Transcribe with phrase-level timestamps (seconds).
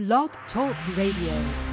[0.00, 1.69] Blog Talk Radio.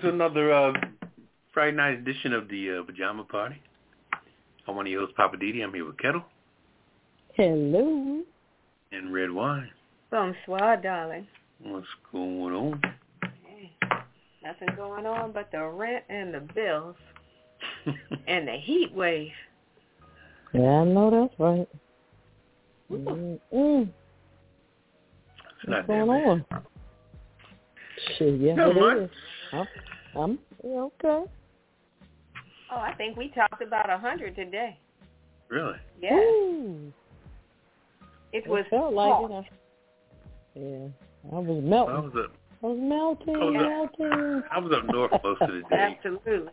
[0.00, 0.72] Welcome to another uh,
[1.52, 3.60] Friday night edition of the uh, Pajama Party.
[4.68, 5.60] I'm one of your hosts, Poppa DD.
[5.64, 6.22] I'm here with Ketel
[7.34, 8.22] Hello.
[8.92, 9.68] and Redwine.
[10.12, 11.26] Bonsoir, darling.
[11.64, 12.80] What's going on?
[13.44, 13.72] Hey,
[14.44, 16.94] nothing going on but the rent and the bills
[18.28, 19.32] and the heat wave.
[20.54, 21.68] Yeah, I know that's right.
[22.88, 23.18] Not
[25.66, 26.44] What's going on?
[28.16, 28.96] Shit, yeah, Not much.
[28.98, 29.10] is.
[30.18, 31.24] I'm, I'm okay.
[32.70, 34.76] Oh, I think we talked about a hundred today.
[35.48, 35.78] Really?
[36.02, 36.92] Yeah, Ooh,
[38.32, 39.30] it it was felt like hot.
[39.30, 39.34] it.
[39.34, 40.88] I, yeah,
[41.32, 41.94] I was I melting.
[41.94, 42.32] was up.
[42.62, 43.54] I was melting, I was
[43.98, 44.42] melting.
[44.50, 45.96] I was up north most of the day.
[45.96, 46.52] Absolutely.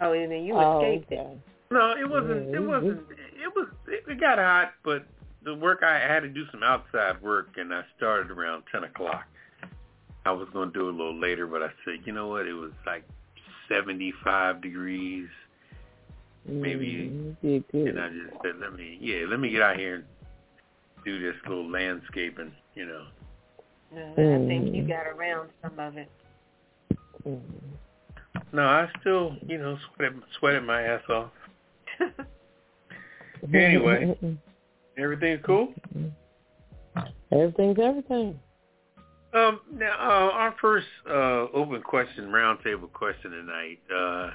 [0.00, 1.38] Oh, and then you oh, escaped it.
[1.70, 2.50] No, it wasn't.
[2.50, 3.00] Yeah, It it wasn't.
[3.10, 3.68] It was.
[3.86, 5.06] It got hot, but
[5.44, 9.24] the work I had to do some outside work, and I started around ten o'clock.
[10.26, 12.46] I was going to do it a little later, but I said, you know what?
[12.46, 13.04] It was like
[13.68, 15.28] seventy-five degrees,
[16.46, 17.36] Maybe- Mm,
[17.72, 20.04] you and I just said, let me, yeah, let me get out here and
[21.04, 22.52] do this little landscaping.
[22.74, 23.06] You know.
[23.96, 24.88] Uh, I think you Mm.
[24.88, 26.08] got around some of it.
[27.26, 27.40] Mm.
[28.52, 31.30] No, I still, you know, sweated, sweated my ass off.
[33.52, 34.16] Anyway.
[34.96, 35.74] Everything's cool.
[37.30, 38.40] Everything's everything.
[39.34, 43.80] Um, now, uh, our first uh, open question, roundtable question tonight.
[43.92, 44.30] Uh,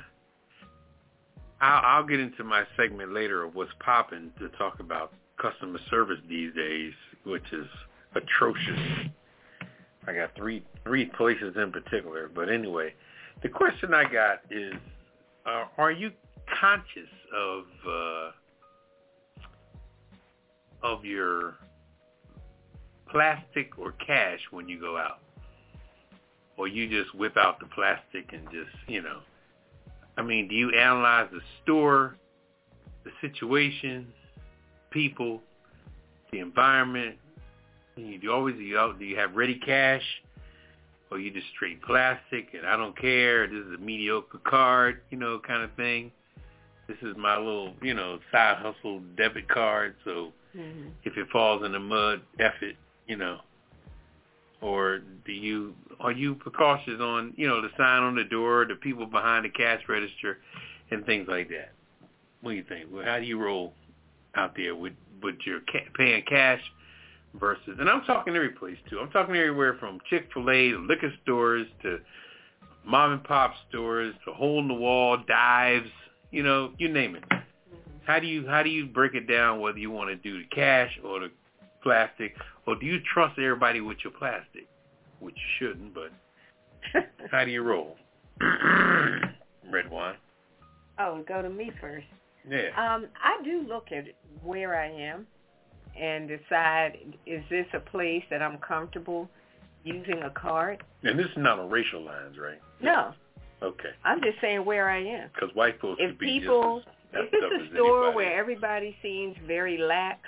[1.62, 6.20] I'll, I'll get into my segment later of what's popping to talk about customer service
[6.28, 6.92] these days,
[7.24, 7.66] which is
[8.14, 8.78] atrocious.
[10.06, 12.94] I got three three places in particular, but anyway,
[13.42, 14.74] the question I got is:
[15.46, 16.12] uh, Are you
[16.60, 18.32] conscious of uh,
[20.84, 21.56] of your
[23.12, 25.20] plastic or cash when you go out?
[26.58, 29.20] Or you just whip out the plastic and just, you know.
[30.18, 32.18] I mean, do you analyze the store,
[33.06, 34.08] the situation,
[34.92, 35.42] people,
[36.32, 37.16] the environment?
[37.96, 40.04] Do you always do you, do you have ready cash?
[41.12, 45.18] Or you just straight plastic and I don't care, this is a mediocre card, you
[45.18, 46.12] know, kind of thing.
[46.88, 50.92] This is my little, you know, side hustle debit card, so Mhm.
[51.04, 52.76] if it falls in the mud, F it,
[53.10, 53.40] you know.
[54.62, 58.76] Or do you are you precautious on, you know, the sign on the door, the
[58.76, 60.38] people behind the cash register
[60.92, 61.72] and things like that?
[62.42, 62.88] What do you think?
[62.92, 63.74] Well, how do you roll
[64.36, 66.62] out there with with your ca- paying cash
[67.40, 69.00] versus and I'm talking every place too.
[69.00, 72.00] I'm talking everywhere from Chick-fil-A to liquor stores to
[72.86, 75.90] mom and pop stores to hole in the wall dives,
[76.32, 77.24] you know, you name it.
[77.30, 78.06] Mm-hmm.
[78.06, 80.48] How do you how do you break it down whether you want to do the
[80.54, 81.32] cash or the
[81.84, 82.36] plastic,
[82.68, 84.68] or do you trust everybody with your plastic,
[85.20, 86.12] which you shouldn't, but
[87.32, 87.96] how do you roll?
[89.72, 90.16] Redwine.
[91.00, 92.08] oh, go to me first.
[92.50, 92.70] Yeah.
[92.78, 94.06] Um, I do look at
[94.44, 95.28] where I am
[96.00, 99.30] and decide is this a place that I'm comfortable
[99.84, 100.84] using a card?
[101.04, 102.60] And this is not on racial lines, right?
[102.82, 103.14] No,
[103.62, 103.90] Okay.
[104.06, 105.30] I'm just saying where I am.
[105.34, 108.16] Because white folks If could be people, just as if it's a store anybody.
[108.16, 110.20] where everybody seems very lax,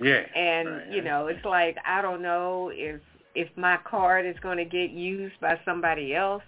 [0.00, 3.00] yeah, and right, you know, it's like I don't know if
[3.34, 6.42] if my card is going to get used by somebody else.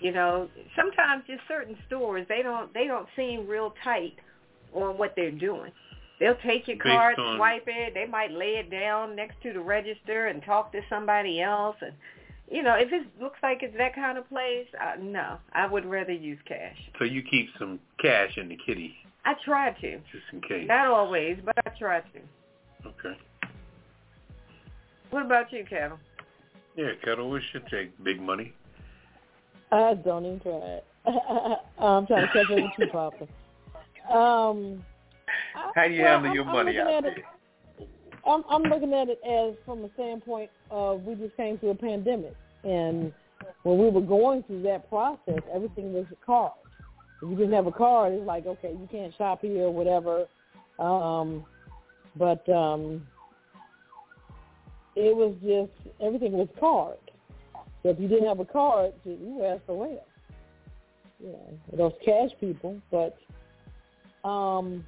[0.00, 4.16] You know, sometimes just certain stores they don't they don't seem real tight
[4.74, 5.72] on what they're doing.
[6.20, 7.94] They'll take your Based card, on- swipe it.
[7.94, 11.76] They might lay it down next to the register and talk to somebody else.
[11.80, 11.92] And
[12.50, 15.86] you know, if it looks like it's that kind of place, uh, no, I would
[15.86, 16.76] rather use cash.
[16.98, 18.94] So you keep some cash in the kitty
[19.24, 20.66] I try to, just in case.
[20.66, 22.20] not always, but I try to.
[22.86, 23.16] Okay.
[25.10, 25.98] What about you, Kevin?
[26.76, 28.52] Yeah, Ketel, we should take big money.
[29.70, 30.84] I don't even try it.
[31.78, 33.24] I'm trying to catch up with you, Papa.
[34.12, 34.84] Um,
[35.74, 37.16] How do you well, handle I'm- your I'm money out there?
[38.24, 41.74] I'm I'm looking at it as from a standpoint of we just came through a
[41.74, 43.12] pandemic and
[43.64, 46.52] when we were going through that process, everything was a card.
[47.20, 50.26] If you didn't have a card, it's like okay, you can't shop here or whatever.
[50.78, 51.44] Um,
[52.16, 53.06] but um,
[54.96, 56.98] it was just everything was card.
[57.82, 59.98] So if you didn't have a card, you were asked for where.
[61.20, 63.16] You know, those cash people, but
[64.28, 64.84] um,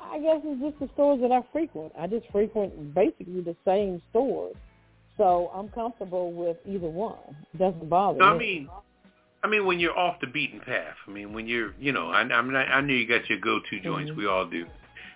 [0.00, 1.92] I guess it's just the stores that I frequent.
[1.98, 4.54] I just frequent basically the same stores,
[5.16, 7.18] so I'm comfortable with either one.
[7.52, 8.30] It doesn't bother no, me.
[8.34, 8.68] I mean,
[9.42, 10.94] I mean when you're off the beaten path.
[11.06, 13.80] I mean when you're, you know, I, I'm not, I know you got your go-to
[13.80, 14.10] joints.
[14.10, 14.20] Mm-hmm.
[14.20, 14.66] We all do.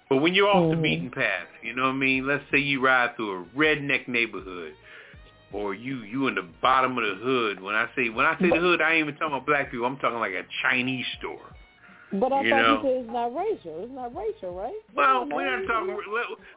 [0.09, 0.83] But when you're off the mm-hmm.
[0.83, 2.27] beaten path, you know what I mean?
[2.27, 4.75] Let's say you ride through a redneck neighborhood
[5.53, 7.61] or you you in the bottom of the hood.
[7.61, 9.87] When I say when I say the hood, I ain't even talking about black people.
[9.87, 11.57] I'm talking like a Chinese store.
[12.13, 12.75] But I you thought know.
[12.75, 13.83] you said it's not racial.
[13.83, 14.75] It's not racial, right?
[14.95, 15.99] Well, we're not talking.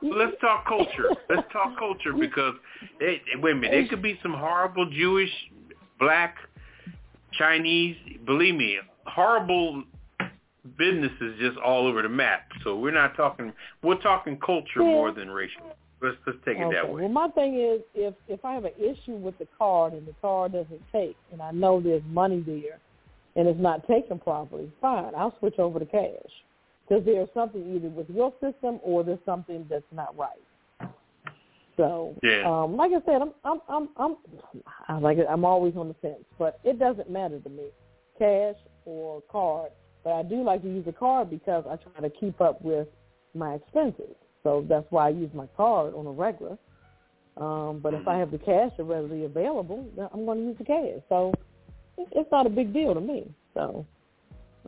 [0.01, 1.09] Let, let's talk culture.
[1.29, 2.53] Let's talk culture because
[2.99, 3.71] it, it- wait a minute.
[3.71, 5.31] There could be some horrible Jewish,
[5.99, 6.35] black,
[7.33, 7.95] Chinese.
[8.25, 9.83] Believe me, horrible
[10.77, 12.47] businesses just all over the map.
[12.63, 13.53] So we're not talking.
[13.83, 15.63] We're talking culture more than racial.
[16.01, 16.75] Let's let's take it okay.
[16.75, 17.01] that way.
[17.01, 20.15] Well, my thing is, if if I have an issue with the card and the
[20.21, 22.79] card doesn't take, and I know there's money there,
[23.35, 26.31] and it's not taken properly, fine, I'll switch over to cash
[26.87, 30.39] because there's something either with your system or there's something that's not right.
[31.77, 32.43] So, Yeah.
[32.45, 34.15] um, like I said, I'm I'm I'm I'm
[34.87, 37.69] I like I'm always on the fence, but it doesn't matter to me,
[38.17, 38.55] cash
[38.85, 39.71] or card.
[40.03, 42.87] But I do like to use a card because I try to keep up with
[43.33, 44.15] my expenses.
[44.43, 46.57] So that's why I use my card on a regular.
[47.37, 51.01] Um, but if I have the cash readily available, I'm going to use the cash.
[51.07, 51.33] So
[51.97, 53.33] it's not a big deal to me.
[53.53, 53.85] So,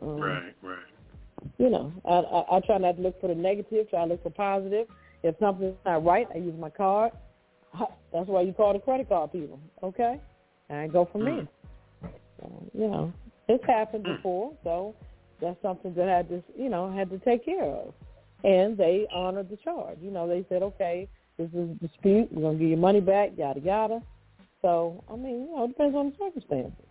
[0.00, 0.78] um, Right, right.
[1.58, 3.90] you know, I, I, I try not to look for the negative.
[3.90, 4.86] Try to look for positive.
[5.22, 7.12] If something's not right, I use my card.
[8.12, 10.20] That's why you call the credit card people, okay?
[10.68, 11.46] And I go from there.
[12.40, 13.12] So, you know,
[13.48, 14.16] it's happened Mm.
[14.16, 14.94] before, so
[15.42, 17.92] that's something that I had to, you know, had to take care of.
[18.44, 19.98] And they honored the charge.
[20.00, 22.32] You know, they said, okay, this is a dispute.
[22.32, 24.02] We're going to give you money back, yada, yada.
[24.62, 26.86] So, I mean, you know, it depends on the circumstances.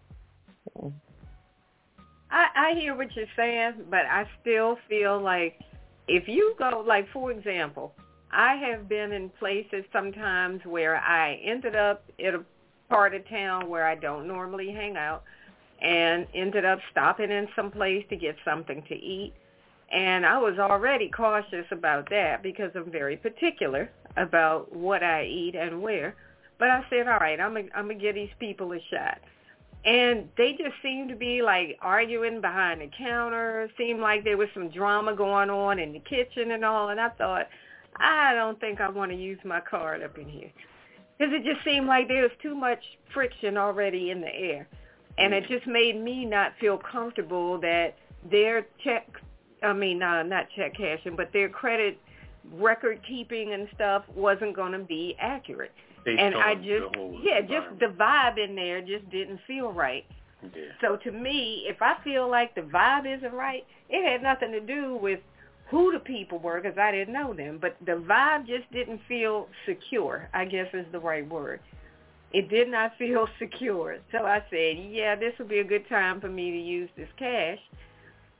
[0.73, 0.93] So,
[2.29, 5.59] I, I hear what you're saying, but I still feel like
[6.07, 7.93] if you go, like for example,
[8.31, 12.43] I have been in places sometimes where I ended up in a
[12.89, 15.23] part of town where I don't normally hang out
[15.81, 19.33] and ended up stopping in some place to get something to eat.
[19.91, 25.55] And I was already cautious about that because I'm very particular about what I eat
[25.55, 26.15] and where.
[26.59, 29.19] But I said, all right, I'm going to give these people a shot
[29.83, 33.69] and they just seemed to be like arguing behind the counter.
[33.77, 36.89] Seemed like there was some drama going on in the kitchen and all.
[36.89, 37.47] And I thought,
[37.95, 40.51] I don't think I want to use my card up in here
[41.17, 42.79] because it just seemed like there was too much
[43.13, 44.67] friction already in the air,
[45.23, 47.95] and it just made me not feel comfortable that
[48.29, 49.07] their check,
[49.63, 51.97] I mean, uh, not check cashing, but their credit
[52.53, 55.71] record keeping and stuff wasn't going to be accurate
[56.05, 60.05] They and I just yeah, just the vibe in there just didn't feel right.
[60.41, 60.49] yeah.
[60.81, 64.59] So to me, if I feel like the vibe isn't right, it had nothing to
[64.59, 65.19] do with
[65.69, 69.47] who the people were because I didn't know them, but the vibe just didn't feel
[69.65, 70.27] secure.
[70.33, 71.59] I guess is the right word.
[72.33, 73.97] It did not feel secure.
[74.11, 77.09] So I said, yeah, this would be a good time for me to use this
[77.17, 77.59] cash.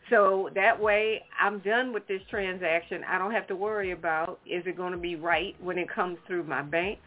[0.09, 3.03] So that way I'm done with this transaction.
[3.07, 6.17] I don't have to worry about is it going to be right when it comes
[6.27, 6.99] through my bank.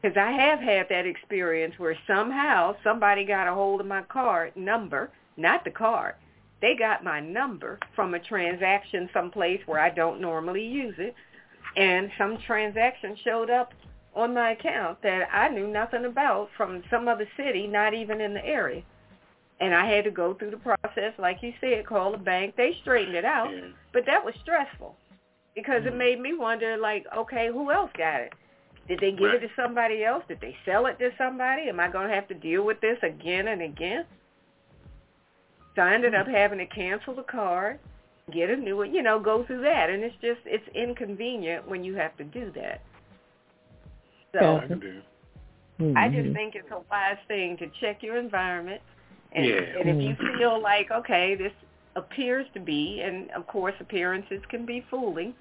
[0.00, 4.54] Because I have had that experience where somehow somebody got a hold of my card
[4.54, 6.14] number, not the card.
[6.60, 11.14] They got my number from a transaction someplace where I don't normally use it.
[11.76, 13.72] And some transaction showed up
[14.14, 18.34] on my account that I knew nothing about from some other city, not even in
[18.34, 18.82] the area.
[19.60, 22.54] And I had to go through the process, like you said, call the bank.
[22.56, 23.68] They straightened it out, Yeah.
[23.92, 24.96] but that was stressful
[25.54, 25.98] because it mm-hmm.
[25.98, 28.32] made me wonder, like, okay, who else got it?
[28.88, 29.42] Did they give Right.
[29.42, 30.24] it to somebody else?
[30.28, 31.68] Did they sell it to somebody?
[31.68, 34.04] Am I going to have to deal with this again and again?
[35.74, 36.34] So I ended up mm-hmm.
[36.34, 37.78] having to cancel the card,
[38.32, 39.88] get a new one, you know, go through that.
[39.90, 42.82] And it's just, it's inconvenient when you have to do that.
[44.34, 44.60] So Yeah.
[44.62, 45.02] I can do.
[45.96, 46.34] I just Mhm.
[46.34, 48.80] think it's a wise thing to check your environment.
[49.32, 49.60] And, Yeah.
[49.80, 51.52] and if you feel like, okay, this
[51.96, 55.34] appears to be, and of course appearances can be fooling,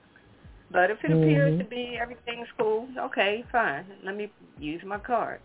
[0.72, 1.58] but if it appears Mhm.
[1.60, 3.86] to be everything's cool, okay, fine.
[4.04, 5.40] Let me use my card.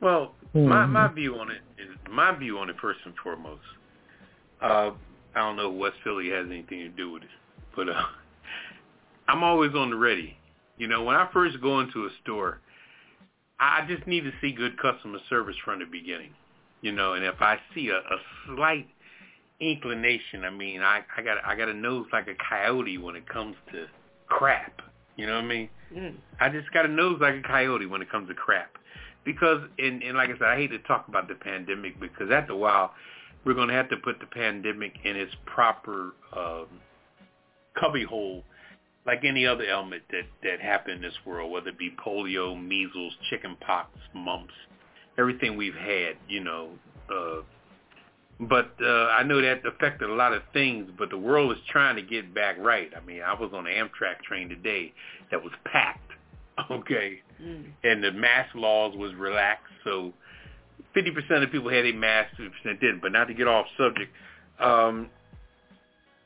[0.00, 0.90] Well, my Mhm.
[0.90, 3.64] my view on it is my view on it first and foremost.
[4.60, 4.92] Uh,
[5.34, 7.30] I don't know if West Philly has anything to do with it,
[7.74, 8.06] but uh,
[9.28, 10.36] I'm always on the ready.
[10.76, 12.60] You know, when I first go into a store,
[13.60, 16.30] I just need to see good customer service from the beginning,
[16.82, 17.14] you know.
[17.14, 18.88] And if I see a, a slight
[19.60, 23.28] inclination, I mean, I I got I got a nose like a coyote when it
[23.28, 23.86] comes to
[24.26, 24.82] crap.
[25.16, 25.68] You know what I mean?
[25.94, 26.14] Mm.
[26.40, 28.70] I just got a nose like a coyote when it comes to crap.
[29.24, 32.52] Because, and, and like I said, I hate to talk about the pandemic because after
[32.52, 32.92] a while,
[33.44, 36.66] we're going to have to put the pandemic in its proper um,
[37.78, 38.42] cubbyhole
[39.06, 43.12] like any other element that, that happened in this world, whether it be polio, measles,
[43.30, 44.54] chicken pox, mumps,
[45.18, 46.70] everything we've had, you know.
[47.10, 47.42] Uh,
[48.40, 51.96] but uh, I know that affected a lot of things, but the world is trying
[51.96, 52.90] to get back right.
[52.96, 54.92] I mean, I was on an Amtrak train today
[55.30, 56.10] that was packed,
[56.70, 57.64] okay, Mm.
[57.82, 60.12] and the mask laws was relaxed, so
[60.96, 63.02] 50% of people had a mask, 50% didn't.
[63.02, 64.12] But not to get off subject,
[64.60, 65.10] um,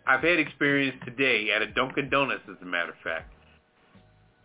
[0.09, 3.31] I've had experience today at a Dunkin' Donuts, as a matter of fact.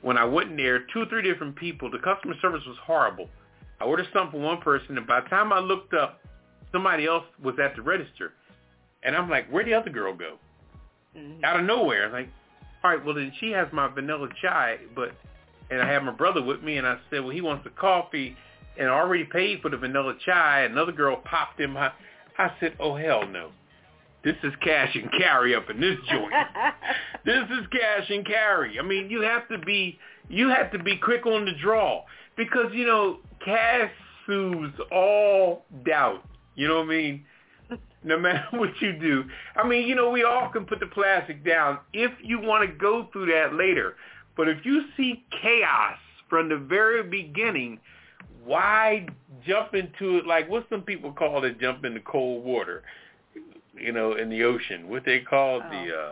[0.01, 3.29] When I went in there, two or three different people, the customer service was horrible.
[3.79, 6.19] I ordered something for one person, and by the time I looked up,
[6.73, 8.33] somebody else was at the register.
[9.03, 10.37] And I'm like, where'd the other girl go?
[11.15, 11.41] Mhm.
[11.43, 12.07] Out of nowhere.
[12.07, 12.29] I'm like,
[12.83, 15.13] all right, well, then she has my vanilla chai, but,
[15.71, 18.35] and I have my brother with me, and I said, well, he wants the coffee,
[18.77, 20.63] and I already paid for the vanilla chai.
[20.63, 21.93] Another girl popped in my,
[22.37, 23.51] I said, oh, hell no.
[24.23, 26.33] This is cash and carry up in this joint.
[27.25, 28.79] this is cash and carry.
[28.79, 29.99] I mean, you have to be
[30.29, 32.03] you have to be quick on the draw
[32.37, 33.91] because you know cash
[34.25, 36.23] soothes all doubt.
[36.55, 37.25] You know what I mean?
[38.03, 39.25] No matter what you do.
[39.55, 42.75] I mean, you know, we all can put the plastic down if you want to
[42.75, 43.95] go through that later.
[44.37, 45.97] But if you see chaos
[46.29, 47.79] from the very beginning,
[48.45, 49.05] why
[49.45, 52.83] jump into it like what some people call it jump into cold water?
[53.75, 54.87] You know, in the ocean.
[54.89, 55.65] What they call the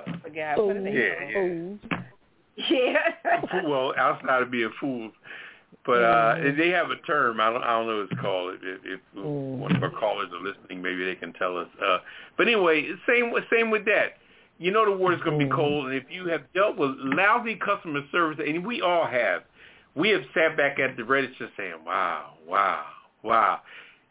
[0.07, 1.79] uh Forgot what are they Yeah, called?
[2.57, 3.01] yeah.
[3.53, 3.63] Yeah.
[3.67, 5.13] well, outside of being fools.
[5.85, 7.39] But uh they have a term.
[7.39, 7.63] I don't.
[7.63, 8.55] I don't know what it's called.
[8.61, 9.57] If, if Mm.
[9.57, 11.67] one of our callers are listening, maybe they can tell us.
[11.83, 11.99] Uh
[12.37, 14.17] But anyway, same same with that.
[14.59, 15.55] You know the water's going to be Mm.
[15.55, 19.41] cold, and if you have dealt with lousy customer service, and we all have,
[19.95, 22.85] we have sat back at the register saying, "Wow, wow,
[23.23, 23.61] wow."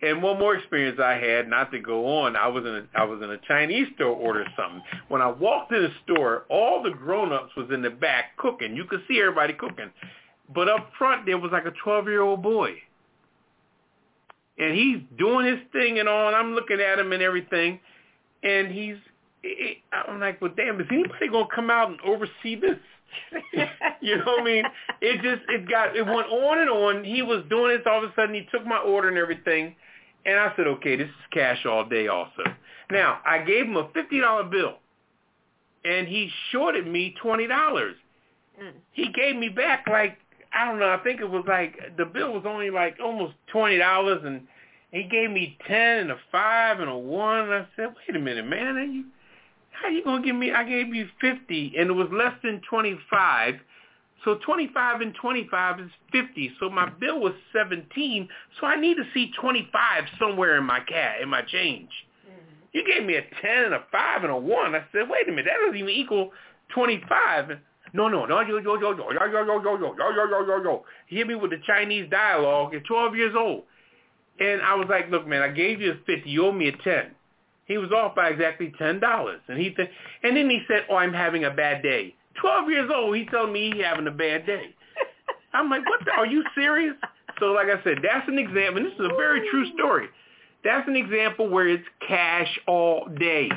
[0.02, 3.04] And one more experience I had, not to go on, I was in a, I
[3.04, 4.82] was in a Chinese store order something.
[5.08, 8.74] When I walked in the store, all the grown-ups was in the back cooking.
[8.74, 9.90] You could see everybody cooking.
[10.54, 12.76] But up front there was like a 12-year-old boy.
[14.58, 17.80] And he's doing his thing and all, and I'm looking at him and everything.
[18.42, 18.96] And he's,
[19.92, 22.78] I'm like, well, damn, is anybody going to come out and oversee this?
[24.00, 24.64] you know what I mean?
[25.00, 27.04] It just it got it went on and on.
[27.04, 28.34] He was doing this all of a sudden.
[28.34, 29.74] He took my order and everything,
[30.26, 32.08] and I said, okay, this is cash all day.
[32.08, 32.42] Also,
[32.90, 34.74] now I gave him a fifty dollar bill,
[35.84, 37.96] and he shorted me twenty dollars.
[38.62, 38.72] Mm.
[38.92, 40.18] He gave me back like
[40.52, 40.88] I don't know.
[40.88, 44.42] I think it was like the bill was only like almost twenty dollars, and
[44.90, 47.44] he gave me ten and a five and a one.
[47.44, 49.04] And I said, wait a minute, man, are you
[49.70, 50.52] how you gonna give me?
[50.52, 53.54] I gave you fifty, and it was less than twenty-five.
[54.24, 56.52] So twenty-five and twenty-five is fifty.
[56.60, 58.28] So my bill was seventeen.
[58.60, 61.90] So I need to see twenty-five somewhere in my cat in my change.
[62.72, 64.74] You gave me a ten and a five and a one.
[64.74, 66.30] I said, wait a minute, that doesn't even equal
[66.74, 67.58] twenty-five.
[67.92, 70.46] No, no, no, yo, yo, yo, yo, yo, yo, yo, yo, yo, yo, yo, yo,
[70.46, 70.84] yo, yo.
[71.06, 73.64] He hit me with the Chinese dialogue at twelve years old,
[74.38, 76.30] and I was like, look, man, I gave you a fifty.
[76.30, 77.10] You owe me a ten.
[77.64, 79.90] He was off by exactly ten dollars, and he th-
[80.22, 83.52] and then he said, "Oh, I'm having a bad day." Twelve years old, he telling
[83.52, 84.74] me he having a bad day.
[85.52, 86.04] I'm like, "What?
[86.04, 86.94] The, are you serious?"
[87.38, 88.78] So, like I said, that's an example.
[88.78, 90.08] And this is a very true story.
[90.62, 93.50] That's an example where it's cash all day.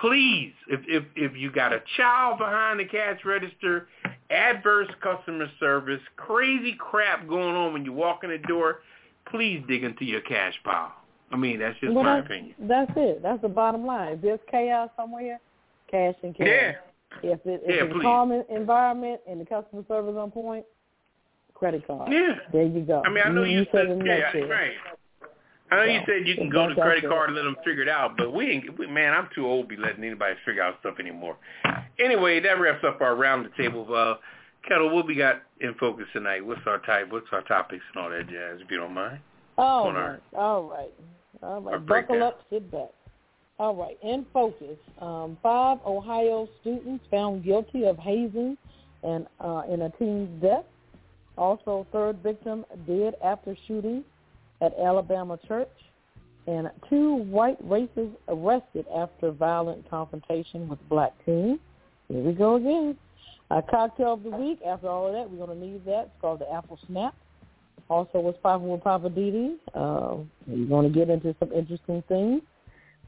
[0.00, 3.88] Please, if if if you got a child behind the cash register,
[4.30, 8.80] adverse customer service, crazy crap going on when you walk in the door,
[9.30, 10.94] please dig into your cash pile.
[11.30, 12.54] I mean, that's just Well, my that's, opinion.
[12.60, 13.22] That's it.
[13.22, 14.14] That's the bottom line.
[14.14, 15.40] If there's chaos somewhere,
[15.90, 16.46] cash and cash.
[16.46, 16.72] Yeah.
[17.22, 18.02] If, it, if Yeah, it's a please.
[18.02, 20.64] calm environment and the customer service on point,
[21.54, 22.12] credit card.
[22.12, 22.34] Yeah.
[22.52, 23.02] There you go.
[23.04, 24.48] I mean, I know you, said said, it yeah, nutshell.
[24.48, 24.72] right.
[25.70, 27.88] I know you said you can go to credit card and let them figure it
[27.90, 30.76] out, but we ain't, we, man, I'm too old to be letting anybody figure out
[30.80, 31.36] stuff anymore.
[31.98, 33.86] Anyway, that wraps up our round the table.
[33.94, 34.14] Uh,
[34.66, 36.44] Ketel, what we got in focus tonight?
[36.44, 37.10] What's our type?
[37.12, 38.60] What's our topics and all that jazz?
[38.62, 39.18] If you don't mind.
[39.58, 40.90] All on our- right, all right,
[41.42, 41.60] all.
[41.60, 42.22] Buckle breakdown.
[42.22, 42.88] up, sit back.
[43.60, 48.56] All right, in focus, um, five Ohio students found guilty of hazing
[49.02, 50.64] and uh, in a teen's death.
[51.36, 54.04] Also, third victim dead after shooting
[54.60, 55.68] at Alabama church.
[56.46, 61.58] And two white racists arrested after violent confrontation with black teen.
[62.08, 62.96] Here we go again.
[63.50, 64.60] A cocktail of the week.
[64.66, 66.04] After all of that, we're going to need that.
[66.06, 67.14] It's called the Apple Snap.
[67.90, 69.56] Also, what's popping with Poppa DD?
[69.74, 72.42] Uh, we're going to get into some interesting things.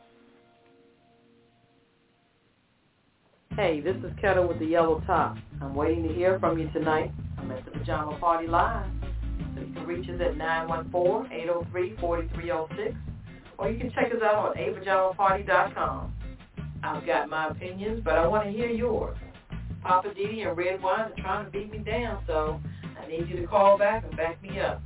[3.57, 5.37] Hey, this is Ketel with the Yellow Top.
[5.61, 7.13] I'm waiting to hear from you tonight.
[7.37, 8.91] I'm at the Pajama Party Live.
[9.55, 12.97] So you can reach us at 914-803-4306
[13.59, 16.15] or you can check us out on apajamaparty.com.
[16.83, 19.17] I've got my opinions, but I want to hear yours.
[19.83, 22.59] Poppa DD and Redwine are trying to beat me down, so
[23.13, 24.81] need you to call back and back me up.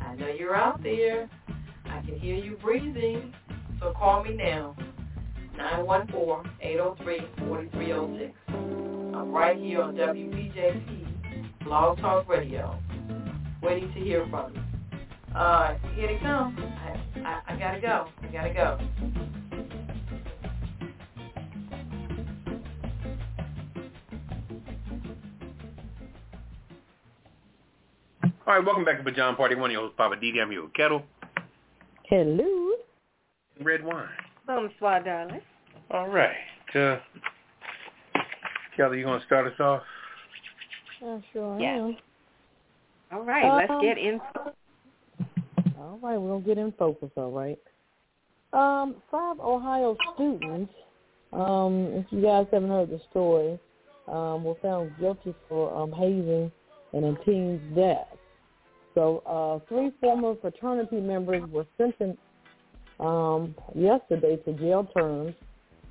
[0.00, 1.30] I know you're out there.
[1.86, 3.32] I can hear you breathing,
[3.80, 4.74] so call me now.
[5.56, 8.32] 914-803-4306.
[8.48, 12.76] I'm right here on WBJP, Blog Talk Radio,
[13.62, 14.60] waiting to hear from you.
[15.36, 16.56] Uh, here they come.
[16.58, 18.08] I, I, I gotta go.
[18.22, 18.80] I gotta go.
[28.46, 29.54] All right, welcome back to Pajama Party.
[29.54, 30.40] One of your hosts, Poppa DD.
[30.40, 31.02] I'm here with Ketel.
[32.04, 32.72] Hello.
[33.62, 34.08] Redwine.
[34.46, 35.40] Bonsoir, darling.
[35.90, 36.34] All right.
[36.74, 36.98] Uh,
[38.76, 39.82] Kelly, you going to start us off?
[41.00, 41.80] Yeah, sure Yes.
[41.80, 41.96] am.
[43.12, 44.20] All right, let's Um, get in.
[45.78, 47.10] All right, we're gonna get in focus.
[47.16, 47.58] All right.
[48.52, 50.72] Um, five Ohio students,
[51.32, 53.58] um, if you guys haven't heard the story,
[54.08, 56.50] um, were found guilty for um, hazing
[56.92, 58.08] and a teen's death.
[58.94, 62.18] So uh, three former fraternity members were sentenced
[63.00, 65.34] um, yesterday to jail terms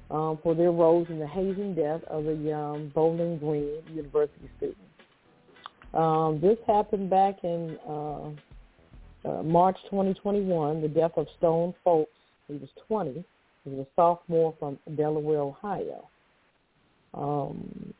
[0.09, 4.77] um, for their roles in the hazing death of a um, Bowling Green University student.
[5.93, 8.29] Um, this happened back in uh,
[9.25, 12.07] uh, March 2021, the death of Stone Foltz.
[12.47, 13.23] He was 20.
[13.63, 16.07] He was a sophomore from Delaware, Ohio.
[17.13, 17.93] Um,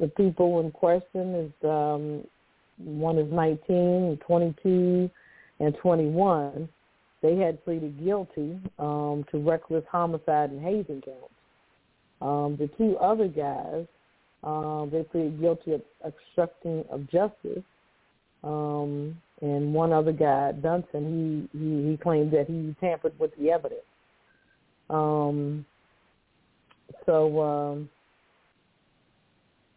[0.00, 2.24] the people in question is um,
[2.84, 5.10] one is 19, and 22,
[5.60, 6.68] and 21.
[7.22, 11.34] They had pleaded guilty um, to reckless homicide and hazing counts.
[12.20, 13.86] Um, the two other guys,
[14.42, 17.62] um, they pleaded guilty of obstructing of justice
[18.44, 23.50] um, and one other guy, Dunson, he, he, he claimed that he tampered with the
[23.50, 23.82] evidence.
[24.90, 25.64] Um,
[27.06, 27.90] so um,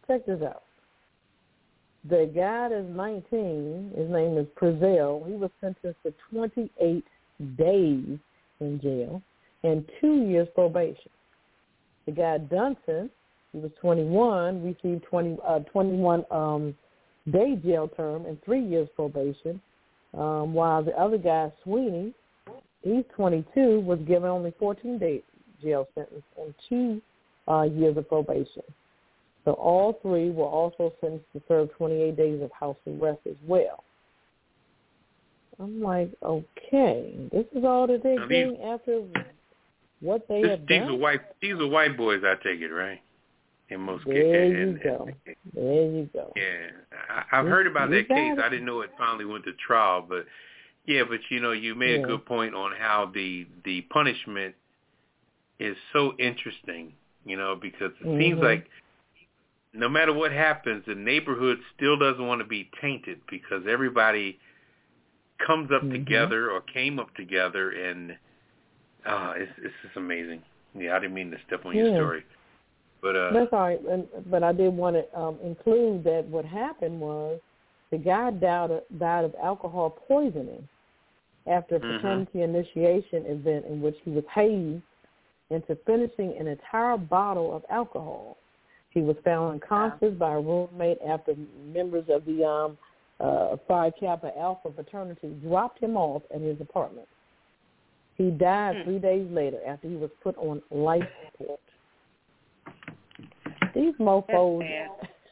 [0.06, 0.62] check this out.
[2.08, 7.04] The guy that's 19, his name is Prezell, he was sentenced to 28
[7.56, 8.18] days
[8.60, 9.22] in jail
[9.64, 11.10] and two years probation.
[12.06, 13.10] The guy Dunson,
[13.52, 16.74] he was 21, received 20, uh, 21 um,
[17.32, 19.60] day jail term and three years probation,
[20.14, 22.14] um, while the other guy, Sweeney,
[22.82, 25.22] he's 22, was given only 14 day
[25.62, 27.02] jail sentence and two
[27.48, 28.62] uh, years of probation.
[29.46, 33.84] So all three were also sentenced to serve 28 days of house arrest as well.
[35.58, 39.02] I'm like, okay, this is all that they're Now, these- after
[40.00, 40.88] what they This, have these done.
[40.90, 41.20] are white.
[41.40, 42.22] These are white boys.
[42.24, 43.00] I take it, right?
[43.70, 44.52] In most There cases.
[44.58, 45.08] you and- go.
[45.26, 46.32] and- There you go.
[46.36, 46.70] Yeah,
[47.08, 48.32] I, I've You- heard about that case.
[48.36, 48.38] it.
[48.38, 50.26] I didn't know it finally went to trial, but
[50.86, 52.04] yeah, but you know, you made Yeah.
[52.04, 54.54] a good point on how the the punishment
[55.60, 56.92] is so interesting.
[57.24, 58.42] You know, because it seems Mhm.
[58.42, 58.70] like
[59.76, 64.38] no matter what happens, the neighborhood still doesn't want to be tainted because everybody
[65.38, 65.92] comes up Mhm.
[65.92, 68.16] together or came up together, and
[69.04, 70.42] uh, it's it's just amazing.
[70.74, 72.24] Yeah, I didn't mean to step on your story,
[73.00, 73.80] but uh, That's all right.
[73.80, 77.40] And, but I did want to um, include that what happened was
[77.90, 80.68] the guy died of, died of alcohol poisoning
[81.46, 82.00] after a Mhm.
[82.00, 84.82] fraternity initiation event in which he was hazed
[85.50, 88.36] into finishing an entire bottle of alcohol.
[88.96, 91.34] He was found unconscious by a roommate after
[91.70, 92.78] members of the um,
[93.20, 97.06] uh, Phi Kappa Alpha fraternity dropped him off at his apartment.
[98.14, 98.84] He died Hmm.
[98.84, 101.60] three days later after he was put on life support.
[103.74, 104.66] These mofos,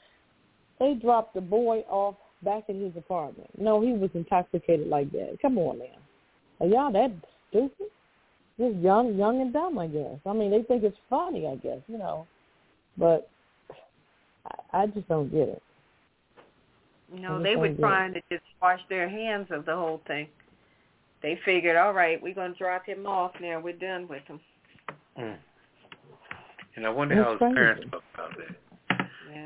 [0.78, 3.48] they dropped the boy off back at his apartment.
[3.58, 5.38] No, he was intoxicated like that.
[5.40, 5.84] Come on now.
[6.60, 7.12] Are y'all that
[7.48, 7.86] stupid?
[8.58, 10.18] Just young, young and dumb, I guess.
[10.26, 12.26] I mean, they think it's funny, I guess, you know.
[12.98, 13.30] But
[14.72, 15.62] I, I just don't get it.
[17.14, 17.80] No, they were don't it.
[17.80, 20.28] trying to just wash their hands of the whole thing.
[21.22, 23.60] They figured, all right, we're going to drop him off now.
[23.60, 24.40] We're done with him.
[25.18, 25.36] mm.
[26.76, 27.54] and I wonder That's how his crazy.
[27.54, 28.56] parents felt about that.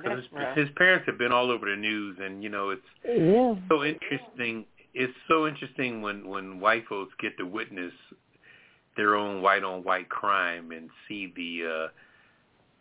[0.02, 2.82] Because that's his, his parents have been all over the news, and you know it's
[3.04, 3.54] Yeah.
[3.68, 4.64] so interesting.
[4.94, 7.92] It's so interesting when when white folks get to witness
[8.96, 11.88] their own white on white crime and see the uh,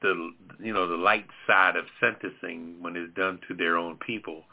[0.01, 4.43] the you know the light side of sentencing when it's done to their own people.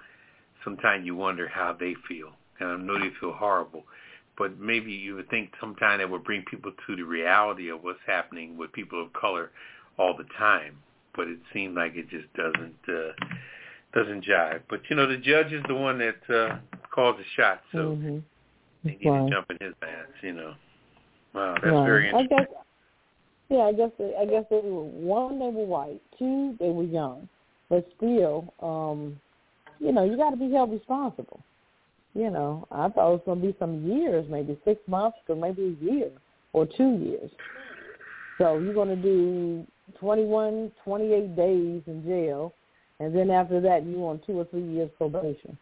[0.62, 2.30] Sometimes you wonder how they feel,
[2.61, 3.85] and I know they feel horrible.
[4.37, 8.00] But maybe you would think sometime it would bring people to the reality of what's
[8.07, 9.50] happening with people of color
[9.98, 10.76] all the time.
[11.14, 13.12] But it seemed like it just doesn't uh,
[13.94, 14.62] doesn't jive.
[14.68, 16.57] But you know, the judge is the one that uh,
[16.92, 18.18] calls the shots, so hmm
[18.83, 19.26] they need Right.
[19.26, 20.09] to jump in his ass.
[20.22, 20.54] You know,
[21.35, 22.38] wow, that's very I interesting.
[22.38, 22.63] guess.
[23.48, 23.90] Yeah, I guess.
[23.98, 25.38] They, I guess they were one.
[25.38, 26.00] They were white.
[26.18, 27.28] Two, they were young.
[27.68, 29.20] But still, um,
[29.78, 31.40] you know, you got to be held responsible.
[32.14, 35.35] You know, I thought it was going to be some years, maybe six months or
[35.35, 36.11] maybe a year
[36.52, 37.30] or two years.
[38.38, 39.66] So you're going to do
[39.98, 42.54] 21, 28 days in jail,
[43.00, 45.59] and then after that, you on two or three years probation.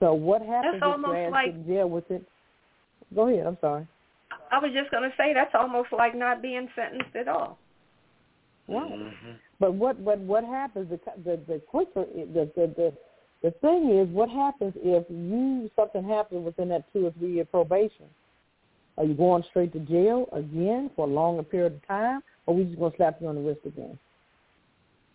[0.00, 2.26] So what happens That's if almost your ass like- in jail within?
[3.14, 3.46] Go ahead.
[3.46, 3.86] I'm sorry.
[4.50, 7.58] I was just going to say that's almost like not being sentenced at all.
[8.68, 8.90] Right.
[8.92, 9.36] Mhm.
[9.58, 12.92] But what but what happens the the the quicker the the the
[13.42, 17.44] the thing is what happens if you something happens within that two or three year
[17.44, 18.06] probation?
[18.96, 22.56] Are you going straight to jail again for a longer period of time, or are
[22.58, 23.98] we just gonna slap you on the wrist again?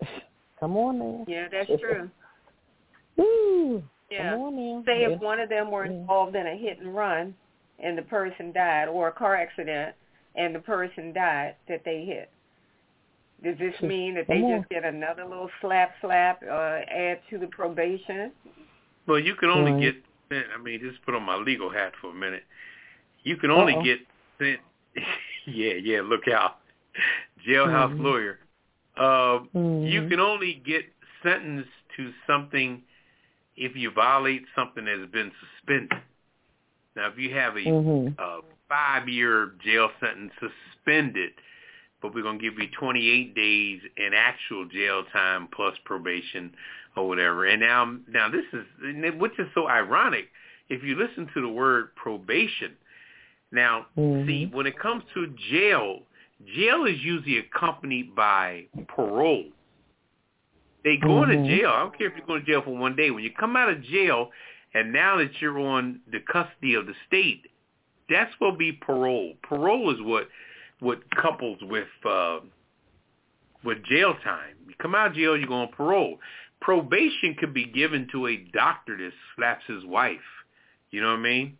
[0.59, 1.25] Come on now.
[1.27, 2.09] Yeah, that's true.
[3.15, 3.83] Woo.
[4.09, 4.31] Yeah.
[4.31, 4.83] Come on now.
[4.85, 5.09] Say Yeah.
[5.09, 5.91] if one of them were Yeah.
[5.93, 7.35] involved in a hit and run
[7.79, 9.95] and the person died, or a car accident
[10.35, 12.29] and the person died that they hit.
[13.43, 17.47] Does this mean that they just get another little slap slap uh, add to the
[17.47, 18.31] probation?
[19.07, 19.81] Well, you can only Right.
[19.81, 20.45] get.
[20.55, 22.43] I mean, just put on my legal hat for a minute.
[23.23, 23.83] You can only Uh-oh.
[23.83, 23.99] get
[24.39, 24.59] sent.
[25.45, 26.01] yeah, yeah.
[26.01, 26.59] Look out,
[27.45, 28.03] jailhouse Mhm.
[28.03, 28.39] lawyer.
[28.97, 29.91] Uh, Mhm.
[29.91, 30.85] You can only get
[31.21, 32.81] sentenced to something
[33.57, 35.91] if you violate something that has been suspended.
[36.95, 38.15] Now, if you have a Mhm.
[38.17, 41.33] uh, five-year jail sentence suspended,
[42.01, 46.55] but we're going to give you 28 days in actual jail time plus probation
[46.95, 47.45] or whatever.
[47.45, 48.65] And now, now this is,
[49.15, 50.29] which is so ironic,
[50.69, 52.75] if you listen to the word probation.
[53.51, 54.25] Now, Mhm.
[54.25, 56.03] see, when it comes to jail,
[56.55, 59.51] jail is usually accompanied by parole.
[60.83, 61.33] They go Mhm.
[61.33, 61.71] into jail.
[61.71, 63.11] I don't care if you're going to jail for one day.
[63.11, 64.31] When you come out of jail,
[64.75, 67.43] and now that you're on the custody of the state,
[68.09, 69.33] that's what be parole.
[69.41, 70.27] Parole is what
[70.81, 72.39] what couples with uh,
[73.63, 74.55] with jail time.
[74.67, 76.19] You come out of jail, you go on parole.
[76.59, 80.17] Probation could be given to a doctor that slaps his wife.
[80.91, 81.57] You know what I mean?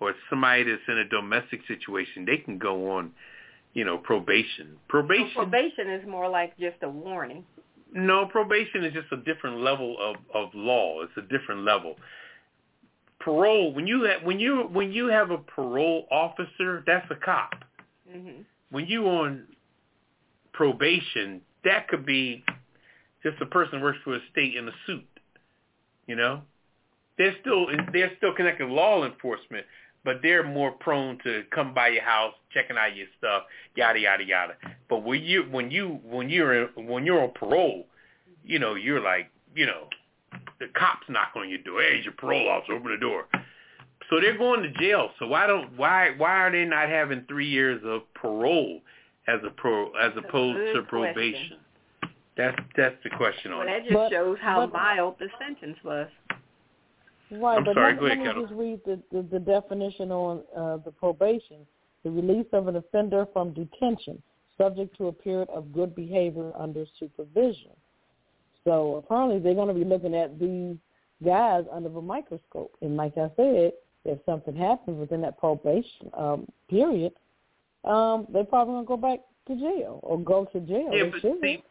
[0.00, 3.12] Or somebody that's in a domestic situation, they can go on,
[3.72, 4.76] you know, probation.
[4.88, 5.32] Probation.
[5.34, 7.44] probation is more like just a warning.
[7.94, 11.00] No, probation is just a different level of of law.
[11.00, 11.96] It's a different level.
[13.20, 17.54] Parole, when you have, when you when you have a parole officer, that's a cop.
[18.10, 19.46] hmm When you on
[20.52, 22.44] probation, that could be
[23.22, 25.04] just a person who works for a state in a suit.
[26.06, 26.42] You know,
[27.16, 29.66] they're still they're still connected to law enforcement,
[30.04, 33.42] but they're more prone to come by your house, checking out your stuff,
[33.76, 34.54] yada yada yada.
[34.88, 37.86] But when you when you when you're when you're on parole,
[38.44, 39.88] you know you're like you know
[40.60, 41.80] the cops knock on your door.
[41.82, 43.26] Hey, it's your parole officer, open the door.
[44.10, 45.10] So they're going to jail.
[45.18, 48.80] So why don't why why are they not having three years of parole
[49.26, 50.86] as a pro as opposed good to question.
[50.88, 51.56] probation?
[52.36, 53.82] That's that's the question Well, on that it.
[53.84, 56.08] just But- shows how but- mild the sentence was.
[57.30, 60.10] Right, I'm but sorry, let, go ahead, let me just read the, the, the definition
[60.10, 61.58] on uh, the probation.
[62.02, 64.22] The release of an offender from detention,
[64.56, 67.72] subject to a period of good behavior under supervision.
[68.68, 70.76] So apparently they're going to be looking at these
[71.24, 72.76] guys under the microscope.
[72.82, 73.72] And like I said,
[74.04, 77.12] if something happens within that probation um, period,
[77.84, 80.90] um, they're probably going to go back to jail or go to jail.
[80.92, 81.64] Yeah, but see,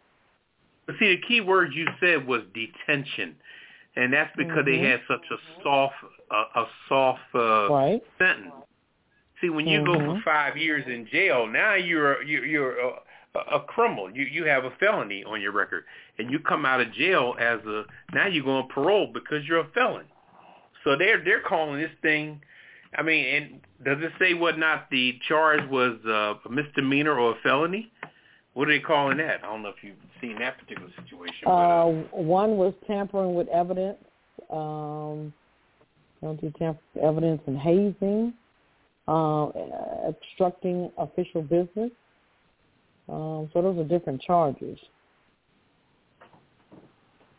[0.87, 3.35] but see, the key word you said was detention,
[3.95, 4.91] and that's because they Mhm.
[4.91, 5.93] had such a soft,
[6.31, 8.03] a, a soft uh, right.
[8.17, 8.53] sentence.
[9.39, 10.15] See, when you go Mhm.
[10.15, 12.99] for five years in jail, now you're you're, you're
[13.55, 14.09] a, criminal.
[14.09, 15.83] You you have a felony on your record,
[16.17, 19.67] and you come out of jail as a now you're going parole because you're a
[19.73, 20.05] felon.
[20.83, 22.41] So they're they're calling this thing.
[22.97, 27.31] I mean, and does it say what not the charge was uh, a misdemeanor or
[27.31, 27.91] a felony?
[28.53, 29.43] What are they calling that?
[29.43, 31.41] I don't know if you've seen that particular situation.
[31.43, 33.99] But, Uh, uh, one was tampering with evidence.
[34.49, 35.31] Um,
[36.21, 38.33] don't do tamper evidence and hazing,
[39.07, 39.49] uh,
[40.07, 41.91] obstructing official business.
[43.09, 44.77] Um, so those are different charges.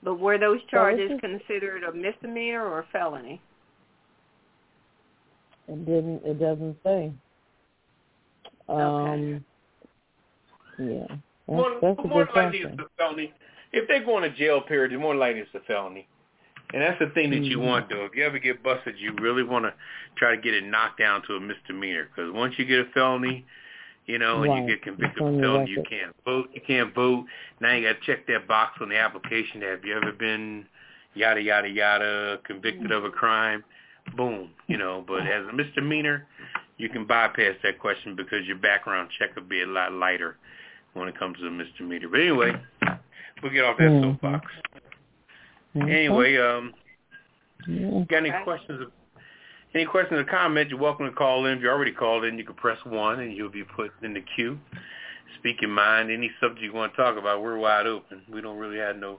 [0.02, 3.40] But were those charges this is- considered a misdemeanor or a felony?
[5.68, 6.24] It didn't.
[6.24, 7.12] It doesn't say.
[8.68, 9.44] Um,
[10.78, 12.72] Yeah, that's, more, that's a more likely question.
[12.72, 13.32] it's a felony.
[13.72, 16.06] If they're going to jail period, more likely it's a felony.
[16.72, 17.66] And that's the thing that you Mhm.
[17.66, 18.04] want, though.
[18.04, 19.74] If you ever get busted, you really want to
[20.16, 22.04] try to get it knocked down to a misdemeanor.
[22.04, 23.44] Because once you get a felony,
[24.08, 24.62] you know, and Right.
[24.62, 26.50] you get convicted of felony, you can't vote.
[26.54, 27.26] You can't vote.
[27.60, 29.60] Now you got to check that box on the application.
[29.60, 30.66] Have you ever been
[31.14, 33.62] yada yada yada convicted of a crime?
[34.16, 35.04] Boom, you know.
[35.06, 36.26] But as a misdemeanor,
[36.78, 40.36] you can bypass that question because your background check will be a lot lighter
[40.94, 42.08] when it comes to a misdemeanor.
[42.08, 42.52] But anyway,
[43.42, 44.02] we'll get off that Mhm.
[44.02, 44.50] soapbox.
[45.74, 46.72] Anyway, um,
[47.66, 48.04] Yeah.
[48.08, 48.90] got any questions?
[49.74, 50.70] Any questions or comments?
[50.70, 51.58] You're welcome to call in.
[51.58, 54.24] If you already called in, you can press one and you'll be put in the
[54.34, 54.58] queue.
[55.38, 56.10] Speak your mind.
[56.10, 58.22] Any subject you want to talk about, we're wide open.
[58.32, 59.18] We don't really have no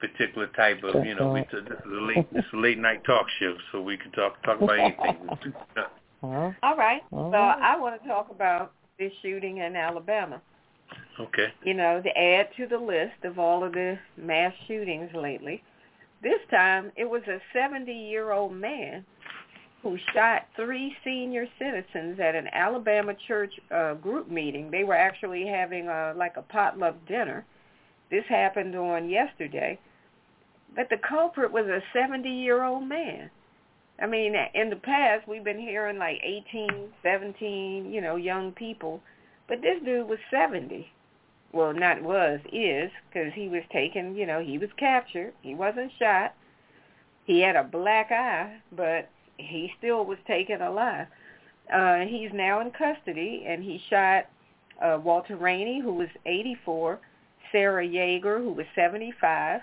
[0.00, 3.04] particular type of, you know, we, this is a late, this is a late night
[3.04, 5.28] talk show, so we can talk talk about anything.
[6.22, 7.02] All right.
[7.10, 7.32] So.
[7.32, 10.40] I want to talk about this shooting in Alabama.
[11.20, 11.48] okay.
[11.64, 15.62] You know, to add to the list of all of the mass shootings lately.
[16.22, 19.04] This time it was a 70-year-old man
[19.82, 24.70] who shot three senior citizens at an Alabama church uh, group meeting.
[24.70, 27.44] They were actually having a, like a potluck dinner.
[28.10, 29.78] This happened on yesterday.
[30.74, 33.30] But the culprit was a 70-year-old man.
[34.00, 39.00] I mean, in the past, we've been hearing like 18, 17, you know, young people.
[39.48, 40.86] But this dude was 70.
[41.52, 45.34] Well, not was, is, because he was taken, you know, he was captured.
[45.42, 46.34] He wasn't shot.
[47.24, 49.10] He had a black eye, but
[49.42, 51.06] he still was taken alive.
[51.72, 54.24] Uh, he's now in custody, and he shot
[54.82, 56.98] uh, Walter Rainey, who was 84,
[57.50, 59.60] Sarah Yeager, who was 75,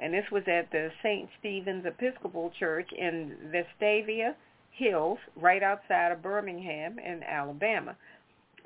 [0.00, 1.28] and this was at the St.
[1.38, 4.34] Stephen's Episcopal Church in Vestavia
[4.70, 7.96] Hills, right outside of Birmingham in Alabama.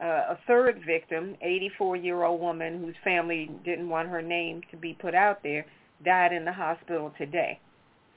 [0.01, 5.14] Uh, a third victim, 84-year-old woman whose family didn't want her name to be put
[5.14, 5.64] out there,
[6.05, 7.59] died in the hospital today.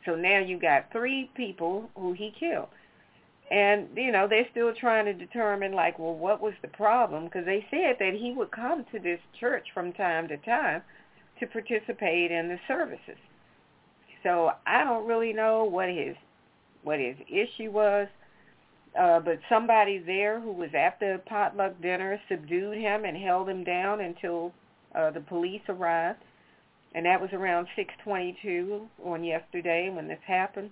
[0.05, 2.69] So now you got three people who he killed.
[3.51, 7.25] And, you know, they're still trying to determine, like, well, what was the problem?
[7.25, 10.83] Because they said that he would come to this church from time to time
[11.39, 13.17] to participate in the services.
[14.23, 16.15] So I don't really know what his
[16.83, 18.07] what his issue was,
[18.97, 23.63] uh, but somebody there who was at the potluck dinner subdued him and held him
[23.63, 24.53] down until
[24.95, 26.23] uh, the police arrived,
[26.93, 30.71] and that was around 6:22 on yesterday when this happened.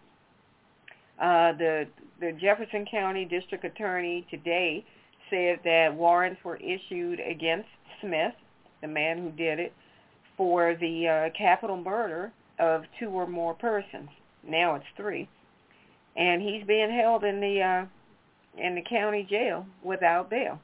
[1.19, 1.88] Uh, the
[2.19, 4.84] the Jefferson County District Attorney today
[5.30, 7.69] said that warrants were issued against
[8.01, 8.34] Smith,
[8.82, 9.73] the man who did it,
[10.36, 14.10] for the uh, capital murder of two or more persons.
[14.47, 15.27] Now it's three,
[16.15, 17.86] and he's being held in the uh,
[18.62, 20.60] in the county jail without bail.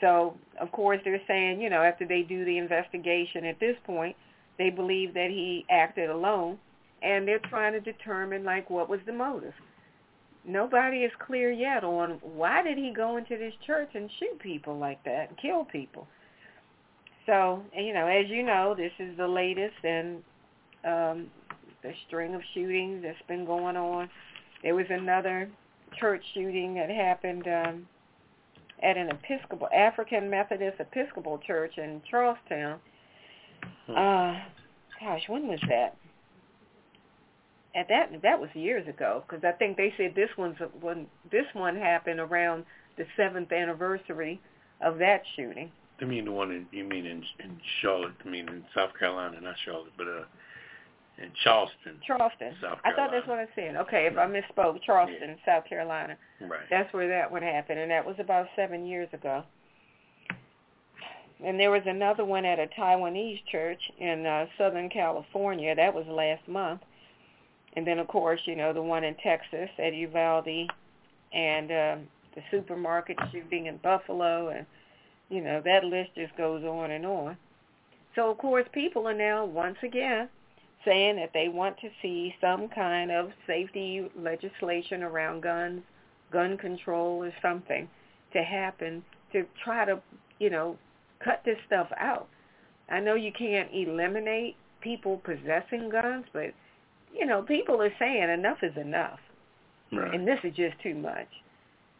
[0.00, 4.16] So of course they're saying, you know, after they do the investigation at this point,
[4.60, 6.58] they believe that he acted alone,
[7.02, 9.54] and they're trying to determine like what was the motive.
[10.44, 14.78] Nobody is clear yet on why did he go into this church and shoot people
[14.78, 16.06] like that and kill people.
[17.24, 20.18] So, you know, as you know, this is the latest in
[20.84, 21.28] um,
[21.82, 24.10] the string of shootings that's been going on.
[24.62, 25.48] There was another
[25.98, 27.86] church shooting that happened um,
[28.82, 32.76] at an Episcopal African Methodist Episcopal church in Charleston.
[33.86, 33.92] Hmm.
[33.92, 34.38] Uh,
[35.00, 35.96] gosh, when was that?
[37.74, 41.46] At that that was years ago because I think they said this one's when this
[41.52, 42.64] one happened around
[42.98, 44.40] the seventh anniversary
[44.80, 45.70] of that shooting.
[46.00, 48.14] I mean the one in you mean in in Charlotte?
[48.24, 50.24] I mean in South Carolina, not Charlotte, but uh,
[51.18, 52.00] in Charleston.
[52.06, 52.54] Charleston.
[52.60, 53.76] South I thought that's what I said.
[53.76, 56.16] Okay, if I misspoke, Charleston, South Carolina.
[56.40, 56.60] Right.
[56.70, 59.44] That's where that one happened, and that was about seven years ago.
[61.44, 65.74] And there was another one at a Taiwanese church in uh, Southern California.
[65.74, 66.82] That was last month.
[67.74, 70.70] And then, of course, you know, the one in Texas at Uvalde
[71.32, 74.48] and um, the supermarket shooting in Buffalo.
[74.48, 74.66] And,
[75.30, 77.36] you know, that list just goes on and on.
[78.16, 80.28] So, of course, people are now, once again,
[80.84, 85.82] saying that they want to see some kind of safety legislation around guns,
[86.32, 87.88] gun control or something
[88.32, 90.00] to happen to try to,
[90.38, 90.76] you know,
[91.22, 92.28] cut this stuff out.
[92.88, 96.52] I know you can't eliminate people possessing guns, but
[97.12, 99.18] you know, people are saying enough is enough.
[99.92, 100.14] Right.
[100.14, 101.28] And this is just too much.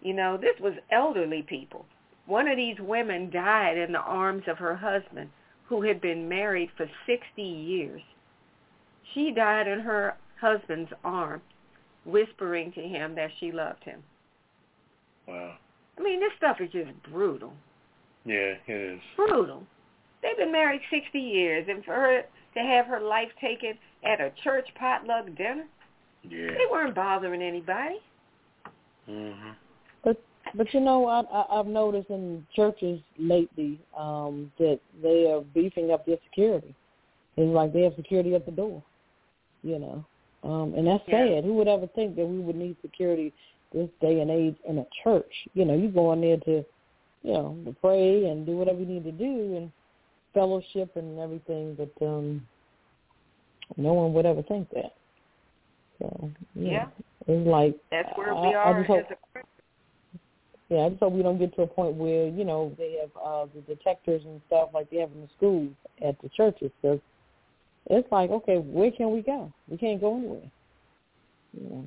[0.03, 1.85] You know, this was elderly people.
[2.27, 5.31] One of these women died in the arms of her husband
[5.69, 8.03] who had been married for 60 years.
[9.15, 11.43] She died in her husband's arms,
[12.05, 14.03] whispering to him that she loved him.
[15.27, 15.57] Wow.
[15.99, 17.53] I mean, this stuff is just brutal.
[18.25, 19.01] Yeah, it is.
[19.17, 19.63] Brutal.
[20.23, 22.23] They've been married 60 years, and for her
[22.55, 25.65] to have her life taken at a church potluck dinner,
[26.29, 26.49] Yeah.
[26.49, 28.01] they weren't bothering anybody.
[29.09, 29.51] Mm-hmm.
[30.05, 30.21] But
[30.55, 35.91] but you know, I, I I've noticed in churches lately um, that they are beefing
[35.91, 36.75] up their security.
[37.37, 38.83] It's like they have security at the door,
[39.63, 40.05] you know,
[40.45, 41.27] um, and that's Yeah.
[41.37, 41.45] sad.
[41.45, 43.33] Who would ever think that we would need security
[43.73, 45.33] this day and age in a church?
[45.55, 46.65] You know, you go in there to,
[47.23, 49.73] you know, to pray and do whatever you need to do and
[50.35, 52.47] fellowship and everything, but um,
[53.77, 54.95] no one would ever think that.
[55.99, 56.87] So yeah, Yeah.
[57.27, 59.41] it's like That's where I- we I are just hope- as a
[60.73, 63.11] yeah, I just hope we don't get to a point where you know they have
[63.23, 66.71] uh, the detectors and stuff like they have in the schools at the churches.
[66.81, 67.01] Because
[67.87, 69.53] it's like, okay, where can we go?
[69.69, 70.51] We can't go anywhere.
[71.55, 71.85] You know,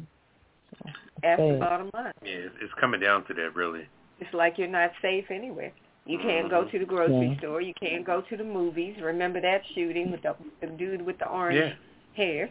[0.83, 0.89] so,
[1.21, 1.59] That's the sad.
[1.61, 2.11] bottom line.
[2.23, 3.87] Yeah, it's, it's coming down to that, really.
[4.19, 5.71] It's like you're not safe anywhere.
[6.05, 6.71] You can't go Mhm.
[6.71, 7.37] to the grocery Yeah.
[7.37, 7.61] store.
[7.61, 8.99] You can't go to the movies.
[9.01, 11.73] Remember that shooting with the, the dude with the orange Yeah.
[12.15, 12.49] hair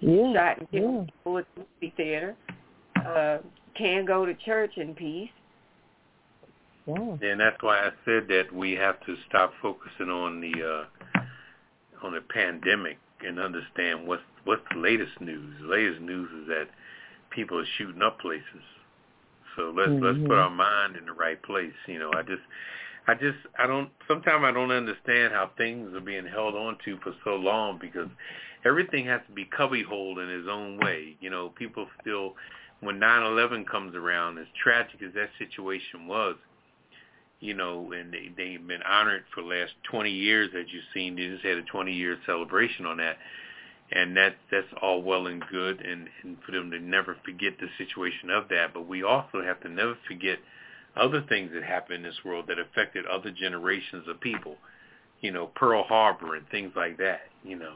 [0.00, 2.36] Yeah, shot and killed yeah, people at the movie theater.
[2.96, 3.38] Uh,
[3.74, 5.30] can't go to church in peace.
[6.86, 7.16] yeah.
[7.22, 11.20] And that's why I said that we have to stop focusing on the uh
[12.02, 15.60] on the pandemic and understand what's what's the latest news.
[15.60, 16.68] The latest news is that
[17.30, 18.62] people are shooting up places.
[19.56, 20.26] So let's let's Mhm.
[20.26, 21.74] put our mind in the right place.
[21.86, 22.42] You know, I just
[23.08, 26.98] I just I don't sometimes I don't understand how things are being held on to
[26.98, 28.08] for so long because
[28.64, 31.16] everything has to be cubbyholed in its own way.
[31.20, 32.34] You know, people still
[32.80, 36.36] when nine eleven comes around, as tragic as that situation was,
[37.40, 41.16] you know, and they they've been honored for the last 20 years, as you've seen.
[41.16, 43.18] They just had a 20 year celebration on that,
[43.92, 47.68] and that that's all well and good, and and for them to never forget the
[47.78, 48.74] situation of that.
[48.74, 50.38] But we also have to never forget
[50.96, 54.56] other things that happened in this world that affected other generations of people.
[55.20, 57.22] You know, Pearl Harbor and things like that.
[57.44, 57.74] You know,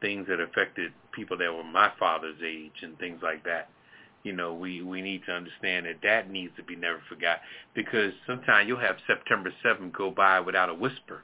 [0.00, 3.68] things that affected people that were my father's age and things like that
[4.22, 7.40] you know, we we need to understand that that needs to be never forgot
[7.74, 11.22] because sometimes you'll have September 7th go by without a whisper,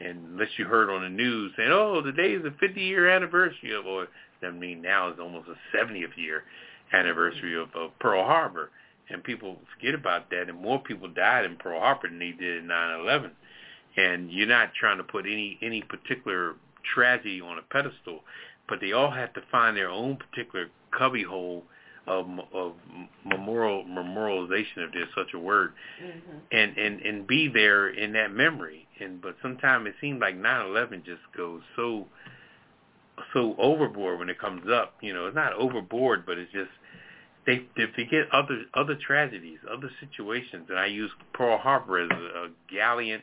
[0.00, 3.86] unless you heard on the news saying, "Oh, today is the 50 year anniversary of,"
[3.86, 4.08] or
[4.42, 6.44] I mean now is almost a 70th year
[6.92, 8.70] anniversary of, of Pearl Harbor,
[9.10, 12.58] and people forget about that, and more people died in Pearl Harbor than they did
[12.58, 13.30] in 9/11,
[13.96, 16.54] and you're not trying to put any any particular
[16.94, 18.20] tragedy on a pedestal,
[18.68, 21.62] but they all have to find their own particular cubbyhole
[22.06, 22.72] of, of
[23.24, 26.36] memorial memorialization, if there's such a word, Mm-hmm.
[26.52, 28.86] and and and be there in that memory.
[29.00, 32.06] And but sometimes it seems like 9/11 just goes so
[33.32, 34.94] so overboard when it comes up.
[35.00, 36.70] You know, it's not overboard, but it's just
[37.46, 40.66] they they forget other other tragedies, other situations.
[40.68, 43.22] And I use Pearl Harbor as a, a gallant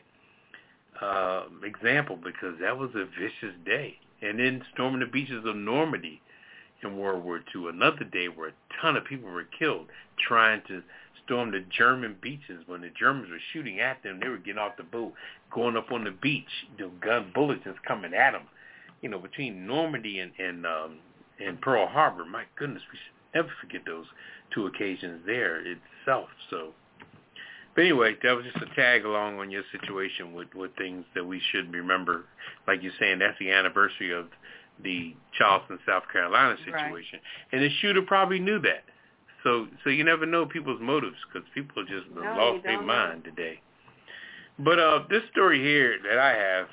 [1.00, 3.96] uh, example because that was a vicious day.
[4.20, 6.20] And then storming the beaches of Normandy
[6.82, 9.86] in World War II, another day where a ton of people were killed
[10.26, 10.82] trying to
[11.28, 12.64] storm the German beaches.
[12.66, 15.12] When the Germans were shooting at them, they were getting off the boat,
[15.54, 16.48] going up on the beach,
[16.78, 18.42] the gun bullets just coming at them.
[19.02, 20.96] You know, between Normandy and and, um,
[21.44, 24.06] and Pearl Harbor, my goodness, we should never forget those
[24.54, 26.28] two occasions there itself.
[26.50, 26.70] So,
[27.76, 31.24] But anyway, that was just a tag along on your situation with with things that
[31.24, 32.24] we should remember.
[32.66, 34.26] Like you're saying, that's the anniversary of
[34.82, 37.52] the Charleston, South Carolina situation, Right.
[37.52, 38.84] and the shooter probably knew that.
[39.44, 43.60] So so you never know people's motives because people just No, lost their mind today.
[44.58, 46.66] But uh, this story here that I have,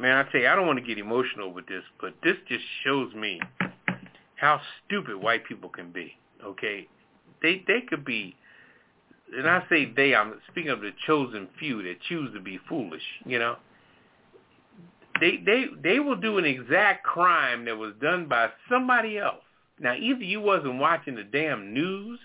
[0.00, 2.64] man, I tell you, I don't want to get emotional with this, but this just
[2.84, 3.40] shows me
[4.36, 6.16] how stupid white people can be.
[6.42, 6.88] Okay,
[7.42, 8.34] they they could be,
[9.36, 10.14] and I say they.
[10.14, 13.02] I'm speaking of the chosen few that choose to be foolish.
[13.26, 13.56] You know,
[15.20, 19.44] they they they will do an exact crime that was done by somebody else.
[19.82, 22.18] Now, either you wasn't watching the damn news,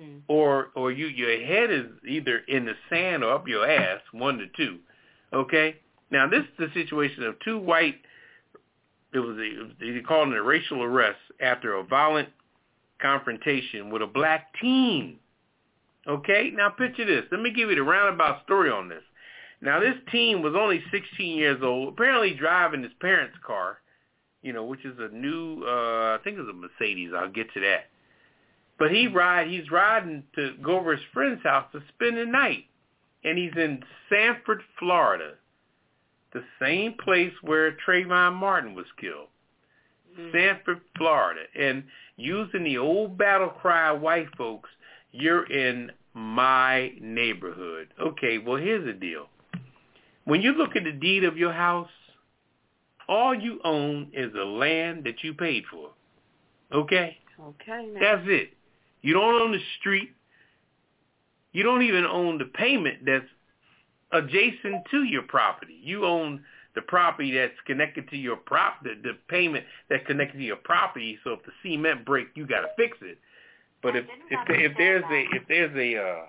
[0.00, 0.20] Mm.
[0.28, 4.38] or or you your head is either in the sand or up your ass, one
[4.38, 4.78] to two.
[5.32, 5.74] Okay.
[6.12, 7.96] Now this is the situation of two white.
[9.12, 12.28] It was a, they called it a racial arrest after a violent
[13.02, 15.18] confrontation with a black teen.
[16.06, 16.52] Okay.
[16.54, 17.24] Now picture this.
[17.32, 19.02] Let me give you the roundabout story on this.
[19.60, 23.78] Now this teen was only 16 years old, apparently driving his parents' car,
[24.42, 27.10] you know, which is a new, uh, I think it's a Mercedes.
[27.16, 27.86] I'll get to that.
[28.78, 32.64] But he ride he's riding to go over his friend's house to spend the night.
[33.24, 35.32] And he's in Sanford, Florida.
[36.32, 39.28] The same place where Trayvon Martin was killed.
[40.18, 40.32] Mm.
[40.32, 41.40] Sanford, Florida.
[41.58, 41.82] And
[42.16, 44.70] using the old battle cry white folks,
[45.10, 47.88] you're in my neighborhood.
[48.00, 49.28] Okay, well here's the deal.
[50.24, 51.88] When you look at the deed of your house,
[53.08, 55.90] all you own is the land that you paid for.
[56.72, 57.16] Okay?
[57.40, 57.88] Okay.
[57.92, 58.00] Now.
[58.00, 58.50] That's it.
[59.02, 60.12] You don't own the street.
[61.52, 63.24] You don't even own the payment that's
[64.12, 65.78] adjacent to your property.
[65.82, 66.44] You own
[66.74, 71.18] the property that's connected to your prop the, the payment that's connected to your property.
[71.24, 73.18] So if the cement break, you got to fix it.
[73.82, 76.26] But if if there, if there's a if there's a uh,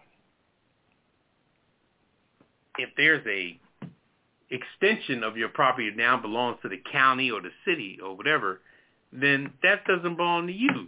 [2.78, 3.60] if there's a
[4.52, 8.62] extension of your property now belongs to the county or the city or whatever,
[9.12, 10.88] then that doesn't belong to you.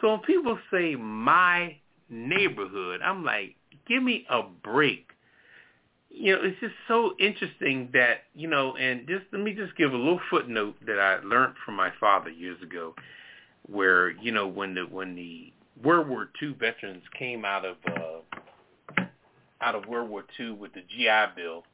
[0.00, 1.76] So when people say my
[2.08, 3.56] neighborhood, I'm like,
[3.88, 5.06] give me a break.
[6.10, 9.92] You know, it's just so interesting that, you know, and just let me just give
[9.92, 12.94] a little footnote that I learned from my father years ago
[13.66, 19.02] where, you know, when the when the World War II veterans came out of uh
[19.62, 21.64] out of World War II with the GI Bill,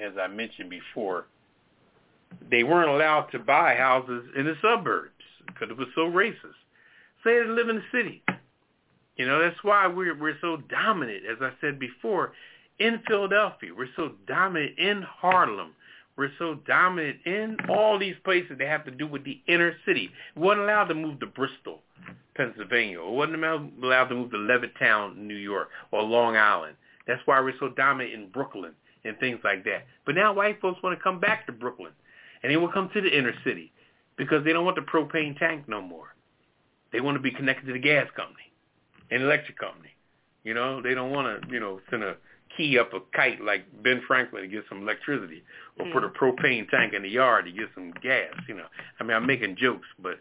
[0.00, 1.26] as I mentioned before,
[2.50, 5.10] they weren't allowed to buy houses in the suburbs
[5.46, 6.58] because it was so racist.
[7.22, 8.22] So they had to live in the city.
[9.16, 12.32] You know, that's why we're we're so dominant, as I said before,
[12.78, 13.70] in Philadelphia.
[13.76, 15.74] We're so dominant in Harlem.
[16.16, 20.10] We're so dominant in all these places that have to do with the inner city.
[20.34, 21.82] We wasn't allowed to move to Bristol,
[22.36, 26.76] Pennsylvania, or wasn't allowed to move to Levittown, New York, or Long Island.
[27.06, 28.72] That's why we're so dominant in Brooklyn
[29.08, 29.86] and things like that.
[30.06, 31.92] But now white folks want to come back to Brooklyn,
[32.42, 33.72] and they will come to the inner city
[34.16, 36.14] because they don't want the propane tank no more.
[36.92, 38.52] They want to be connected to the gas company
[39.10, 39.90] and electric company.
[40.44, 42.16] You know, they don't want to, you know, send a
[42.56, 45.42] key up a kite like Ben Franklin to get some electricity
[45.78, 48.66] or put a propane tank in the yard to get some gas, you know.
[48.98, 50.18] I mean, I'm making jokes, but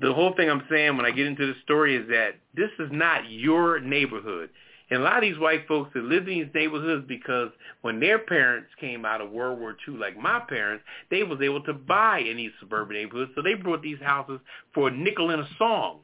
[0.00, 2.88] the whole thing I'm saying when I get into the story is that this is
[2.90, 4.50] not your neighborhood.
[4.92, 7.48] And a lot of these white folks that live in these neighborhoods because
[7.80, 11.62] when their parents came out of World War II, like my parents, they was able
[11.62, 13.32] to buy in these suburban neighborhoods.
[13.34, 14.38] So they brought these houses
[14.74, 16.00] for a nickel and a song.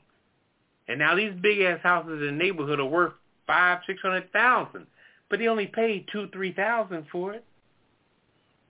[0.89, 3.13] And now these big ass houses in the neighborhood are worth
[3.47, 4.87] five, six hundred thousand.
[5.29, 7.45] But they only paid two, three thousand for it.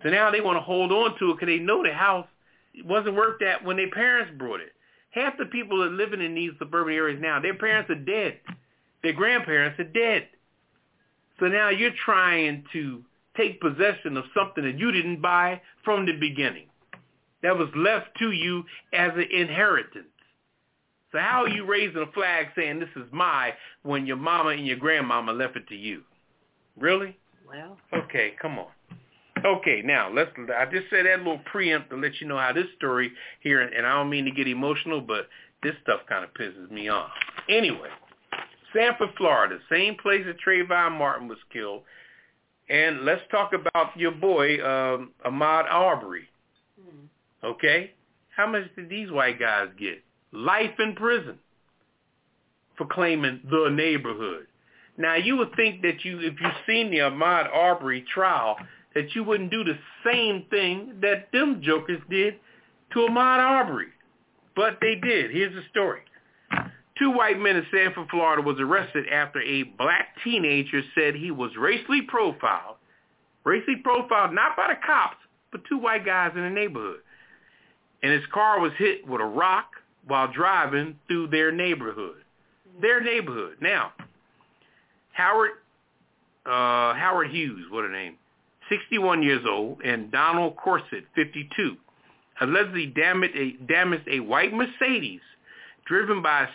[0.02, 2.26] So now they want to hold on to it because they know the house
[2.84, 4.72] wasn't worth that when their parents brought it.
[5.10, 8.40] Half the people that are living in these suburban areas now, their parents are dead.
[9.02, 10.28] Their grandparents are dead.
[11.38, 13.02] So now you're trying to
[13.36, 16.66] take possession of something that you didn't buy from the beginning.
[17.42, 20.06] That was left to you as an inheritance.
[21.12, 24.66] So how are you raising a flag saying this is my when your mama and
[24.66, 26.02] your grandmama left it to you?
[26.76, 27.16] Really?
[27.46, 28.66] Well, Okay, come on.
[29.44, 30.30] Okay, now let's.
[30.36, 33.86] I just said that little preempt to let you know how this story here, and
[33.86, 35.28] I don't mean to get emotional, but
[35.62, 37.10] this stuff kind of pisses me off.
[37.48, 37.88] Anyway,
[38.74, 41.82] Sanford, Florida, same place that Trayvon Martin was killed,
[42.68, 46.28] and let's talk about your boy um, Ahmaud Arbery.
[47.44, 47.92] Okay,
[48.36, 50.02] how much did these white guys get?
[50.32, 51.38] Life in prison
[52.76, 54.46] for claiming the neighborhood.
[54.96, 58.56] Now you would think that you, if you've seen the Ahmaud Arbery trial,
[58.94, 62.34] that you wouldn't do the same thing that them jokers did
[62.92, 63.88] to Ahmaud Arbery.
[64.56, 65.30] But they did.
[65.30, 66.00] Here's the story.
[66.98, 71.52] Two white men in Sanford, Florida was arrested after a black teenager said he was
[71.56, 72.76] racially profiled.
[73.44, 75.16] Racially profiled not by the cops,
[75.52, 77.00] but two white guys in the neighborhood.
[78.02, 79.70] And his car was hit with a rock
[80.06, 82.22] while driving through their neighborhood.
[82.80, 83.56] Their neighborhood.
[83.60, 83.92] Now,
[85.12, 85.50] Howard
[86.46, 88.14] uh, Howard Hughes, what a name,
[88.70, 91.76] 61 years old, and Donald Corset, 52,
[92.40, 95.20] allegedly damaged a, damaged a white Mercedes
[95.88, 96.46] driven by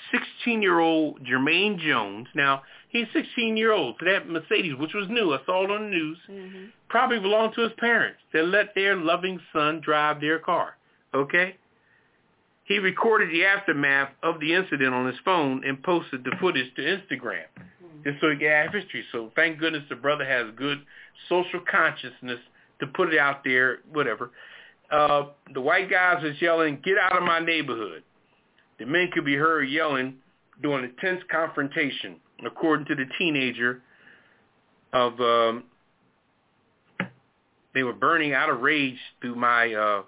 [0.46, 2.28] 16-year-old Jermaine Jones.
[2.36, 5.84] Now, he's 16 year old, so that Mercedes, which was new, I saw it on
[5.84, 6.66] the news, Mm-hmm.
[6.90, 8.20] probably belonged to his parents.
[8.32, 10.78] They let their loving son drive their car,
[11.14, 11.56] okay?
[12.66, 16.82] He recorded the aftermath of the incident on his phone and posted the footage to
[16.82, 17.44] Instagram.
[18.06, 19.04] Just so he could have history.
[19.12, 20.80] So thank goodness the brother has good
[21.30, 22.40] social consciousness
[22.80, 24.32] to put it out there, whatever.
[24.92, 25.24] Uh,
[25.54, 28.04] the white guys was yelling, get out of my neighborhood.
[28.80, 30.16] The men could be heard yelling
[30.62, 33.82] during a tense confrontation, according to the teenager
[34.92, 35.64] of um,
[37.74, 40.04] they were burning out of rage through my uh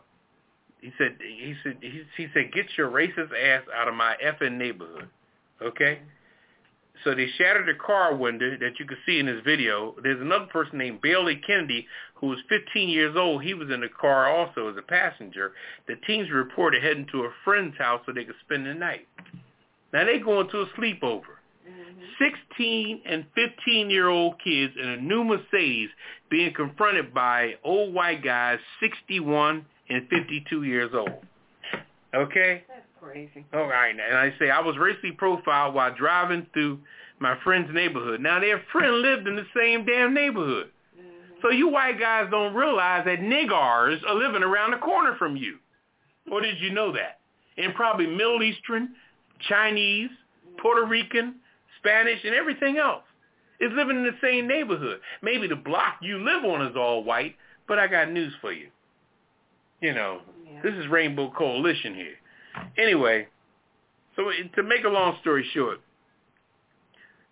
[0.82, 4.57] he said he said he, he said get your racist ass out of my effing
[4.57, 5.09] neighborhood
[5.61, 5.99] okay
[7.04, 9.96] so they shattered the car window that you could see in this video.
[10.02, 13.43] There's another person named bailey kennedy who was 15 years old.
[13.43, 15.54] He was in the car also as a passenger.
[15.88, 19.08] The teens reported heading to a friend's house so they could spend the night.
[19.93, 21.36] Now they going to a sleepover.
[21.68, 22.39] Mm-hmm.
[22.50, 25.89] 16 and 15 year old kids in a new Mercedes
[26.30, 31.24] being confronted by old white guys 61 and 52 years old.
[32.14, 32.64] Okay?
[32.68, 33.45] That's crazy.
[33.53, 33.91] All right.
[33.95, 36.80] And I say I was racially profiled while driving through
[37.20, 38.20] my friend's neighborhood.
[38.22, 40.72] Now their friend lived in the same damn neighborhood.
[40.97, 41.36] Mm-hmm.
[41.41, 45.58] So you white guys don't realize that niggars are living around the corner from you.
[46.32, 47.20] Or did you know that?
[47.58, 48.95] And probably Middle Eastern,
[49.47, 50.58] Chinese, mm-hmm.
[50.62, 51.36] Puerto Rican,
[51.80, 53.03] Spanish, and everything else
[53.60, 54.99] is living in the same neighborhood.
[55.22, 57.36] Maybe the block you live on is all white,
[57.68, 58.68] but I got news for you.
[59.82, 60.62] You know, Yeah.
[60.62, 62.16] this is Rainbow Coalition here.
[62.78, 63.28] Anyway,
[64.16, 64.24] so
[64.56, 65.80] to make a long story short,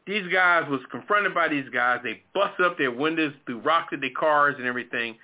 [0.06, 2.00] these guys was confronted by these guys.
[2.04, 5.16] They busted up their windows, threw rocks at their cars and everything.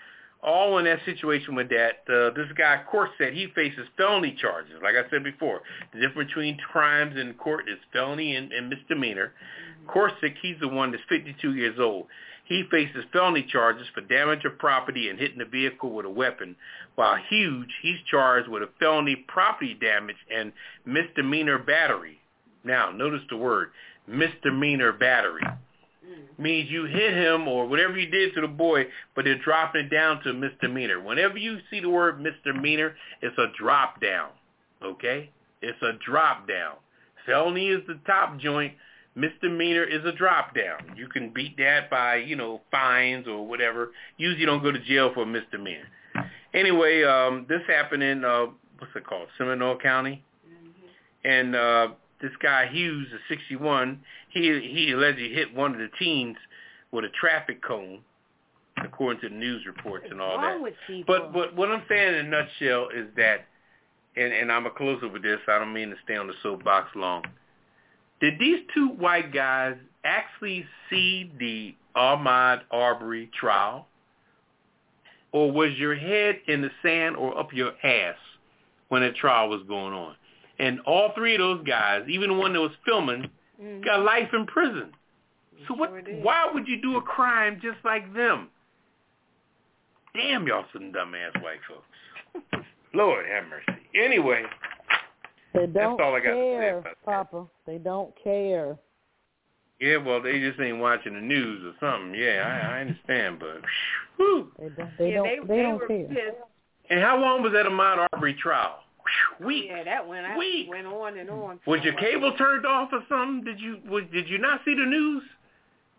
[0.42, 4.76] All in that situation with that, uh, this guy Court said he faces felony charges.
[4.82, 5.62] Like I said before,
[5.94, 9.34] the difference between crimes in court is felony and, and misdemeanor.
[9.88, 12.08] Corsick, he's the one that's 52 years old.
[12.50, 16.56] He faces felony charges for damage of property and hitting the vehicle with a weapon,
[16.96, 20.52] while Hughes, he's charged with a felony property damage and
[20.84, 22.20] misdemeanor battery.
[22.64, 23.70] Now, notice the word,
[24.08, 25.44] misdemeanor battery.
[25.44, 26.40] Mm.
[26.40, 29.90] Means you hit him or whatever you did to the boy, but they're dropping it
[29.90, 31.00] down to misdemeanor.
[31.00, 34.32] Whenever you see the word misdemeanor, it's a drop down.
[34.84, 35.30] Okay?
[35.62, 36.78] It's a drop down.
[37.28, 38.74] Felony is the top joint.
[39.16, 40.96] Misdemeanor is a drop down.
[40.96, 43.92] You can beat that by, you know, fines or whatever.
[44.18, 45.88] Usually you don't go to jail for a misdemeanor.
[46.54, 48.46] Anyway, um, this happened in, uh,
[48.78, 50.24] what's it called, Seminole County?
[51.24, 51.88] And uh,
[52.22, 54.00] this guy Hughes, is 61,
[54.30, 54.42] he
[54.74, 56.38] he allegedly hit one of the teens
[56.92, 58.00] with a traffic cone,
[58.84, 60.62] according to the news reports and all that.
[61.08, 63.48] But but what I'm saying in a nutshell is that,
[64.16, 65.40] and and I'm gonna close up with this.
[65.48, 67.24] I don't mean to stay on the soapbox long.
[68.22, 73.88] Did these two white guys actually see the Ahmaud Arbery trial,
[75.32, 78.16] or was your head in the sand or up your ass
[78.90, 80.16] when that trial was going on?
[80.60, 83.30] And all three of those guys, even the one that was filming,
[83.62, 83.84] Mhm.
[83.84, 84.94] got life in prison.
[85.68, 85.90] So what?
[85.90, 86.24] Sure did.
[86.24, 88.50] Why would you do a crime just like them?
[90.16, 92.66] Damn, y'all some dumbass white folks.
[92.94, 93.88] Lord have mercy.
[93.96, 94.44] Anyway,
[95.54, 97.06] They don't all I got to say care, about that.
[97.06, 97.46] Poppa.
[97.66, 98.78] They don't care.
[99.80, 102.20] yeah, well, they just ain't watching the news or something.
[102.20, 103.62] Yeah, I, I understand, but
[104.18, 104.52] whew.
[104.60, 104.98] They don't.
[104.98, 105.24] They yeah, don't.
[105.26, 106.06] they, They, they don't were care.
[106.08, 106.38] pissed.
[106.90, 108.80] And how long was that Ahmaud Arbery trial?
[109.44, 109.68] Weeks.
[109.70, 110.70] Yeah, that went out, Weeks.
[110.70, 111.60] went on and on.
[111.66, 113.44] Was your cable turned off or something?
[113.44, 115.24] Did you was, did you not see the news?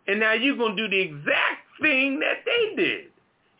[0.06, 3.04] And now you're gonna do the exact thing that they did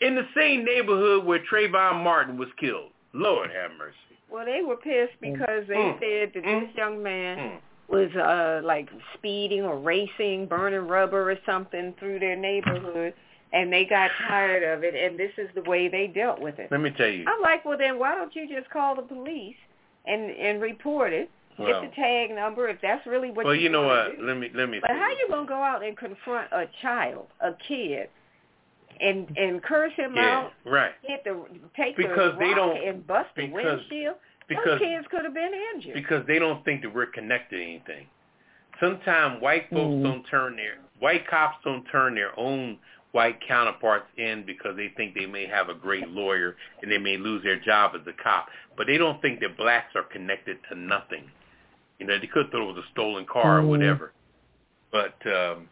[0.01, 2.91] in the same neighborhood where Trayvon Martin was killed.
[3.13, 3.97] Lord have mercy.
[4.31, 5.99] Well, they were pissed because they Mm.
[5.99, 6.61] said that Mm.
[6.61, 7.61] this young man Mm.
[7.89, 13.13] was uh like speeding or racing, burning rubber or something through their neighborhood,
[13.53, 16.71] and they got tired of it, and this is the way they dealt with it.
[16.71, 17.25] Let me tell you.
[17.27, 19.57] I'm like, well, then why don't you just call the police
[20.05, 21.31] and and report it?
[21.59, 24.17] Well, get the tag number if that's really what well, you you know what?
[24.17, 24.23] do.
[24.25, 24.79] Let me let me.
[24.81, 28.09] But how you gonna go out and confront a child, a kid,
[29.01, 30.93] and and curse him Yeah, out, right.
[31.03, 31.45] hit the
[31.77, 34.17] take Because the they rock don't- and bust the because- windshield?
[34.49, 35.95] because Those kids could have been injured.
[35.95, 38.07] because they don't think that we're connected to anything.
[38.81, 40.03] Sometimes white folks Mhm.
[40.03, 42.79] don't turn their white cops don't turn their own
[43.13, 47.17] white counterparts in because they think they may have a great lawyer and they may
[47.17, 48.51] lose their job as a cop.
[48.77, 51.31] But they don't think that blacks are connected to nothing.
[51.99, 53.67] You know, they could throw it was a stolen car or Mhm.
[53.69, 54.13] whatever.
[54.91, 55.69] But um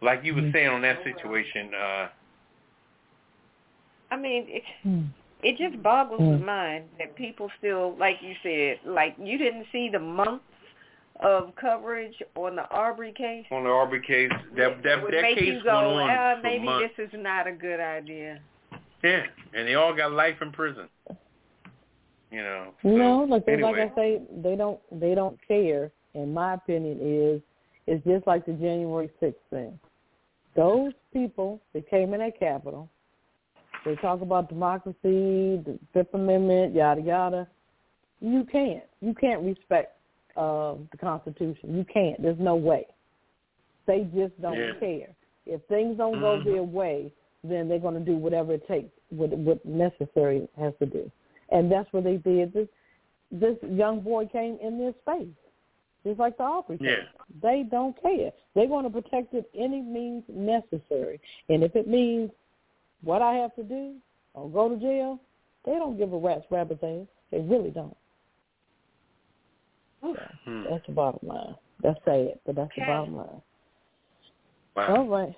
[0.00, 0.52] like you were Mhm.
[0.52, 2.08] saying on that situation, uh
[4.10, 5.02] I mean, it, Hmm.
[5.42, 6.38] it just boggles Mm.
[6.38, 10.44] the mind that people still, like you said, like you didn't see the months
[11.20, 13.46] of coverage on the Arbery case.
[13.50, 16.64] on the Arbery case, that that would that make case you went on for maybe
[16.64, 16.92] months.
[16.96, 18.40] this is not a good idea.
[19.02, 20.88] Yeah, and they all got life in prison.
[22.30, 22.74] You know.
[22.82, 23.72] so, No, like they, anyway.
[23.72, 25.90] like I say, they don't they don't care.
[26.14, 27.42] And my opinion is,
[27.86, 29.78] it's just like the January sixth thing.
[30.54, 32.88] Those people that came in that Capitol,
[33.86, 37.48] they talk about democracy, the Fifth Amendment, yada yada.
[38.20, 38.82] You can't.
[39.00, 39.92] You can't respect
[40.36, 41.74] uh, the Constitution.
[41.76, 42.20] You can't.
[42.20, 42.86] There's no way.
[43.86, 44.74] They just don't Yeah.
[44.78, 45.08] care.
[45.46, 46.44] If things don't go Mhm.
[46.44, 47.12] their way,
[47.42, 51.10] then they're going to do whatever it takes, what what necessary has to do.
[51.50, 52.52] And that's what they did.
[52.52, 52.68] This
[53.30, 55.34] this young boy came in their space,
[56.04, 56.78] just like the Aubrey.
[56.80, 57.04] Yeah.
[57.40, 58.32] They don't care.
[58.54, 61.20] They're going to protect it any means necessary.
[61.48, 62.30] And if it means
[63.06, 63.94] what I have to do
[64.34, 65.18] or go to jail,
[65.64, 67.06] they don't give a rat's rabbit's ass.
[67.30, 67.96] They really don't.
[70.02, 70.64] So Hmm.
[70.68, 71.54] that's the bottom line.
[71.82, 73.40] That's sad, but that's the bottom line.
[74.76, 74.96] Wow.
[74.96, 75.34] All right.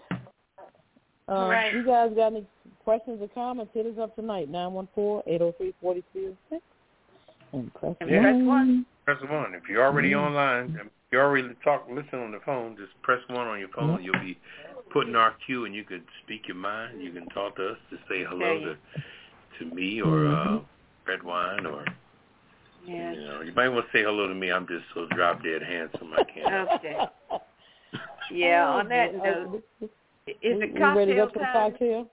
[1.29, 1.75] Um, Right.
[1.75, 2.47] You guys got any
[2.85, 3.73] questions or comments?
[3.75, 6.63] Hit us up tonight, 914-803-4306.
[7.53, 8.23] And press And Yeah.
[8.23, 8.47] press one.
[8.47, 8.87] one.
[9.05, 9.55] Press one.
[9.55, 10.27] If you're already Mhm.
[10.27, 12.77] online, if you already talk, listen on the phone.
[12.77, 13.99] Just press one on your phone.
[13.99, 14.05] Mhm.
[14.05, 14.39] You'll be
[14.93, 17.03] put in our queue, and you can speak your mind.
[17.03, 17.79] You can talk to us.
[17.91, 18.77] to say hello to
[19.59, 20.65] to me or uh, Mhm.
[21.07, 21.85] Redwine, or
[22.87, 23.13] Yeah.
[23.13, 24.51] you know, you might want to say hello to me.
[24.53, 26.71] I'm just so drop dead handsome I can't.
[26.73, 27.09] Okay.
[28.31, 28.69] Yeah.
[28.69, 29.89] On that Oh, note, is
[30.43, 31.71] it we ready to go cocktail to the time?
[31.71, 32.11] cocktail?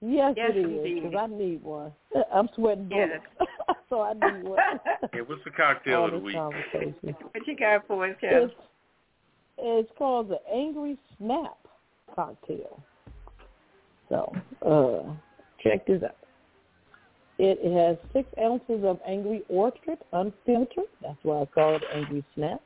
[0.00, 1.92] Yes, Yes, it is, because I need one.
[2.32, 3.20] I'm sweating Yes.
[3.36, 3.50] bullets,
[3.88, 4.58] so I need one.
[5.14, 6.34] Yeah, what's the cocktail All of the this week?
[6.34, 7.16] conversation.
[7.30, 8.50] What you got for us, Kevin?
[8.50, 8.54] It's,
[9.58, 11.56] it's called the Angry Snap
[12.14, 12.82] cocktail.
[14.08, 15.12] So, uh,
[15.62, 16.16] check this out.
[17.38, 20.84] It has six ounces of Angry Orchard unfiltered.
[21.02, 22.60] That's why I call it Angry Snap.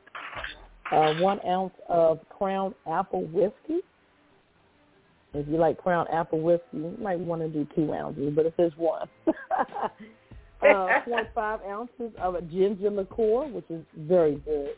[0.91, 3.81] Uh, one ounce of Crown Apple whiskey.
[5.33, 8.53] If you like Crown Apple whiskey, you might want to do two ounces, but it
[8.57, 9.07] says one.
[9.27, 9.87] uh,
[10.61, 14.75] 0.5 ounces of a ginger liqueur, which is very good.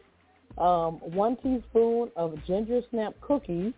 [0.57, 3.74] Um, one teaspoon of ginger snap cookies.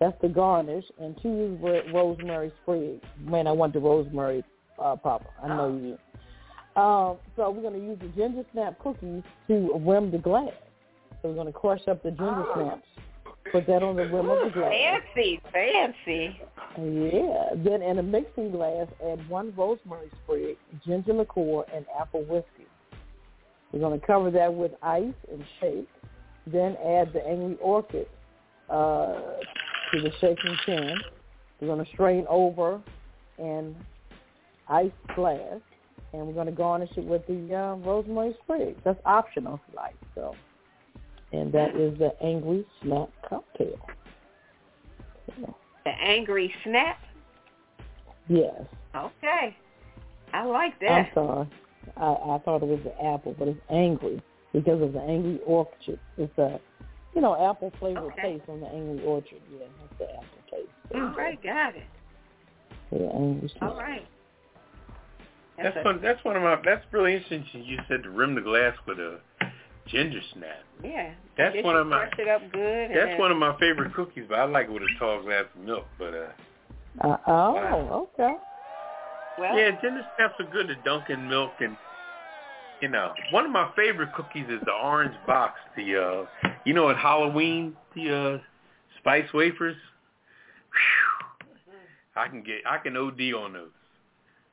[0.00, 3.04] That's the garnish, and two ro- rosemary sprigs.
[3.20, 4.42] Man, I want the rosemary
[4.82, 5.28] uh, popper.
[5.42, 5.98] I know you.
[6.80, 10.52] Um, so we're going to use the ginger snap cookies to rim the glass.
[11.20, 12.54] So we're going to crush up the ginger Oh.
[12.54, 12.86] snaps,
[13.52, 14.72] put that on the rim of the glass.
[15.14, 16.40] Fancy, fancy.
[16.78, 17.50] Yeah.
[17.56, 22.66] Then in a mixing glass, add one rosemary sprig, ginger liqueur, and apple whiskey.
[23.72, 25.88] We're going to cover that with ice and shake.
[26.46, 28.06] Then add the Angry Orchard
[28.70, 29.14] uh,
[29.92, 30.94] to the shaking tin.
[31.60, 32.80] We're going to strain over
[33.38, 33.76] in
[34.68, 35.60] ice glass,
[36.12, 38.80] and we're going to garnish it with the uh, rosemary sprigs.
[38.84, 39.96] That's optional if you like.
[40.14, 40.34] So,
[41.32, 43.78] and that is the Angry Snap cocktail.
[45.40, 46.98] So, The angry snap.
[48.28, 48.62] yes.
[48.94, 49.56] Okay.
[50.32, 50.90] I like that.
[50.90, 51.48] I'm sorry.
[51.96, 54.22] I, I thought it was the apple, but it's angry
[54.52, 55.98] because of the angry orchard.
[56.16, 56.60] It's a,
[57.20, 58.38] you know, apple flavored Okay.
[58.38, 59.42] taste on the angry orchard.
[59.52, 60.94] Yeah, that's the apple taste.
[60.94, 61.82] All right, got it.
[62.92, 63.76] Yeah, angry All snap.
[63.76, 64.06] right.
[65.58, 66.00] That's a- one.
[66.00, 66.56] That's one of my.
[66.64, 67.62] That's really interesting.
[67.62, 69.20] You said to rim the glass with a
[69.86, 70.64] ginger snap.
[70.82, 71.12] Yeah.
[71.36, 72.90] That's one of my- it up good.
[72.94, 75.60] That's one of my favorite cookies, but I like it with a tall glass of
[75.60, 75.86] milk.
[75.98, 76.32] But uh,
[77.02, 78.08] Uh, oh, Wow.
[78.18, 78.36] okay.
[79.36, 81.76] Well, yeah, ginger snaps are good to dunk in milk, and
[82.80, 85.60] you know, one of my favorite cookies is the orange box.
[85.76, 88.38] The uh, you know, at Halloween, the uh,
[88.98, 89.76] spice wafers.
[90.72, 91.74] Whew.
[92.16, 93.70] I can get, I can OD on those.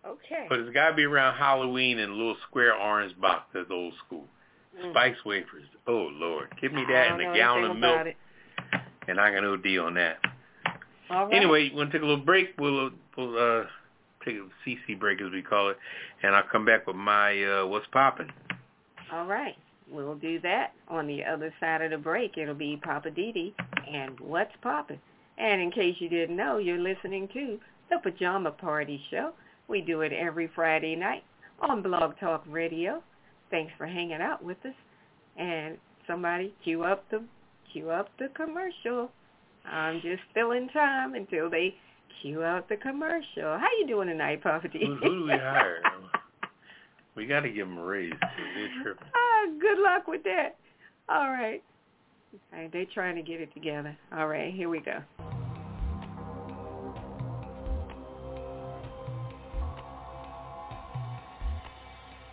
[0.06, 0.46] okay.
[0.48, 3.94] But it's got to be around Halloween in a little square orange box that's old
[4.06, 4.26] school.
[4.80, 4.92] Mm.
[4.92, 5.66] Spice wafers.
[5.88, 6.48] Oh, Lord.
[6.62, 8.16] Give me that and a gallon of milk, it.
[9.08, 10.18] and I can OD on that.
[11.10, 11.36] All right.
[11.36, 12.50] Anyway, want to take a little break.
[12.60, 13.64] We'll, we'll uh,
[14.24, 15.78] take a CC break, as we call it,
[16.22, 18.30] and I'll come back with my uh, What's popping.
[19.12, 19.56] All right.
[19.92, 20.74] We'll do that.
[20.90, 23.54] On the other side of the break, it'll be Poppa DD
[23.92, 25.00] and What's Poppin'.
[25.38, 27.60] And in case you didn't know, you're listening to
[27.90, 29.32] The Pajama Party Show.
[29.68, 31.24] We do it every Friday night
[31.62, 33.02] on Blog Talk Radio.
[33.50, 34.74] Thanks for hanging out with us.
[35.38, 35.78] And
[36.08, 37.24] somebody cue up the
[37.72, 39.12] cue up the commercial.
[39.66, 41.76] I'm just filling time until they
[42.22, 43.58] cue out the commercial.
[43.58, 44.80] How you doing tonight, Papa D?
[44.86, 45.82] Who, who do we hire?
[47.16, 48.14] we got to give them a raise.
[48.22, 49.08] They're tripping.
[49.16, 49.27] Oh,
[49.60, 50.56] Good luck with that.
[51.10, 51.64] All right.
[52.54, 53.98] Okay, they're trying to get it together.
[54.16, 55.00] All right, here we go.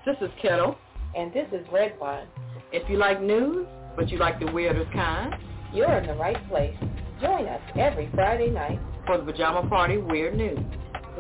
[0.05, 0.77] This is Ketel.
[1.17, 2.27] And this is Redwine.
[2.73, 5.35] If you like news, but you like the weirdest kind,
[5.73, 6.77] You're in the right place.
[7.21, 8.79] Join us every Friday night.
[9.07, 10.59] for the Pajama Party Weird News.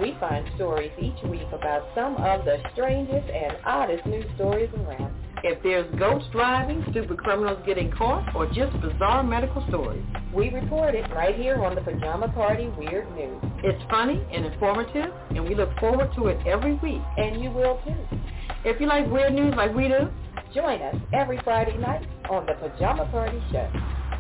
[0.01, 5.13] We find stories each week about some of the strangest and oddest news stories around.
[5.47, 10.95] If there's ghost driving, stupid criminals getting caught, or just bizarre medical stories, We report
[10.95, 13.42] it right here on the Pajama Party Weird News.
[13.62, 17.03] it's funny and informative, and we look forward to it every week.
[17.18, 18.18] And you will too.
[18.64, 20.09] If you like weird news like we do,
[20.55, 23.68] Join us every Friday night on the Pajama Party Show.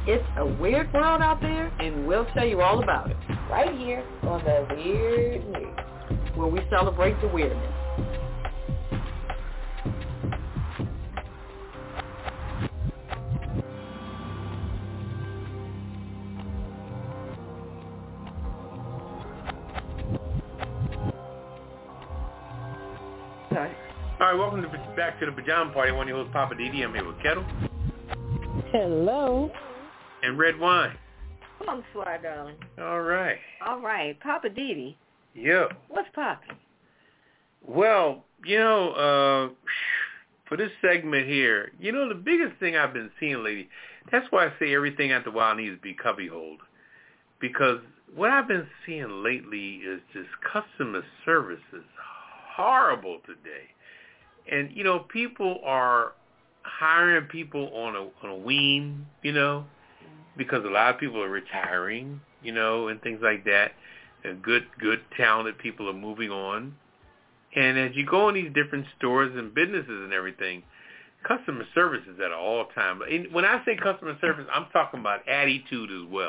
[0.06, 3.16] it's a weird world out there, and we'll tell you all about it,
[3.48, 5.78] Right here on the Weird News.
[6.36, 7.72] where we celebrate the weirdness.
[24.34, 25.92] All right, welcome to, back to the Pajama Party.
[25.92, 26.82] One of your hosts, Poppa DD.
[26.84, 27.44] I'm here with Ketel
[28.72, 29.48] Hello.
[30.24, 30.96] and Redwine.
[31.64, 32.56] Bonsoir, darling.
[32.80, 33.36] All right.
[33.64, 34.96] All right, Poppa DD,
[35.36, 35.66] Yeah.
[35.86, 36.56] what's poppin'?
[37.64, 39.72] Well, you know, uh,
[40.48, 43.68] for this segment here, you know, the biggest thing I've been seeing lately,
[44.10, 46.58] that's why I say everything after a while needs to be cubbyholed.
[47.40, 47.78] Because
[48.12, 51.84] what I've been seeing lately is just customer service is
[52.56, 53.68] horrible today.
[54.50, 56.12] And, you know, people are
[56.62, 59.64] hiring people on a, on a wean, you know,
[60.36, 63.72] because a lot of people are retiring, you know, and things like that.
[64.24, 66.74] And good, good, talented people are moving on.
[67.54, 70.62] And as you go in these different stores and businesses and everything,
[71.26, 73.00] customer service is at an all-time.
[73.02, 76.28] And when I say customer service, I'm talking about attitude as well.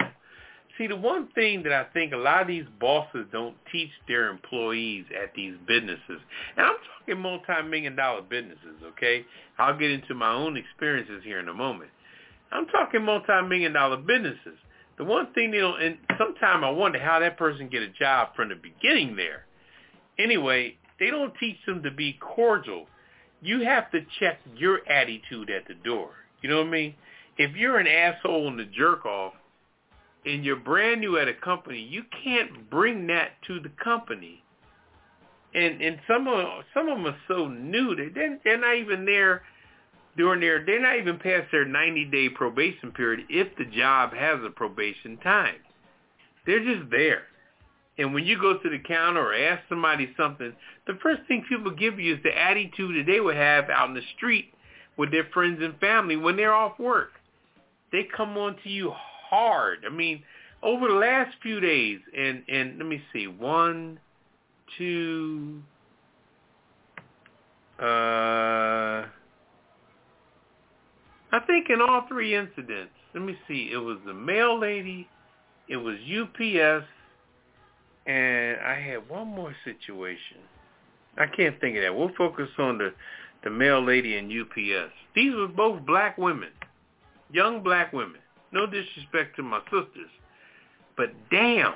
[0.78, 4.30] See, the one thing that I think a lot of these bosses don't teach their
[4.30, 6.20] employees at these businesses,
[6.58, 9.26] and I'm talking multi-million dollar businesses, okay?
[9.58, 11.92] I'll get into my own experiences here in a moment.
[12.52, 14.58] I'm talking multi-million dollar businesses.
[14.98, 18.30] The one thing they don't, and sometimes I wonder how that person get a job
[18.36, 19.46] from the beginning there.
[20.20, 22.88] Anyway, they don't teach them to be cordial.
[23.42, 26.12] You have to check your attitude at the door.
[26.42, 26.96] You know what I mean?
[27.38, 29.34] If you're an asshole and a jerk off,
[30.26, 34.44] and you're brand new at a company, you can't bring that to the company.
[35.54, 39.06] And and some of some of them are so new that they're, they're not even
[39.06, 39.44] there
[40.18, 44.40] during their they're not even past their 90 day probation period if the job has
[44.46, 45.56] a probation time.
[46.46, 47.24] They're just there.
[47.98, 50.54] And when you go to the counter or ask somebody something,
[50.86, 53.96] the first thing people give you is the attitude that they would have out in
[53.96, 54.54] the street
[54.98, 57.12] with their friends and family when they're off work.
[57.94, 58.92] They come on to you
[59.30, 59.80] hard.
[59.86, 60.24] I mean,
[60.64, 64.00] over the last few days, and and let me see, one,
[64.78, 65.62] two,
[67.80, 69.06] uh,
[71.32, 75.08] I think in all three incidents, let me see, it was the mail lady,
[75.68, 76.86] it was UPS,
[78.06, 80.38] and I had one more situation.
[81.18, 81.96] I can't think of that.
[81.96, 82.94] We'll focus on the
[83.44, 84.92] the mail lady and UPS.
[85.16, 86.50] These were both black women,
[87.32, 88.20] young black women.
[88.56, 90.10] No disrespect to my sisters,
[90.96, 91.74] but damn,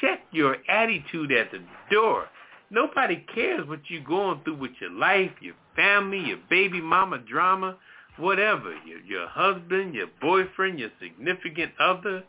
[0.00, 1.60] check your attitude at the
[1.92, 2.26] door.
[2.70, 7.76] Nobody cares what you're going through with your life, your family, your baby mama drama,
[8.16, 8.74] whatever.
[8.84, 12.24] Your your husband, your boyfriend, your significant other,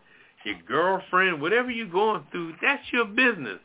[0.46, 3.60] your girlfriend, whatever you're going through, that's your business.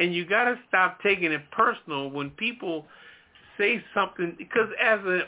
[0.00, 2.84] And you got to stop taking it personal when people
[3.56, 5.22] say something because as a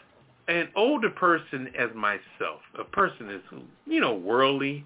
[0.52, 3.40] an older person as myself, a person is
[3.86, 4.84] you know worldly.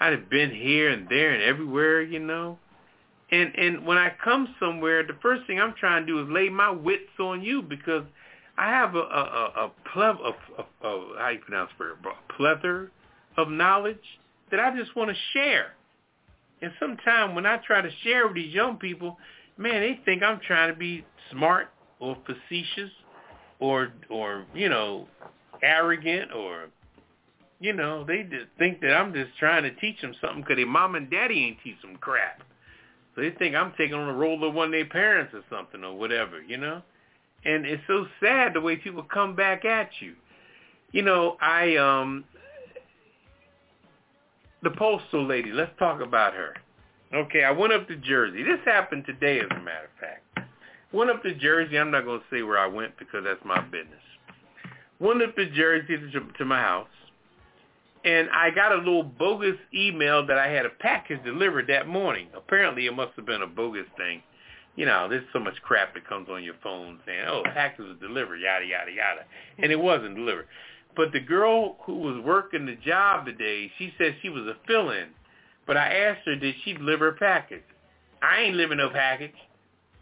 [0.00, 2.58] I've been here and there and everywhere, you know.
[3.30, 6.48] And and when I come somewhere, the first thing I'm trying to do is lay
[6.48, 8.04] my wits on you because
[8.56, 12.88] I have a a a, a, a, a how you pronounce it, a plethora
[13.36, 13.96] of knowledge
[14.50, 15.74] that I just want to share.
[16.60, 19.16] And sometimes when I try to share with these young people,
[19.56, 21.68] man, they think I'm trying to be smart
[22.00, 22.90] or facetious
[23.60, 25.06] or or you know
[25.62, 26.66] arrogant or
[27.60, 30.66] you know they just think that I'm just trying to teach them something because their
[30.66, 32.42] mom and daddy ain't teach them crap.
[33.14, 35.82] So they think I'm taking on the role of one of their parents or something
[35.82, 36.82] or whatever, you know.
[37.44, 40.14] And it's so sad the way people come back at you.
[40.92, 42.24] You know, I um
[44.62, 46.54] the postal lady, let's talk about her.
[47.14, 48.42] Okay, I went up to Jersey.
[48.42, 50.22] This happened today as a matter of fact.
[50.92, 51.78] Went up to Jersey.
[51.78, 54.00] I'm not going to say where I went because that's my business.
[55.00, 56.88] Went up to Jersey to, to my house.
[58.04, 62.28] And I got a little bogus email that I had a package delivered that morning.
[62.34, 64.22] Apparently it must have been a bogus thing.
[64.76, 67.96] You know, there's so much crap that comes on your phone saying, oh, package was
[68.00, 69.22] delivered, yada, yada, yada.
[69.58, 70.46] And it wasn't delivered.
[70.96, 75.08] But the girl who was working the job today, she said she was a fill-in.
[75.66, 77.64] But I asked her, did she deliver a package?
[78.22, 79.34] I ain't living no package.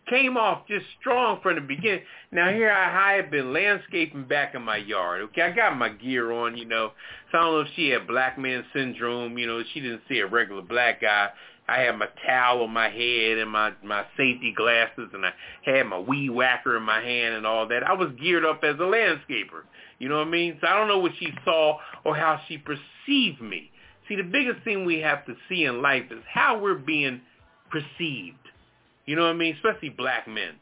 [0.09, 2.03] Came off just strong from the beginning.
[2.31, 5.23] Now here I have been landscaping back in my yard.
[5.23, 6.93] Okay, I got my gear on, you know.
[7.33, 9.37] So I don't know if she had black man syndrome.
[9.37, 11.31] You know, she didn't see a regular black guy.
[11.69, 15.33] I had my towel on my head and my my safety glasses, and I
[15.65, 17.83] had my weed whacker in my hand and all that.
[17.83, 19.65] I was geared up as a landscaper.
[19.99, 20.59] You know what I mean?
[20.61, 23.71] So I don't know what she saw or how she perceived me.
[24.09, 27.23] See, the biggest thing we have to see in life is how we're being
[27.71, 28.39] perceived.
[29.07, 29.55] You know what I mean?
[29.55, 30.55] Especially black men.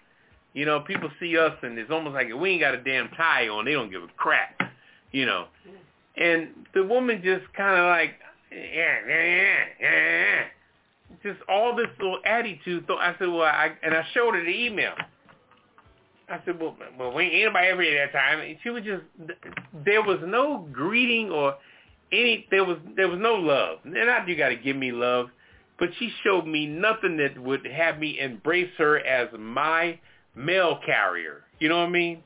[0.53, 3.49] You know, people see us and it's almost like we ain't got a damn tie
[3.49, 3.65] on.
[3.65, 4.61] They don't give a crap.
[5.11, 5.47] You know.
[6.17, 8.15] And the woman just kind of like,
[8.53, 10.43] yeah, yeah, yeah.
[11.23, 12.85] Just all this little attitude.
[12.87, 14.93] So I said, well, I, and I showed her the email.
[16.29, 18.41] I said, well, well, we ain't anybody ever at that time.
[18.41, 19.03] And she was just,
[19.85, 21.57] there was no greeting or
[22.13, 23.79] any, there was, there was no love.
[23.85, 25.29] And not you got to give me love,
[25.79, 29.99] but she showed me nothing that would have me embrace her as my
[30.35, 31.43] mail carrier.
[31.59, 32.23] You know what I mean?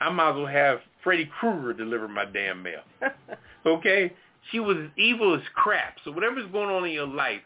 [0.00, 2.82] I might as well have Freddy Krueger deliver my damn mail.
[3.66, 4.12] okay?
[4.50, 5.96] She was evil as crap.
[6.04, 7.40] So whatever's going on in your life,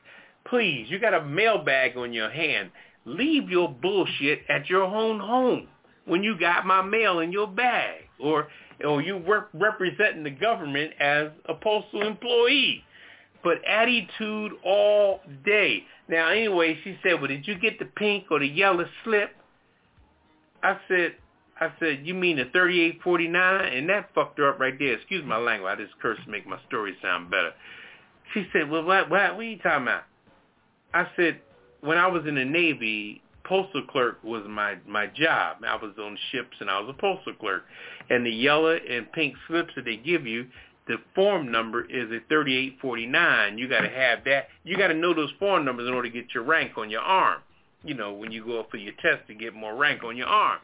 [0.47, 2.71] please, you got a mailbag on your hand.
[3.07, 5.69] Leave your bullshit at your own home
[6.05, 8.49] when you got my mail in your bag or
[8.85, 12.83] or you work representing the government as a postal employee.
[13.43, 15.85] But attitude all day.
[16.09, 19.31] Now anyway, she said, well, did you get the pink or the yellow slip?
[20.63, 21.15] I said,
[21.61, 23.73] I said, you mean the 3849?
[23.73, 24.95] And that fucked her up right there.
[24.95, 25.71] Excuse my language.
[25.71, 27.53] I just cursed to make my story sound better.
[28.35, 30.05] She said, well, what, what, what are you talking about?
[30.95, 31.41] I said,
[31.81, 35.59] when I was in the Navy, postal clerk was my my job.
[35.67, 37.65] I was on ships and I was a postal clerk.
[38.09, 40.47] And the yellow and pink slips that they give you,
[40.87, 43.59] the form number is a 3849.
[43.59, 44.49] You got to have that.
[44.65, 47.03] You got to know those form numbers in order to get your rank on your
[47.03, 47.43] arm.
[47.85, 50.27] You know, when you go up for your test to get more rank on your
[50.27, 50.59] arm.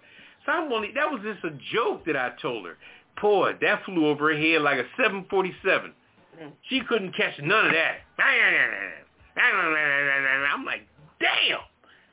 [0.45, 2.77] So I'm only that was just a joke that I told her.
[3.21, 5.93] Boy, that flew over her head like a 747.
[6.41, 6.53] Mm.
[6.69, 7.99] She couldn't catch none of that.
[10.53, 10.87] I'm like,
[11.21, 11.61] damn.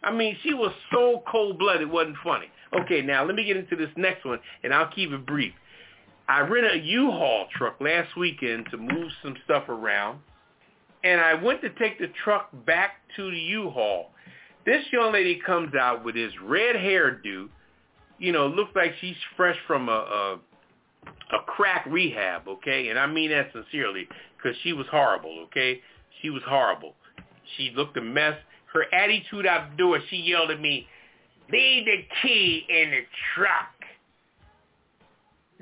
[0.03, 2.47] I mean, she was so cold-blooded, it wasn't funny.
[2.81, 5.53] Okay, now let me get into this next one, and I'll keep it brief.
[6.27, 10.19] I rented a U-Haul truck last weekend to move some stuff around,
[11.03, 14.11] and I went to take the truck back to the U-Haul.
[14.65, 17.49] This young lady comes out with this red hairdo,
[18.19, 20.39] you know, looks like she's fresh from a, a
[21.33, 22.87] a crack rehab, okay?
[22.87, 24.07] And I mean that sincerely,
[24.37, 25.81] because she was horrible, okay?
[26.21, 26.95] She was horrible.
[27.57, 28.37] She looked a mess
[28.73, 30.87] her attitude out the door, she yelled at me,
[31.51, 33.01] leave the key in the
[33.35, 33.69] truck.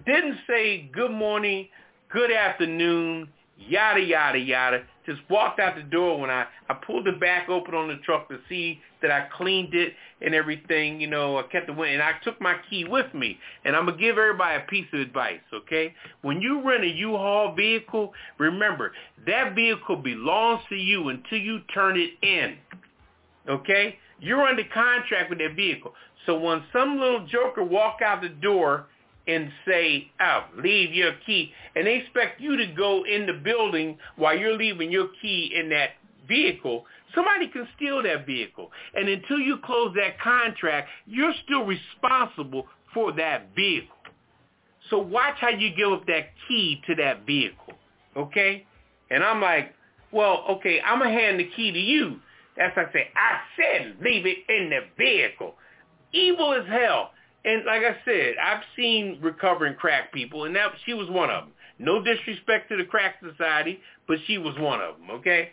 [0.06, 1.68] Didn't say good morning,
[2.12, 3.28] good afternoon,
[3.58, 4.84] yada, yada, yada.
[5.06, 8.30] Just walked out the door when I, I pulled the back open on the truck
[8.30, 11.02] to see that I cleaned it and everything.
[11.02, 13.38] You know, I kept the window, and I took my key with me.
[13.66, 15.94] And I'm going to give everybody a piece of advice, okay?
[16.22, 18.94] When you rent a U-Haul vehicle, remember,
[19.28, 22.58] that vehicle belongs to you until you turn it in.
[23.50, 23.98] Okay?
[24.20, 25.94] You're under contract with that vehicle.
[26.26, 28.86] So when some little joker walk out the door
[29.28, 33.98] and say, oh, leave your key, and they expect you to go in the building
[34.16, 35.92] while you're leaving your key in that
[36.28, 38.72] vehicle, somebody can steal that vehicle.
[38.96, 43.96] And until you close that contract, you're still responsible for that vehicle.
[44.90, 47.74] So watch how you give up that key to that vehicle.
[48.18, 48.66] Okay?
[49.10, 49.74] And I'm like,
[50.12, 52.20] well, okay, I'm going to hand the key to you.
[52.58, 53.08] That's what I say.
[53.16, 55.56] I said leave it in the vehicle.
[56.12, 57.12] Evil as hell.
[57.44, 61.46] And like I said, I've seen recovering crack people, and that she was one of
[61.46, 61.54] them.
[61.80, 65.10] No disrespect to the crack society, but she was one of them.
[65.12, 65.50] Okay.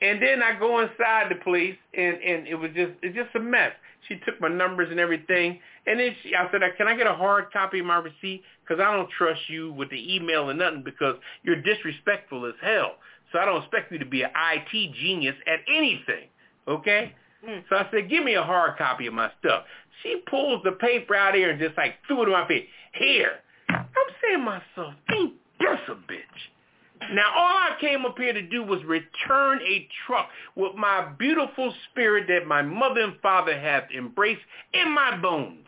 [0.00, 3.40] And then I go inside the place, and and it was just it's just a
[3.40, 3.72] mess.
[4.08, 7.14] She took my numbers and everything, and then she, I said, "Can I get a
[7.14, 8.42] hard copy of my receipt?
[8.64, 11.14] Because I don't trust you with the email and nothing because
[11.44, 12.96] you're disrespectful as hell."
[13.32, 16.28] So I don't expect you to be an IT genius at anything.
[16.68, 17.14] Okay?
[17.46, 17.64] Mm.
[17.68, 19.64] So I said, give me a hard copy of my stuff.
[20.02, 22.66] She pulls the paper out here and just like threw it in my face.
[22.94, 23.32] Here.
[23.68, 23.86] I'm
[24.22, 27.12] saying myself, ain't this a bitch?
[27.14, 31.74] Now all I came up here to do was return a truck with my beautiful
[31.90, 34.42] spirit that my mother and father have embraced
[34.72, 35.66] in my bones.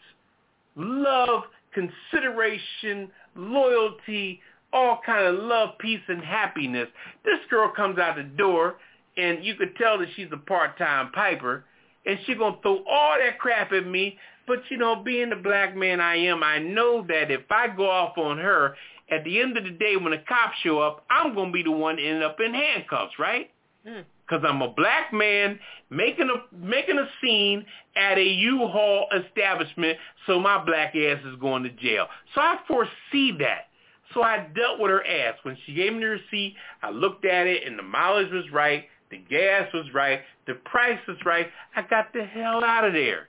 [0.76, 4.40] Love, consideration, loyalty,
[4.72, 6.88] all kind of love, peace, and happiness.
[7.24, 8.76] This girl comes out the door,
[9.16, 11.64] and you could tell that she's a part-time piper,
[12.06, 14.18] and she gonna throw all that crap at me.
[14.46, 17.88] But you know, being the black man I am, I know that if I go
[17.88, 18.76] off on her,
[19.10, 21.70] at the end of the day, when the cops show up, I'm gonna be the
[21.70, 23.50] one end up in handcuffs, right?
[23.86, 24.04] Mm.
[24.28, 25.58] Cause I'm a black man
[25.90, 31.62] making a making a scene at a U-Haul establishment, so my black ass is going
[31.64, 32.06] to jail.
[32.34, 33.66] So I foresee that.
[34.14, 35.34] So I dealt with her ass.
[35.42, 38.86] When she gave me the receipt, I looked at it and the mileage was right,
[39.10, 41.48] the gas was right, the price was right.
[41.76, 43.28] I got the hell out of there.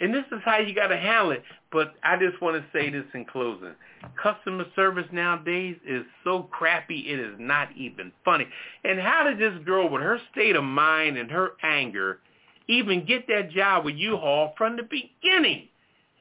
[0.00, 1.42] And this is how you got to handle it.
[1.70, 3.74] But I just want to say this in closing.
[4.20, 8.46] Customer service nowadays is so crappy it is not even funny.
[8.82, 12.18] And how did this girl with her state of mind and her anger
[12.66, 15.68] even get that job with U-Haul from the beginning?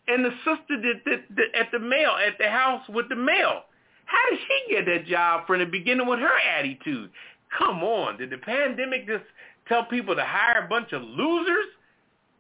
[0.08, 3.64] And the sister did, did, did at the mail, at the house with the mail.
[4.06, 7.12] How did she get that job from the beginning with her attitude?
[7.58, 9.24] Come on, did the pandemic just
[9.68, 11.66] tell people to hire a bunch of losers?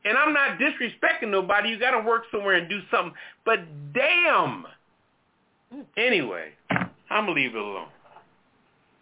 [0.06, 1.70] And I'm not disrespecting nobody.
[1.70, 3.14] You got to work somewhere and do something.
[3.46, 3.60] But
[3.94, 4.66] damn.
[5.98, 7.90] Anyway, I'm going to leave it alone.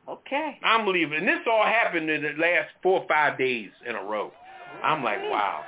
[0.09, 0.57] Okay.
[0.63, 1.19] I'm going to leave it.
[1.19, 4.31] And this all happened in the last four or five days in a row.
[4.83, 5.63] I'm like, wow.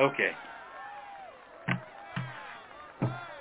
[0.00, 0.30] Okay.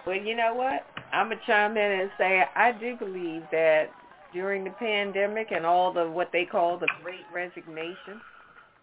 [0.06, 0.86] Well, you know what?
[1.14, 3.92] I'm going to chime in and say I do believe that
[4.34, 8.22] during the pandemic and all the what they call the great resignation,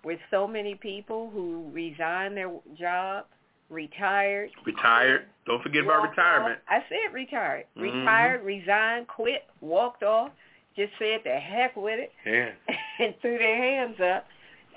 [0.05, 3.25] with so many people who resigned their job,
[3.71, 4.51] retired.
[4.65, 5.27] Retired.
[5.47, 6.59] Don't forget about retirement.
[6.69, 6.83] off.
[6.85, 7.65] I said retired.
[7.77, 7.83] Mhm.
[7.83, 10.31] Retired, resigned, quit, walked off,
[10.77, 12.51] just said the heck with it Yeah.
[13.01, 14.27] and threw their hands up.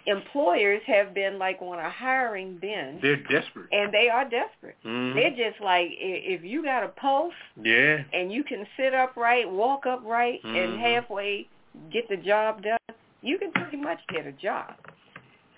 [0.08, 3.68] Employers have been like on a hiring binge They're desperate.
[3.72, 4.76] and they are desperate.
[4.84, 5.14] Mhm.
[5.14, 8.04] They're just like if you got a post Yeah.
[8.14, 10.56] and you can sit upright, walk upright, Mhm.
[10.64, 11.48] and halfway
[11.92, 12.78] get the job done,
[13.22, 14.74] you can pretty much get a job.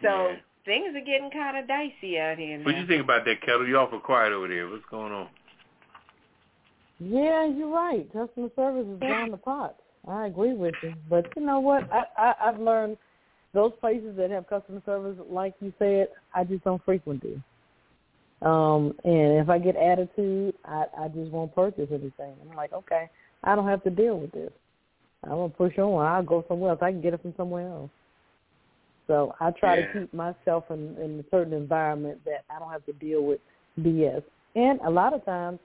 [0.01, 0.35] So Yeah.
[0.65, 2.65] things are getting kind of dicey out here now.
[2.65, 3.65] What do you think about that, Ketel?
[3.67, 4.67] You awful quiet over there.
[4.67, 5.29] What's going on?
[6.99, 8.05] Yeah, you're right.
[8.13, 9.75] Customer service is down the pot.
[10.07, 10.93] I agree with you.
[11.09, 11.91] But you know what?
[11.91, 12.97] I, I I've learned
[13.53, 17.43] those places that have customer service, like you said, I just don't frequent them.
[18.41, 22.35] Um, and if I get attitude, I I just won't purchase anything.
[22.41, 23.09] I'm like, okay,
[23.43, 24.51] I don't have to deal with this.
[25.23, 26.05] I'm gonna push on.
[26.05, 26.79] I'll go somewhere else.
[26.81, 27.91] I can get it from somewhere else.
[29.07, 29.85] So I try Yeah.
[29.85, 33.39] to keep myself in, in a certain environment that I don't have to deal with
[33.79, 34.23] BS.
[34.55, 35.59] And a lot of times,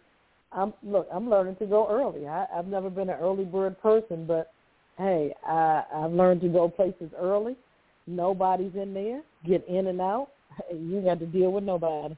[0.53, 1.09] I'm look.
[1.12, 2.26] I'm learning to go early.
[2.28, 4.53] I, I've never been an early bird person, but
[4.99, 7.57] hey, I, I've learned to go places early.
[8.09, 9.23] Nobody's in there.
[9.47, 10.29] Get in and out.
[10.73, 12.17] You got to deal with nobody.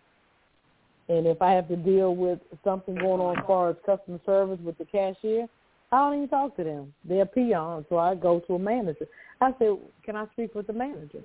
[1.10, 4.60] And if I have to deal with something going on as far as customer service
[4.64, 5.46] with the cashier,
[5.92, 6.94] I don't even talk to them.
[7.04, 9.06] They're peons, so I go to a manager.
[9.40, 11.22] I say, "Can I speak with the manager?"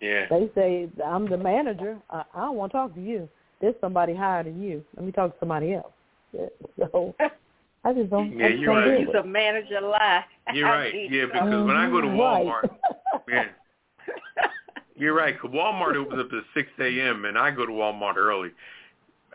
[0.00, 0.26] Yeah.
[0.30, 1.98] They say, "I'm the manager.
[2.10, 3.28] I, I don't want to talk to you.
[3.60, 4.84] There's somebody higher than you.
[4.96, 5.92] Let me talk to somebody else."
[6.78, 7.14] So
[7.84, 8.36] I just don't.
[8.38, 8.98] Yeah, just you're right.
[8.98, 10.24] deal He's a manager lie.
[10.52, 10.94] You're right.
[11.10, 11.64] Yeah, because it.
[11.64, 12.70] when I go to Mhm, Walmart, right.
[13.28, 13.44] yeah,
[14.96, 15.38] you're right.
[15.40, 17.24] Cause Walmart opens up at 6 a.m.
[17.24, 18.50] and I go to Walmart early.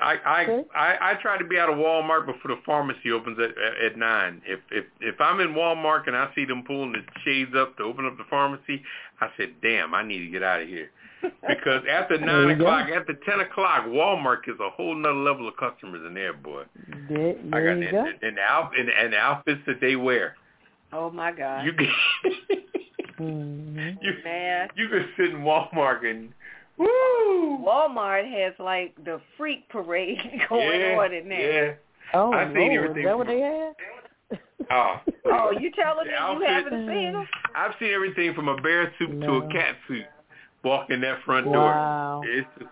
[0.01, 0.63] I I, Okay.
[0.75, 3.97] I I try to be out of Walmart before the pharmacy opens at at, at
[3.97, 4.41] nine.
[4.45, 7.83] If if if I'm in Walmart and I see them pulling the shades up to
[7.83, 8.81] open up the pharmacy,
[9.21, 10.91] I said, "Damn, I need to get out of here."
[11.47, 12.61] Because after nine you go.
[12.65, 16.63] o'clock, after ten o'clock, Walmart is a whole nother level of customers in there, boy.
[17.09, 18.05] There, I there got you and, go.
[18.21, 20.35] and, the and, and outfits that they wear.
[20.93, 21.65] Oh my God.
[21.65, 21.87] You can
[23.17, 24.69] hmm you Man.
[24.75, 26.33] you can sit in Walmart and
[26.79, 27.57] woo.
[27.65, 30.17] Walmart has like the freak parade
[30.49, 31.65] going yeah, on in there.
[31.67, 31.73] Yeah.
[32.13, 33.73] Oh I've seen Lord, everything is that what from- they had?
[34.71, 34.95] Oh.
[35.31, 37.27] Oh, you telling The me you haven't seen them?
[37.55, 40.05] I've seen everything from a bear suit to a cat suit.
[40.63, 42.21] Walking that front Wow.
[42.23, 42.31] door.
[42.31, 42.71] It's just,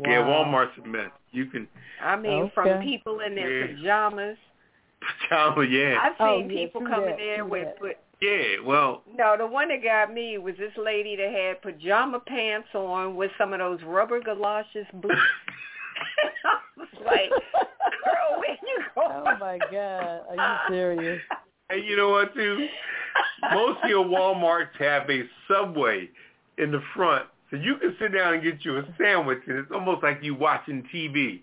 [0.00, 1.10] yeah, Walmart's a mess.
[1.32, 1.68] You can
[2.02, 3.66] I mean, from people in their Yeah.
[3.76, 4.38] pajamas.
[5.28, 5.98] pajama, yeah.
[6.02, 7.78] I've Oh, seen yeah, people true come in that, there true with that.
[7.78, 12.18] put Yeah, well, no, the one that got me was this lady that had pajama
[12.20, 15.14] pants on with some of those rubber galoshes boots.
[16.44, 19.08] I was like, girl, where you going?
[19.10, 20.34] Oh my God, are
[20.68, 21.20] you serious?
[21.70, 22.66] and you know what, too?
[23.52, 26.08] Most of your Walmarts have a subway
[26.58, 29.70] in the front So you can sit down and get you a sandwich, and it's
[29.72, 31.40] almost like you watching TV.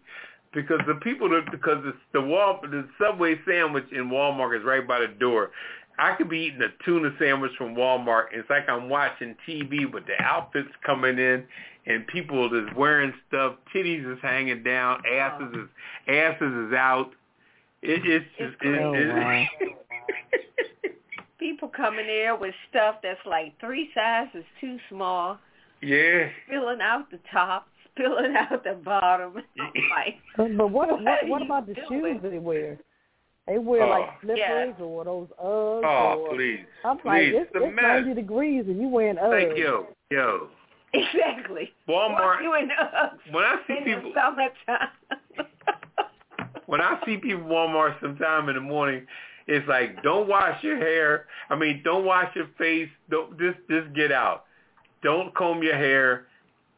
[0.53, 4.87] Because the people, that, because it's the wall, the Subway sandwich in Walmart is right
[4.87, 5.51] by the door.
[5.97, 8.25] I could be eating a tuna sandwich from Walmart.
[8.33, 11.43] It's like I'm watching TV, but the outfits coming in,
[11.85, 13.55] and people just wearing stuff.
[13.73, 15.01] Titties is hanging down.
[15.11, 15.69] Asses is
[16.07, 17.11] asses is out.
[17.81, 19.49] It, it's just It's it, crazy.
[19.61, 20.89] it, oh,
[21.39, 25.37] People coming there with stuff that's like three sizes too small,
[25.81, 26.29] yeah.
[26.47, 29.33] spilling out the top, spilling out the bottom.
[29.37, 29.43] I'm
[29.91, 32.19] like, But, but what What what, what about the doing?
[32.21, 32.79] shoes they wear?
[33.47, 33.89] They wear Oh.
[33.89, 34.83] like slippers Yeah.
[34.85, 35.83] or those Uggs.
[35.85, 37.83] Oh, or, please, I'm please, like, it's, it's a it's mess.
[38.05, 39.31] 90 degrees and you wearing Uggs.
[39.47, 40.47] Thank you, yo.
[40.93, 41.71] exactly.
[41.87, 42.41] Walmart.
[42.41, 44.89] What you in Uggs When I see in people, the summertime?
[46.65, 49.05] when I see people Walmart sometime in the morning,
[49.47, 51.25] it's like don't wash your hair.
[51.51, 52.89] I mean, don't wash your face.
[53.11, 54.45] Don't just just get out.
[55.03, 56.25] Don't comb your hair.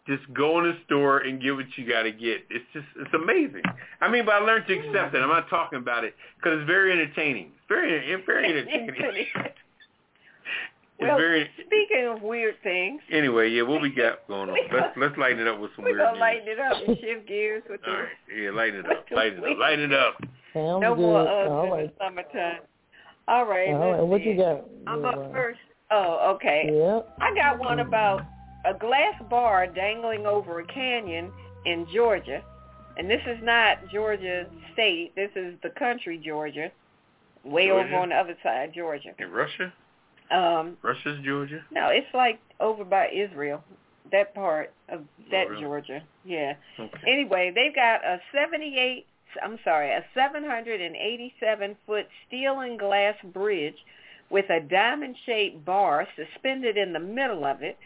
[0.07, 2.45] Just go in the store and get what you got to get.
[2.49, 3.63] It's just it's amazing.
[3.99, 5.19] I mean, but I learned to accept it.
[5.19, 7.47] I'm not talking about it because it's very entertaining.
[7.47, 9.27] It's very it's very entertaining.
[9.35, 9.57] it's
[10.99, 13.49] well, very speaking of weird things, anyway.
[13.49, 14.57] Yeah, what we got going on?
[14.73, 17.27] Let's let's lighten it up with some we're weird gonna lighten it up and shift
[17.27, 19.91] gears with All the right, yeah, lighten it up, the lighten it up, weird lighten
[19.91, 20.17] it up.
[20.53, 21.01] Sounds no good.
[21.01, 22.61] more Uggs All in the summertime.
[23.27, 23.73] All right.
[23.73, 24.01] All right.
[24.01, 24.29] What see.
[24.29, 24.65] you got?
[24.87, 25.59] I'm Yeah, up first.
[25.91, 26.69] Oh, okay.
[26.71, 27.17] Yep.
[27.19, 28.21] I got one about
[28.67, 31.31] a glass bar dangling over a canyon
[31.65, 32.41] in Georgia.
[32.97, 35.13] And this is not Georgia state.
[35.15, 36.71] This is the country Georgia.
[37.43, 37.87] Way Georgia?
[37.87, 39.09] over on the other side, Georgia.
[39.19, 39.71] In Russia,
[40.31, 41.63] Um, Russia's Georgia.
[41.71, 43.63] no, it's like over by Israel.
[44.11, 45.01] That part of
[45.31, 45.61] that Oh, really?
[45.61, 46.03] Georgia.
[46.25, 46.53] Yeah.
[46.79, 47.11] Okay.
[47.11, 49.05] Anyway, they've got a 78,
[49.43, 53.77] I'm sorry, a 787 foot steel and glass bridge
[54.29, 57.77] with a diamond-shaped bar suspended in the middle of it.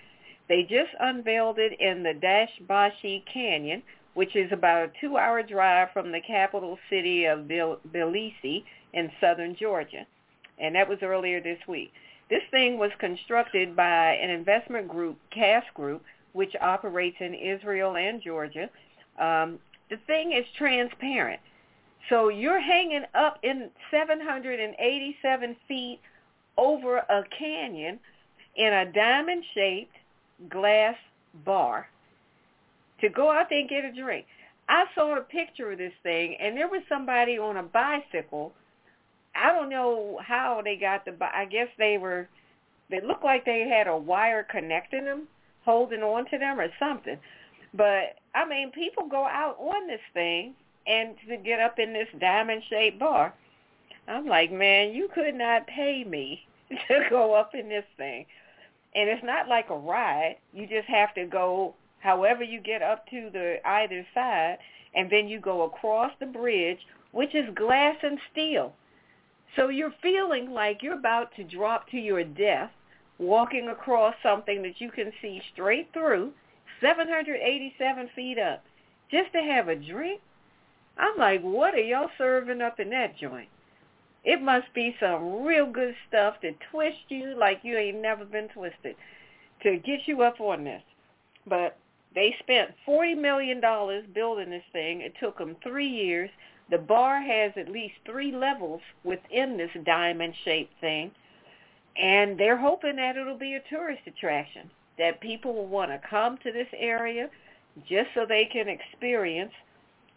[0.52, 3.82] They just unveiled it in the Dashbashi Canyon,
[4.16, 9.56] which is about a two-hour drive from the capital city of Bil- Tbilisi in southern
[9.56, 10.06] Georgia.
[10.60, 11.94] And that was earlier this week.
[12.30, 18.22] This thing was constructed by an investment group, Cass Group, which operates in Israel and
[18.22, 18.70] Georgia.
[19.18, 19.58] Um,
[19.90, 21.40] the thing is transparent.
[22.10, 26.02] So you're hanging up in 787 feet
[26.58, 28.02] over a canyon
[28.58, 29.96] in a diamond-shaped
[30.50, 30.96] glass
[31.46, 31.88] bar
[33.02, 34.26] to go out there and get a drink.
[34.70, 38.54] I saw a picture of this thing, and there was somebody on a bicycle.
[39.36, 41.16] I don't know how they got the.
[41.22, 42.28] I guess they were.
[42.90, 45.28] They looked like they had a wire connecting them,
[45.66, 47.18] holding on to them, or something.
[47.74, 50.54] But I mean, people go out on this thing
[50.88, 53.34] and to get up in this diamond-shaped bar.
[54.08, 56.42] I'm like, man, you could not pay me
[56.88, 58.26] to go up in this thing.
[58.94, 60.36] And it's not like a ride.
[60.54, 64.58] You just have to go however you get up to the either side,
[64.94, 66.80] and then you go across the bridge,
[67.12, 68.74] which is glass and steel.
[69.56, 72.72] So you're feeling like you're about to drop to your death,
[73.18, 76.32] walking across something that you can see straight through,
[76.82, 78.64] 787 feet up,
[79.12, 80.22] just to have a drink.
[80.98, 83.50] I'm like, what are y'all serving up in that joint?
[84.24, 88.50] It must be some real good stuff to twist you like you ain't never been
[88.50, 88.96] twisted
[89.64, 90.84] to get you up on this.
[91.48, 91.78] But
[92.14, 93.62] they spent $40 million
[94.14, 95.02] building this thing.
[95.02, 96.30] It took them three years.
[96.70, 101.12] The bar has at least three levels within this diamond-shaped thing.
[101.98, 106.38] And they're hoping that it'll be a tourist attraction, that people will want to come
[106.40, 107.30] to this area
[107.88, 109.54] just so they can experience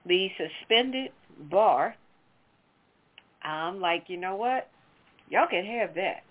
[0.06, 1.10] the suspended
[1.50, 1.96] bar.
[3.44, 4.68] I'm like, you know what?
[5.28, 6.22] Y'all can have that.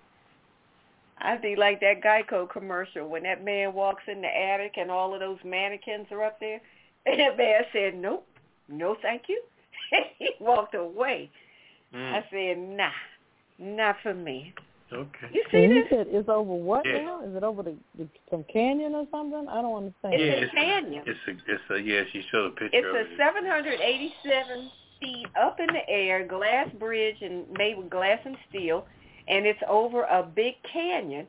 [1.19, 5.13] I'd be like that Geico commercial when that man walks in the attic and all
[5.13, 6.59] of those mannequins are up there.
[7.05, 8.25] And that man said, nope,
[8.69, 9.41] no thank you.
[10.19, 11.29] he walked away.
[11.93, 12.13] Mm.
[12.13, 12.89] I said, nah,
[13.59, 14.53] not for me.
[14.93, 15.27] Okay.
[15.33, 15.89] You see And you this?
[15.89, 16.99] said it's over what Yeah.
[17.01, 17.21] now?
[17.25, 19.47] Is it over the, the some canyon or something?
[19.49, 20.13] I don't understand.
[20.13, 21.03] It's yeah, a it's canyon.
[21.05, 23.17] A, it's a, it's a, yeah, she showed a picture It's of a it.
[23.17, 24.71] 787
[25.03, 28.85] feet up in the air, glass bridge and made with glass and steel,
[29.27, 31.27] and it's over a big canyon.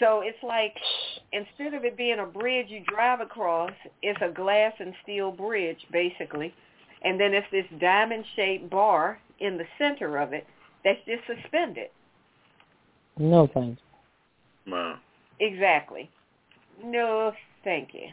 [0.00, 0.74] So it's like
[1.32, 3.70] instead of it being a bridge you drive across,
[4.02, 6.54] it's a glass and steel bridge basically,
[7.02, 10.46] and then it's this diamond-shaped bar in the center of it
[10.84, 11.88] that's just suspended.
[13.18, 13.80] No thanks.
[14.66, 14.98] Wow.
[15.40, 16.10] Exactly.
[16.82, 17.32] No,
[17.62, 18.08] thank you.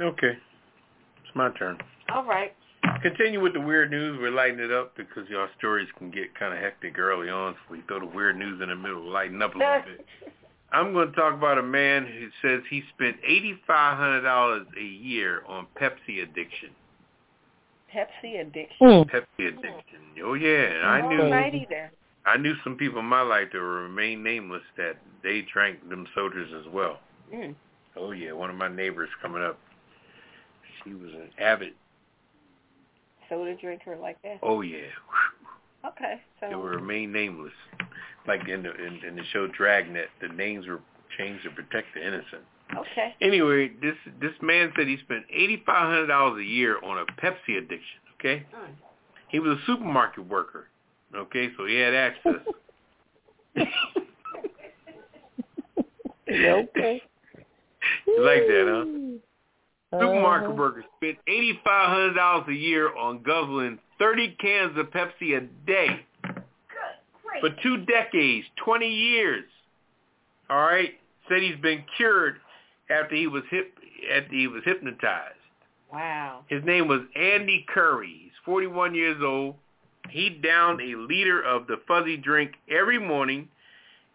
[0.00, 0.38] Okay.
[1.24, 1.78] It's my turn.
[2.14, 2.54] All right.
[3.02, 4.18] Continue with the weird news.
[4.20, 7.54] We're lighting it up because y'all stories can get kind of hectic early on.
[7.54, 10.06] So we throw the weird news in the middle, lighten up a little bit.
[10.72, 15.66] I'm going to talk about a man who says he spent $8,500 a year on
[15.78, 16.70] Pepsi addiction.
[17.94, 18.86] Pepsi addiction.
[18.86, 19.10] Mm.
[19.10, 20.00] Pepsi addiction.
[20.24, 21.68] Oh yeah, and I knew
[22.24, 26.48] I knew some people in my life that remain nameless that they drank them sodas
[26.58, 27.00] as well.
[27.34, 27.54] Mm.
[27.96, 29.58] Oh yeah, one of my neighbors coming up,
[30.82, 31.74] she was an avid.
[33.32, 34.38] Soda drinker like that.
[34.42, 34.88] Oh yeah,
[35.86, 36.20] Okay.
[36.38, 37.52] So they will remain nameless.
[38.28, 40.80] Like in the in, in the show Dragnet, the names were
[41.16, 42.42] changed to protect the innocent.
[42.76, 43.14] okay.
[43.22, 47.06] Anyway, this this man said he spent eighty five hundred dollars a year on a
[47.20, 48.00] Pepsi addiction.
[48.20, 48.74] Okay, Mm.
[49.28, 50.68] he was a supermarket worker.
[51.16, 52.40] Okay, so he had access.
[56.28, 57.02] Okay.
[58.06, 59.18] You like that, huh?
[59.92, 60.56] Supermarket Uh-huh.
[60.58, 65.40] workers spent eighty five hundred dollars a year on guzzling thirty cans of Pepsi a
[65.66, 66.06] day
[67.40, 69.44] for two decades, twenty years.
[70.48, 70.98] All right,
[71.28, 72.40] said he's been cured
[72.90, 73.74] after he was hip
[74.14, 75.36] after he was hypnotized.
[75.92, 76.40] Wow.
[76.48, 78.16] His name was Andy Curry.
[78.24, 79.56] He's forty one years old.
[80.08, 83.48] He downed a liter of the fuzzy drink every morning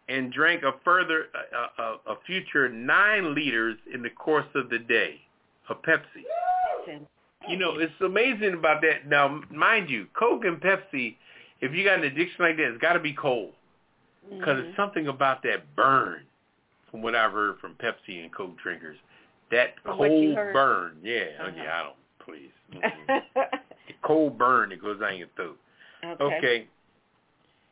[0.09, 4.79] and drank a further a, a, a future nine liters in the course of the
[4.79, 5.21] day
[5.69, 6.23] of Pepsi.
[7.47, 9.07] You know, it's amazing about that.
[9.07, 11.15] Now, mind you, Coke and Pepsi,
[11.61, 13.53] if you got an addiction like that, it's got to be cold
[14.29, 14.67] because Mhm.
[14.69, 16.23] it's something about that burn.
[16.91, 18.97] From what I've heard from Pepsi and Coke drinkers,
[19.51, 20.99] that From cold burn.
[21.03, 21.51] Yeah, oh, Uh-huh.
[21.57, 21.79] yeah.
[21.79, 21.95] I don't.
[22.19, 23.23] Please, Mm-mm.
[23.87, 25.57] the cold burn that goes down your throat.
[26.03, 26.37] okay.
[26.37, 26.67] Okay.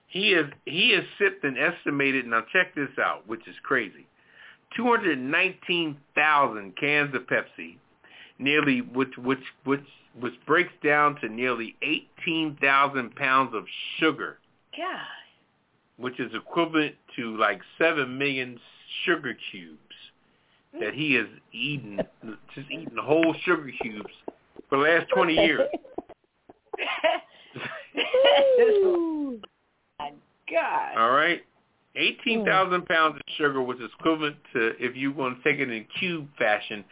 [0.08, 4.06] He is he has sipped an estimated now check this out, which is crazy.
[4.76, 7.76] Two hundred nineteen thousand cans of Pepsi,
[8.40, 9.84] nearly which which which
[10.20, 13.66] which breaks down to nearly eighteen thousand pounds of
[14.00, 14.38] sugar,
[14.78, 15.02] God.
[15.98, 18.60] which is equivalent to like seven million
[19.06, 19.80] sugar cubes
[20.80, 22.00] that he has eaten
[22.56, 24.12] just eaten whole sugar cubes
[24.70, 25.68] for the last twenty years.
[28.60, 29.40] Ooh.
[30.00, 30.12] My
[30.52, 30.98] God.
[30.98, 31.42] All right.
[31.96, 32.02] Hmm.
[32.02, 35.86] 18,000 pounds of sugar, which is equivalent to, if you want to take it in
[35.98, 36.84] cube fashion,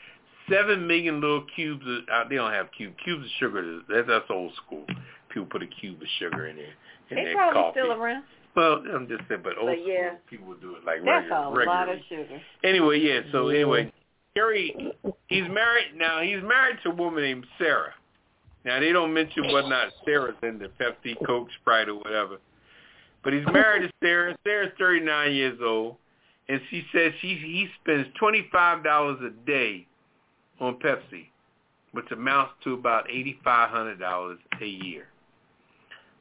[0.50, 4.26] 7 million little cubes of, uh, they don't have cube, cubes of sugar, that's, that's
[4.30, 4.86] old school.
[5.30, 6.66] People put a cube of sugar in there.
[7.10, 7.80] In They their probably coffee.
[7.80, 8.24] still around.
[8.56, 10.10] Well, I'm just saying, but old But yeah.
[10.10, 12.42] school people would do it like That's regular, a lot of sugar.
[12.64, 13.92] Anyway, yeah, so anyway,
[14.36, 14.94] Gary,
[15.28, 17.94] he's married, now he's married to a woman named Sarah.
[18.66, 22.38] Now, they don't mention whether or not Sarah's in the Pepsi, Coke, Sprite, or whatever.
[23.24, 24.36] But he's married to Sarah.
[24.46, 25.96] Sarah's 39 years old,
[26.48, 29.86] and she says she he spends $25 a day
[30.64, 31.28] on Pepsi,
[31.92, 35.08] which amounts to about $8,500 a year.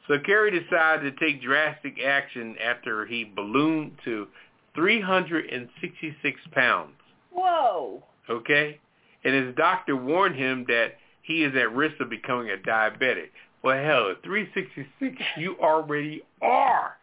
[0.08, 4.26] So Kerry decided to take drastic action after he ballooned to
[4.74, 6.92] 366 pounds
[7.30, 8.02] Whoa.
[8.28, 8.78] okay?
[9.24, 13.30] And his doctor warned him that he is at risk of becoming a diabetic.
[13.62, 16.96] Well, hell, at 366, you already are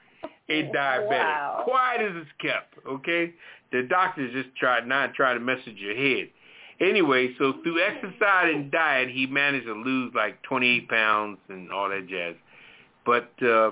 [0.49, 1.10] a diabetic.
[1.10, 1.61] Wow.
[1.64, 3.34] Quiet as it's kept, okay?
[3.72, 6.30] The doctors just tried not try to mess with your head.
[6.81, 11.89] Anyway, so through exercise and diet, he managed to lose like 28 pounds and all
[11.89, 12.35] that jazz.
[13.06, 13.72] But uh,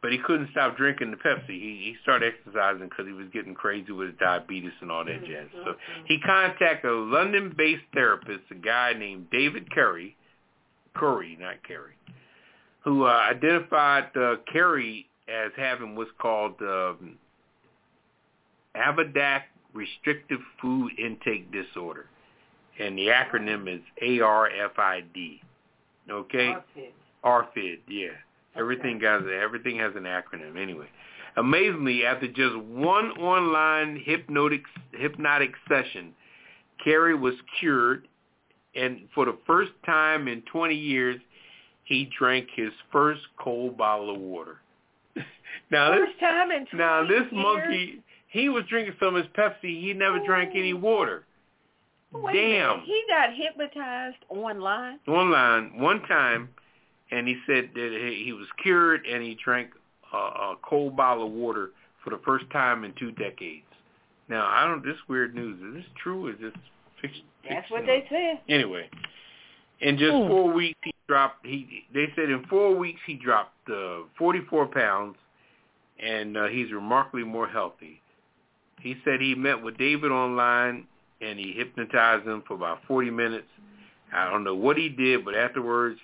[0.00, 1.48] but he couldn't stop drinking the Pepsi.
[1.48, 5.24] He he started exercising because he was getting crazy with his diabetes and all that
[5.26, 5.48] jazz.
[5.64, 5.74] So
[6.06, 10.16] he contacted a London-based therapist, a guy named David Curry,
[10.94, 11.94] Curry, not Kerry,
[12.84, 14.36] who uh, identified uh,
[15.28, 17.18] as having what's called um,
[18.76, 19.42] avoidant
[19.78, 22.06] restrictive food intake disorder,
[22.78, 25.40] and the acronym is ARFID.
[26.10, 26.94] Okay, Outfit.
[27.24, 27.78] ARFID.
[27.88, 28.08] Yeah.
[28.56, 30.88] Everything has everything has an acronym anyway.
[31.36, 36.12] Amazingly, after just one online hypnotic hypnotic session,
[36.82, 38.08] Kerry was cured,
[38.74, 41.20] and for the first time in 20 years,
[41.84, 44.56] he drank his first cold bottle of water.
[45.70, 47.32] now this First time in 20 now this years?
[47.32, 49.80] monkey, he was drinking some of his Pepsi.
[49.82, 51.24] He never drank any water.
[52.12, 52.80] Wait Damn.
[52.80, 54.98] He got hypnotized online.
[55.06, 56.48] online one time,
[57.10, 59.70] and he said that he he was cured and he drank
[60.12, 61.70] a, a cold bottle of water
[62.02, 63.64] for the first time in two decades.
[64.28, 64.84] Now I don't.
[64.84, 66.26] This weird news is this true?
[66.28, 66.52] Or is this
[67.00, 67.22] fiction?
[67.48, 68.40] That's what they said.
[68.48, 68.88] Anyway,
[69.80, 70.28] in just Hmm.
[70.28, 71.44] four weeks he dropped.
[71.44, 75.16] He they said in four weeks he dropped uh, 44 pounds,
[75.98, 78.00] and uh, he's remarkably more healthy.
[78.82, 80.86] He said he met with David online
[81.20, 83.46] and he hypnotized him for about 40 minutes.
[84.14, 85.98] I don't know what he did, but afterwards,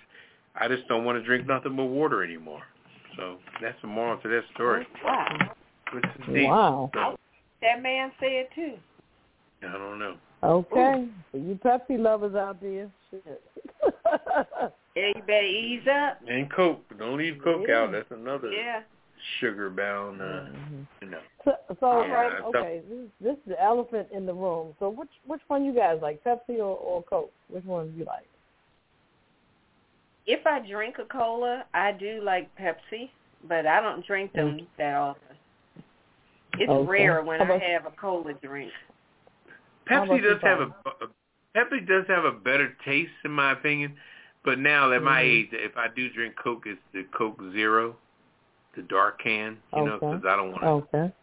[0.59, 2.61] I just don't want to drink nothing but water anymore.
[3.17, 4.85] So that's the moral to that story.
[5.03, 5.37] Wow.
[5.93, 6.47] Which is deep.
[6.49, 6.91] Wow.
[6.93, 7.17] So,
[7.61, 8.73] that man said too.
[9.67, 10.15] I don't know.
[10.43, 13.41] Okay, for you Pepsi lovers out there, shit.
[14.95, 16.21] Yeah, you better ease up.
[16.25, 16.81] And Coke.
[16.97, 17.81] Don't leave Coke Yeah.
[17.81, 17.91] out.
[17.91, 18.81] That's another Yeah.
[19.39, 20.21] Sugar bound.
[20.21, 20.87] Uh, Mhm.
[21.01, 21.21] you know.
[21.43, 24.75] So, so Yeah, right, I thought- okay, this, this is the elephant in the room.
[24.79, 27.31] So which which one you guys like, Pepsi or, or Coke?
[27.49, 28.27] Which one do you like?
[30.27, 33.11] If I drink a cola, I do like Pepsi,
[33.47, 35.37] but I don't drink them that often.
[36.57, 36.87] It's Okay.
[36.89, 38.71] rare when How I have a cola drink.
[39.87, 41.07] Pepsi does have a, a
[41.55, 43.95] Pepsi does have a better taste in my opinion,
[44.43, 45.25] but now at my Mhm.
[45.25, 47.95] age, if I do drink Coke, it's the Coke Zero,
[48.75, 49.57] the dark can.
[49.75, 50.97] You know, because I don't want to.
[50.97, 51.13] Okay.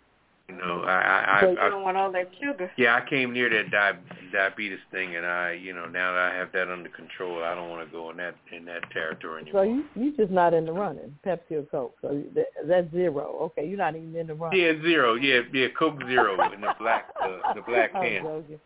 [0.49, 2.71] You know, I I, So I, You I don't want all that sugar.
[2.77, 6.35] yeah, I came near that di- diabetes thing, and I, you know, now that I
[6.35, 9.63] have that under control, I don't want to go in that in that territory anymore.
[9.65, 9.85] So anymore.
[9.97, 11.95] you you just not in the running, Pepsi or Coke.
[12.03, 13.39] So you- that, that's zero.
[13.43, 14.61] Okay, you're not even in the running.
[14.61, 15.15] Yeah, zero.
[15.15, 18.23] Yeah, yeah, Coke Zero in the black uh, the black I'm can.
[18.23, 18.61] joking.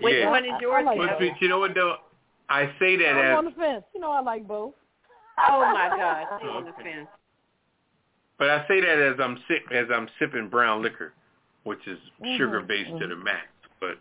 [0.00, 0.30] Which Yeah.
[0.30, 0.74] one is yours?
[0.74, 1.96] I, I like But, but you know what though?
[2.48, 3.84] I say that I'm as on the fence.
[3.94, 4.74] You know I like both.
[5.38, 7.08] Oh my God, stay on the fence.
[8.42, 11.12] But I say that as I'm sip as I'm sipping brown liquor,
[11.62, 13.10] which is Mhm, sugar based to mhm.
[13.10, 13.46] the max.
[13.78, 13.98] But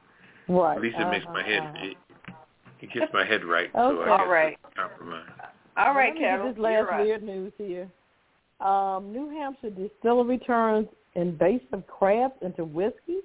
[0.47, 0.77] Right.
[0.77, 1.97] at least it makes my head Uh-huh, it,
[2.81, 3.69] it gets my head right.
[3.71, 4.01] So Okay.
[4.01, 4.57] I All guess right.
[4.75, 5.29] compromise.
[5.77, 6.47] All right, Let me get Carol.
[6.53, 6.99] This last you're up.
[7.01, 7.87] weird news here.
[8.61, 13.19] Um, New Hampshire distillery turns invasive crabs into whiskey.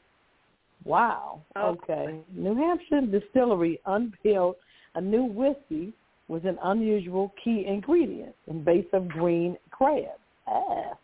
[0.84, 1.40] Wow.
[1.56, 1.78] Oh.
[1.82, 2.20] Okay.
[2.30, 4.56] New Hampshire distillery unveiled
[4.94, 5.94] a new whiskey
[6.28, 10.18] with an unusual key ingredient: invasive green crab.
[10.46, 10.98] Ah.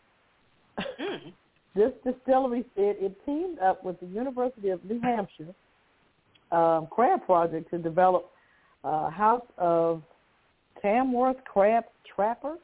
[1.01, 1.33] Mm.
[1.75, 5.55] This distillery said it teamed up with the University of New Hampshire
[6.53, 8.31] um, Crab Project to develop
[8.85, 10.03] a House of
[10.83, 11.85] Tamworth Crab
[12.15, 12.57] Trapper,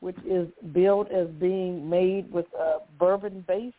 [0.00, 3.72] which is billed as being made with a bourbon base,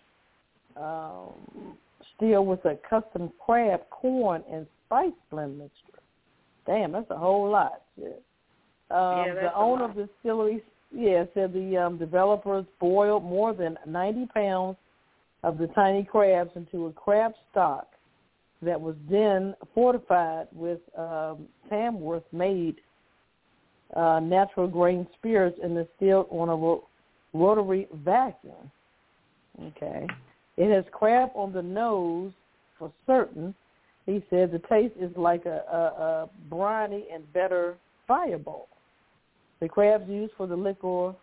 [0.77, 1.75] um,
[2.15, 6.01] still with a custom crab, corn, and spice blend mixture.
[6.65, 7.81] Damn, that's a whole lot.
[7.97, 8.23] Shit.
[8.91, 10.63] Um, Yeah, the owner of the distillery,
[10.93, 14.77] yeah, said the um, developers boiled more than 90 pounds
[15.43, 17.87] of the tiny crabs into a crab stock
[18.61, 22.75] that was then fortified with um, Tamworth-made
[23.95, 26.87] uh, natural grain spirits and distilled on a ro-
[27.33, 28.71] rotary vacuum.
[29.61, 30.07] Okay.
[30.57, 32.31] It has crab on the nose
[32.77, 33.55] for certain.
[34.05, 37.77] He said the taste is like a, a, a briny and better
[38.07, 38.67] fireball.
[39.61, 41.13] The crabs used for the liquor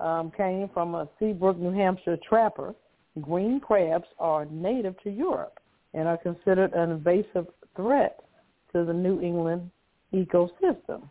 [0.00, 2.74] um, came from a Seabrook, New Hampshire trapper.
[3.20, 5.60] Green crabs are native to Europe
[5.94, 7.46] and are considered an invasive
[7.76, 8.18] threat
[8.72, 9.70] to the New England
[10.12, 11.08] ecosystem.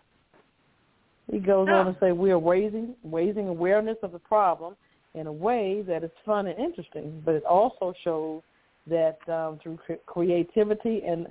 [1.32, 4.76] He goes on to say we are raising raising awareness of the problem
[5.16, 8.42] in a way that is fun and interesting, but it also shows
[8.88, 11.28] that um, through cre- creativity and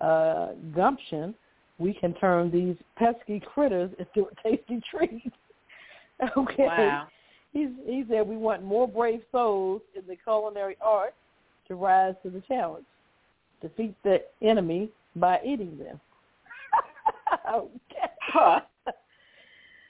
[0.00, 1.34] uh, gumption,
[1.78, 5.32] we can turn these pesky critters into a tasty treat.
[6.36, 6.64] okay.
[6.64, 7.08] Wow.
[7.52, 11.16] He's, he said we want more brave souls in the culinary arts
[11.68, 12.84] to rise to the challenge.
[13.62, 16.00] Defeat the enemy by eating them.
[17.54, 18.10] okay.
[18.20, 18.60] Huh.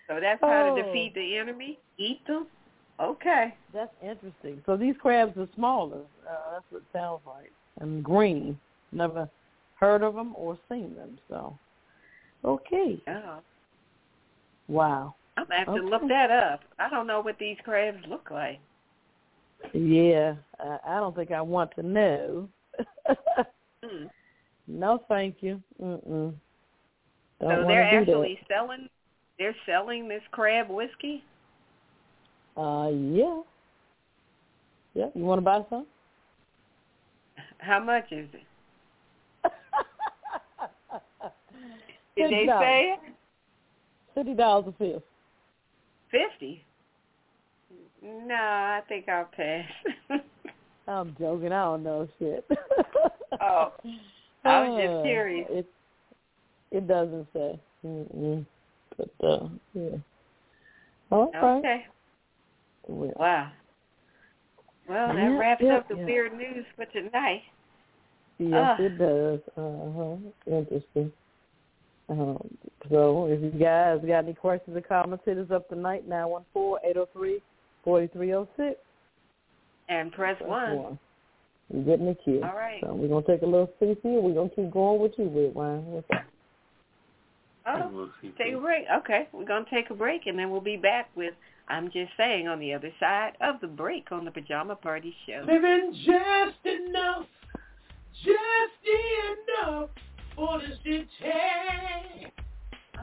[0.07, 0.77] So that's how Oh.
[0.77, 1.79] to defeat the enemy?
[1.99, 2.47] Eat them?
[3.01, 3.55] Okay.
[3.73, 4.63] That's interesting.
[4.67, 6.03] So these crabs are smaller.
[6.29, 7.51] Uh, that's what it sounds like.
[7.81, 8.59] And green.
[8.93, 9.29] Never
[9.81, 11.19] heard of them or seen them.
[11.29, 11.59] So,
[12.45, 13.03] okay.
[13.09, 13.39] Oh.
[14.69, 15.15] Wow.
[15.37, 16.61] I'm going to have to look that up.
[16.79, 18.61] I don't know what these crabs look like.
[19.73, 22.49] Yeah, I, I don't think I want to know.
[23.83, 24.05] Hmm.
[24.69, 25.63] no, thank you.
[25.83, 26.35] Mm-mm.
[27.41, 28.89] Don't So they're actually selling
[29.39, 31.25] they're selling this crab whiskey?
[32.57, 33.41] Uh, yeah.
[34.95, 35.87] Yeah, you want to buy some?
[37.59, 38.43] How much is it?
[42.17, 42.61] Did they $50.
[42.61, 43.01] say it?
[44.15, 45.03] Fifty dollars a fifth.
[46.11, 46.65] Fifty?
[48.03, 49.65] No, I think I'll pass.
[50.89, 51.53] I'm joking.
[51.53, 52.47] I don't know shit.
[53.41, 53.73] Oh,
[54.45, 55.47] I was just Uh, curious.
[55.51, 55.67] It
[56.71, 57.59] it doesn't say.
[57.85, 58.47] Mm-mm.
[58.97, 59.97] But uh, yeah.
[61.11, 61.45] All right.
[61.59, 61.87] okay.
[62.87, 63.51] Well, Wow.
[64.89, 66.05] Well, that Yeah, wraps yeah, up the yeah.
[66.05, 67.43] weird news for tonight.
[68.39, 68.77] yes, Ah.
[68.83, 69.41] it does.
[69.57, 70.17] Uh huh.
[70.47, 71.13] Interesting.
[72.09, 72.39] Um,
[72.91, 76.45] so, if you guys got any questions or comments, hit us up tonight nine one
[76.53, 77.41] four eight zero three
[77.83, 78.77] forty three zero six.
[79.89, 80.99] And press one.
[81.73, 82.43] You're getting the kid.
[82.43, 82.81] All right.
[82.83, 83.99] So we're gonna take a little CC.
[84.05, 85.87] We're gonna keep going with you, Redwine.
[85.87, 86.25] What's up?
[87.67, 88.85] Oh, take a break.
[88.99, 91.33] Okay, we're going to take a break, and then we'll be back with
[91.69, 95.45] I'm just saying on the other side of the break on the Pajama Party Show.
[95.47, 97.27] Living just enough,
[98.23, 99.89] just enough
[100.35, 101.07] for the city.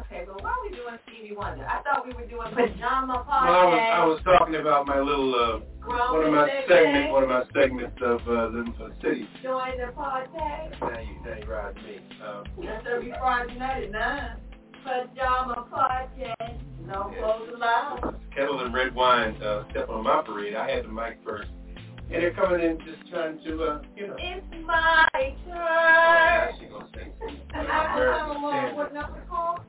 [0.05, 1.65] Okay, but why are we doing Stevie Wonder?
[1.65, 3.51] I thought we were doing pajama party.
[3.51, 6.63] Well, I was, I was talking about my little, uh, Grown one of my women
[6.67, 9.27] segments, one of my segments of uh, Living for the City.
[9.43, 10.29] Join the party.
[10.35, 11.99] Now you, now you ride me.
[12.25, 14.37] Um, That's every Friday night at 9.
[14.83, 16.57] Pajama party.
[16.85, 18.19] No clothes allowed.
[18.35, 20.55] Ketel and Redwine uh, stepping on my parade.
[20.55, 21.49] I had the mic first.
[22.13, 24.15] And they're coming in just trying to, uh, you know.
[24.19, 25.55] It's my Oh, turn.
[25.55, 27.13] now she gonna sing
[27.53, 29.59] I American don't know what number call.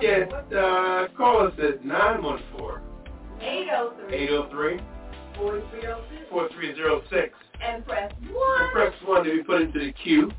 [0.00, 2.80] Yeah, Okay, what- uh, call us at 914
[3.40, 4.80] 803 803
[5.36, 8.70] 4306 4306 and press and 1.
[8.72, 10.30] press 1 to be put into the queue.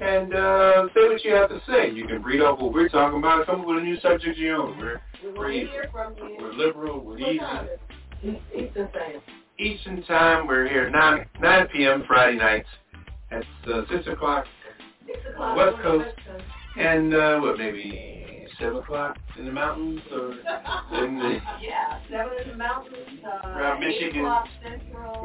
[0.00, 1.90] And uh, say what you have to say.
[1.90, 4.38] You can read off what we're talking about come up with a new subject of
[4.38, 4.76] your own.
[4.78, 5.00] We're,
[5.34, 6.36] we're to hear from you.
[6.38, 7.00] We're liberal.
[7.00, 7.38] We're easy.
[7.38, 7.78] time is
[8.22, 8.42] it?
[8.54, 9.22] Eastern Standard.
[9.58, 10.46] Eastern time.
[10.46, 12.04] We're here 9, 9 p.m.
[12.06, 12.68] Friday nights.
[13.30, 14.44] That's uh, 6 o'clock.
[15.06, 15.56] 6 o'clock.
[15.56, 15.98] West on.
[15.98, 16.38] West Coast.
[16.78, 20.00] And uh, what, maybe 7 o'clock in the mountains?
[20.12, 20.32] or
[21.04, 22.96] in the yeah, 7 in the mountains.
[23.24, 24.30] Uh, Around Michigan.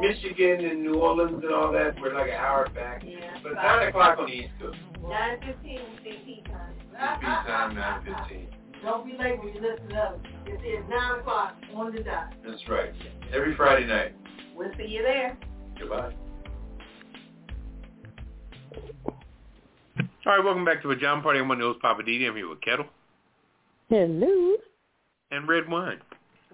[0.00, 1.94] Michigan and New Orleans and all that?
[2.00, 3.02] We're like an hour back.
[3.04, 3.36] Yeah.
[3.42, 4.78] But 9 o'clock on the East Coast.
[5.02, 6.74] 9.15 CP time.
[6.98, 8.46] CP time, 9.15.
[8.82, 10.18] Don't be late when you listen to us.
[10.46, 12.32] It is 9 o'clock on the dot.
[12.44, 12.92] That's right.
[13.32, 14.14] Every Friday night.
[14.62, 15.36] We'll see you there.
[15.76, 16.12] Goodbye.
[20.24, 21.40] All right, welcome back to a John Party.
[21.40, 22.28] I'm one of those Poppa DD.
[22.28, 22.86] I'm here with Ketel
[23.88, 24.54] Hello.
[25.32, 25.98] and Redwine.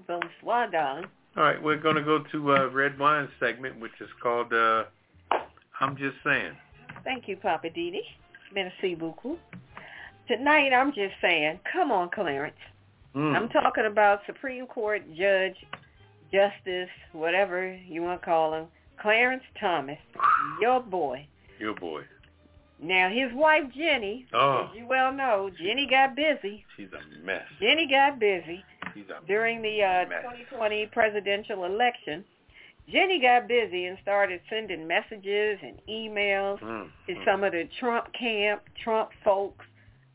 [0.06, 1.04] Bonsoir, darling.
[1.36, 4.84] All right, we're going to go to uh, Redwine segment, which is called uh,
[5.78, 6.52] I'm Just Saying.
[7.04, 7.98] Thank you, Poppa DD.
[8.54, 9.38] Merci beaucoup.
[10.28, 12.56] Tonight, I'm just saying, come on, Clarence.
[13.14, 13.36] Mm.
[13.36, 15.56] I'm talking about Supreme Court Judge,
[16.32, 18.66] Justice, whatever you want to call him,
[19.00, 19.98] Clarence Thomas,
[20.60, 21.26] your boy.
[21.58, 22.02] Your boy.
[22.80, 26.64] Now, his wife, Ginni, Oh, as you well know, Ginni got busy.
[26.76, 27.42] she's a mess.
[27.60, 28.64] Ginni got busy
[29.26, 32.24] during the uh, 2020 presidential election.
[32.92, 36.88] Ginni got busy and started sending messages and emails Mm.
[37.06, 37.24] to Mm.
[37.24, 39.64] some of the Trump camp, Trump folks,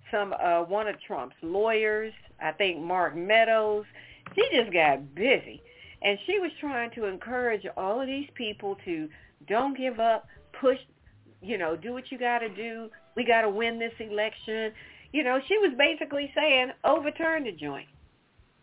[0.09, 3.85] some uh, one of Trump's lawyers, I think Mark Meadows.
[4.35, 5.61] She just got busy,
[6.03, 9.07] and she was trying to encourage all of these people to
[9.47, 10.27] don't give up,
[10.59, 10.77] push,
[11.41, 12.89] you know, do what you got to do.
[13.15, 14.71] We got to win this election.
[15.11, 17.87] You know, she was basically saying overturn the joint,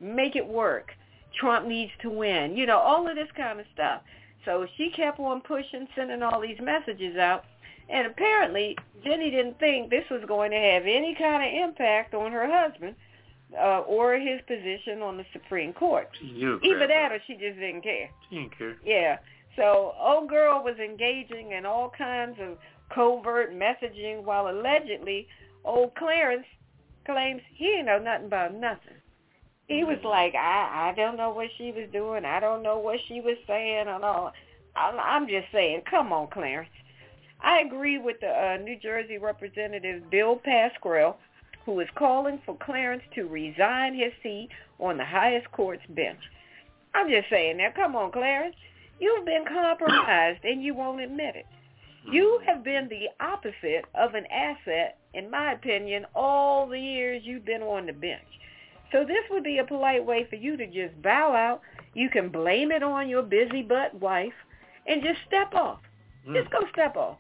[0.01, 0.91] make it work.
[1.39, 2.57] Trump needs to win.
[2.57, 4.03] You know, all of this kind of stuff.
[4.45, 7.45] So she kept on pushing, sending all these messages out.
[7.89, 12.33] And apparently, Ginni didn't think this was going to have any kind of impact on
[12.33, 12.95] her husband
[13.59, 16.09] uh, or his position on the Supreme Court.
[16.23, 18.11] Either that or she just didn't care.
[18.29, 18.77] She didn't care.
[18.85, 19.19] Yeah.
[19.57, 22.57] So old girl was engaging in all kinds of
[22.95, 25.27] covert messaging while allegedly
[25.65, 26.47] old Clarence
[27.05, 28.99] claims he know nothing about nothing.
[29.67, 32.25] He was like, I I don't know what she was doing.
[32.25, 34.33] I don't know what she was saying and all.
[34.77, 36.71] I'm, I'm just saying, come on, Clarence.
[37.43, 41.17] I agree with the uh, New Jersey Representative Bill Pascrell,
[41.65, 46.21] who is calling for Clarence to resign his seat on the highest court's bench.
[46.95, 48.57] I'm just saying now, come on, Clarence.
[48.99, 51.47] You've been compromised and you won't admit it.
[52.11, 57.45] You have been the opposite of an asset, in my opinion, all the years you've
[57.45, 58.23] been on the bench.
[58.93, 61.61] So this would be a polite way for you to just bow out.
[61.95, 64.33] You can blame it on your busy butt wife
[64.87, 65.81] and just step off.
[66.27, 66.35] Mm.
[66.35, 67.19] Just go step off.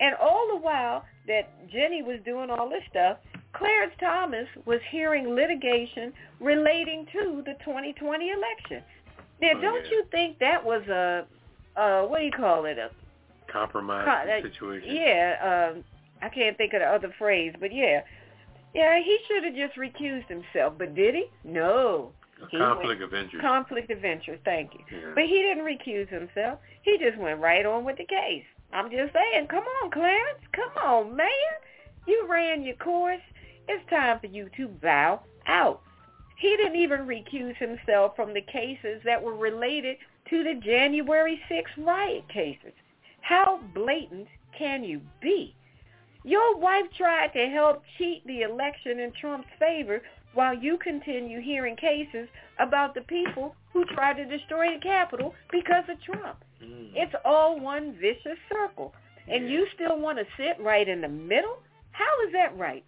[0.00, 3.18] And all the while that Ginni was doing all this stuff,
[3.52, 8.82] Clarence Thomas was hearing litigation relating to the 2020 election.
[9.40, 9.90] Now, Oh, don't yeah.
[9.90, 11.26] you think that was a,
[11.76, 12.90] uh, what do you call it, a
[13.50, 14.94] Compromise Co- situation.
[14.94, 15.84] yeah, um,
[16.22, 18.02] I can't think of the other phrase, but yeah.
[18.74, 21.24] Yeah, he should have just recused himself, but did he?
[21.42, 22.12] No.
[22.50, 23.42] He conflict of interest.
[23.44, 24.80] Conflict of interest, thank you.
[24.92, 25.12] Yeah.
[25.14, 26.60] But he didn't recuse himself.
[26.82, 28.44] He just went right on with the case.
[28.72, 30.38] I'm just saying, come on, Clarence.
[30.52, 31.28] Come on, man.
[32.06, 33.20] You ran your course.
[33.68, 35.82] It's time for you to bow out.
[36.38, 39.96] He didn't even recuse himself from the cases that were related
[40.30, 42.72] to the January 6th riot cases.
[43.20, 44.28] How blatant
[44.58, 45.54] can you be?
[46.24, 50.02] Your wife tried to help cheat the election in Trump's favor
[50.34, 52.28] while you continue hearing cases
[52.58, 56.44] about the people who tried to destroy the Capitol because of Trump.
[56.62, 56.92] Mm.
[56.94, 58.94] It's all one vicious circle.
[59.28, 59.50] And Yeah.
[59.50, 61.62] you still want to sit right in the middle?
[61.92, 62.84] How is that right?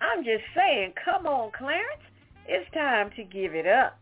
[0.00, 2.02] I'm just saying, come on, Clarence.
[2.46, 3.98] It's time to give it up.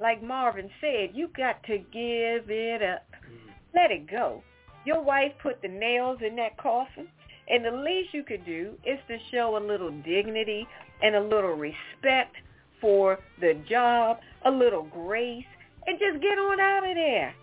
[0.00, 3.06] like Marvin said, you got to give it up.
[3.26, 3.50] Mm-hmm.
[3.74, 4.42] Let it go.
[4.84, 7.08] Your wife put the nails in that coffin,
[7.48, 10.66] and the least you could do is to show a little dignity
[11.02, 12.36] and a little respect
[12.80, 15.44] for the job, a little grace,
[15.86, 17.34] and just get on out of there.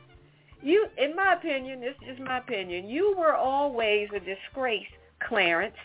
[0.62, 4.88] You, in my opinion, this is just my opinion, you were always a disgrace,
[5.28, 5.76] Clarence,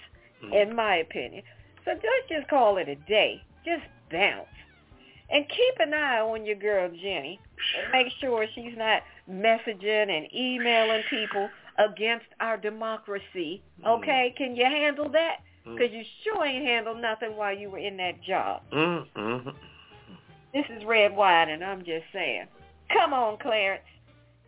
[0.43, 0.53] mm-hmm.
[0.55, 1.43] in my opinion.
[1.85, 3.43] So just just call it a day.
[3.65, 4.47] Just bounce.
[5.31, 7.39] And keep an eye on your girl Ginni
[7.79, 11.49] and make sure she's not messaging and emailing people
[11.79, 13.63] against our democracy.
[13.87, 14.35] Okay?
[14.37, 15.37] Can you handle that?
[15.65, 18.63] Because you sure ain't handled nothing while you were in that job.
[18.73, 19.51] Mm-hmm.
[20.53, 22.47] This is Redwine, and I'm just saying.
[22.93, 23.85] Come on, Clarence.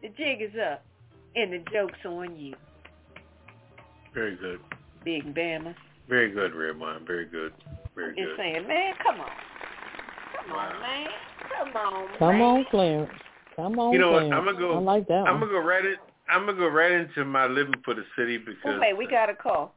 [0.00, 0.84] The jig is up,
[1.36, 2.54] and the joke's on you,
[4.12, 4.58] Very good.
[5.04, 5.76] Big Bama.
[6.08, 7.04] Very good, Redwine.
[7.06, 7.52] Very good.
[7.94, 8.36] Very Just good.
[8.36, 9.30] saying, man, come on.
[10.46, 10.72] Come Wow.
[10.74, 11.08] on, man.
[11.58, 12.42] Come on, Come man.
[12.42, 13.12] on, Clarence.
[13.56, 14.22] Come on, You know what?
[14.24, 15.40] I'm gonna go- I like that I'm one.
[15.40, 15.96] gonna go right in.
[16.28, 18.64] I'm gonna go right into my living for the city because.
[18.64, 19.74] Well, wait, we got a call.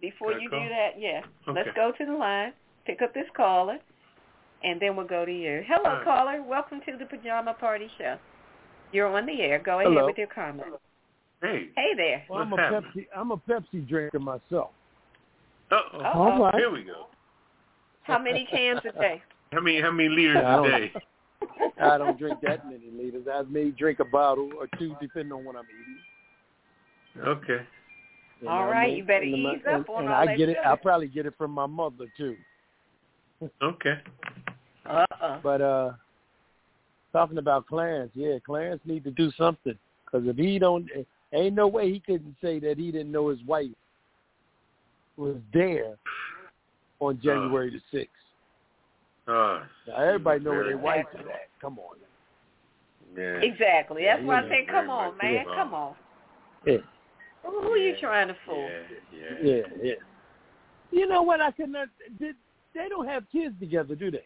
[0.00, 0.62] Before you call?
[0.62, 1.20] do that, yeah.
[1.46, 2.54] Let's go to the line,
[2.86, 3.78] pick up this caller,
[4.64, 5.62] and then we'll go to you.
[5.68, 6.04] Hello, All right.
[6.04, 6.42] caller.
[6.42, 8.16] Welcome to the Pajama Party Show.
[8.92, 9.58] You're on the air.
[9.58, 10.06] Go ahead Hello.
[10.06, 10.72] with your comment.
[11.42, 11.68] Hey.
[11.76, 12.24] Hey there.
[12.30, 12.90] Well, I'm a happening?
[12.96, 13.06] Pepsi.
[13.14, 14.70] I'm a Pepsi drinker myself.
[15.70, 15.98] Uh-oh.
[15.98, 16.18] Uh-oh.
[16.18, 16.54] All right.
[16.54, 17.06] Here we go.
[18.02, 19.22] How many cans a day?
[19.52, 19.80] How many?
[19.80, 20.92] How many liters a day?
[21.82, 23.26] I don't drink that many liters.
[23.32, 25.64] I may drink a bottle or two, depending on what I'm
[27.16, 27.26] eating.
[27.26, 27.64] Okay.
[28.40, 28.96] You All know what I mean?
[28.96, 30.56] you better And ease and- up on and all I that get it.
[30.64, 32.36] I probably get it from my mother too.
[33.62, 33.94] Okay.
[34.86, 35.40] Uh-uh.
[35.42, 35.92] But uh
[37.12, 39.74] talking about Clarence, yeah, Clarence need to do something
[40.04, 40.86] because if he don't,
[41.32, 43.70] ain't no way he couldn't say that he didn't know his wife
[45.20, 45.96] was there
[46.98, 48.10] on January the sixth.
[49.28, 51.48] Uh, Now, everybody know where very- their wife is at.
[51.60, 51.96] Come on.
[53.16, 53.38] yeah.
[53.42, 54.04] Exactly.
[54.04, 55.44] That's Yeah, why I say, come on, man.
[55.46, 55.54] so.
[55.54, 55.94] Come on.
[56.66, 56.76] Yeah.
[57.44, 58.68] Who, who are you trying to fool?
[59.12, 59.36] Yeah.
[59.42, 59.42] Yeah.
[59.42, 59.94] Yeah, yeah.
[60.90, 61.40] You know what?
[61.40, 61.88] I could not.
[62.18, 62.34] Did
[62.74, 64.24] they don't have kids together, do they?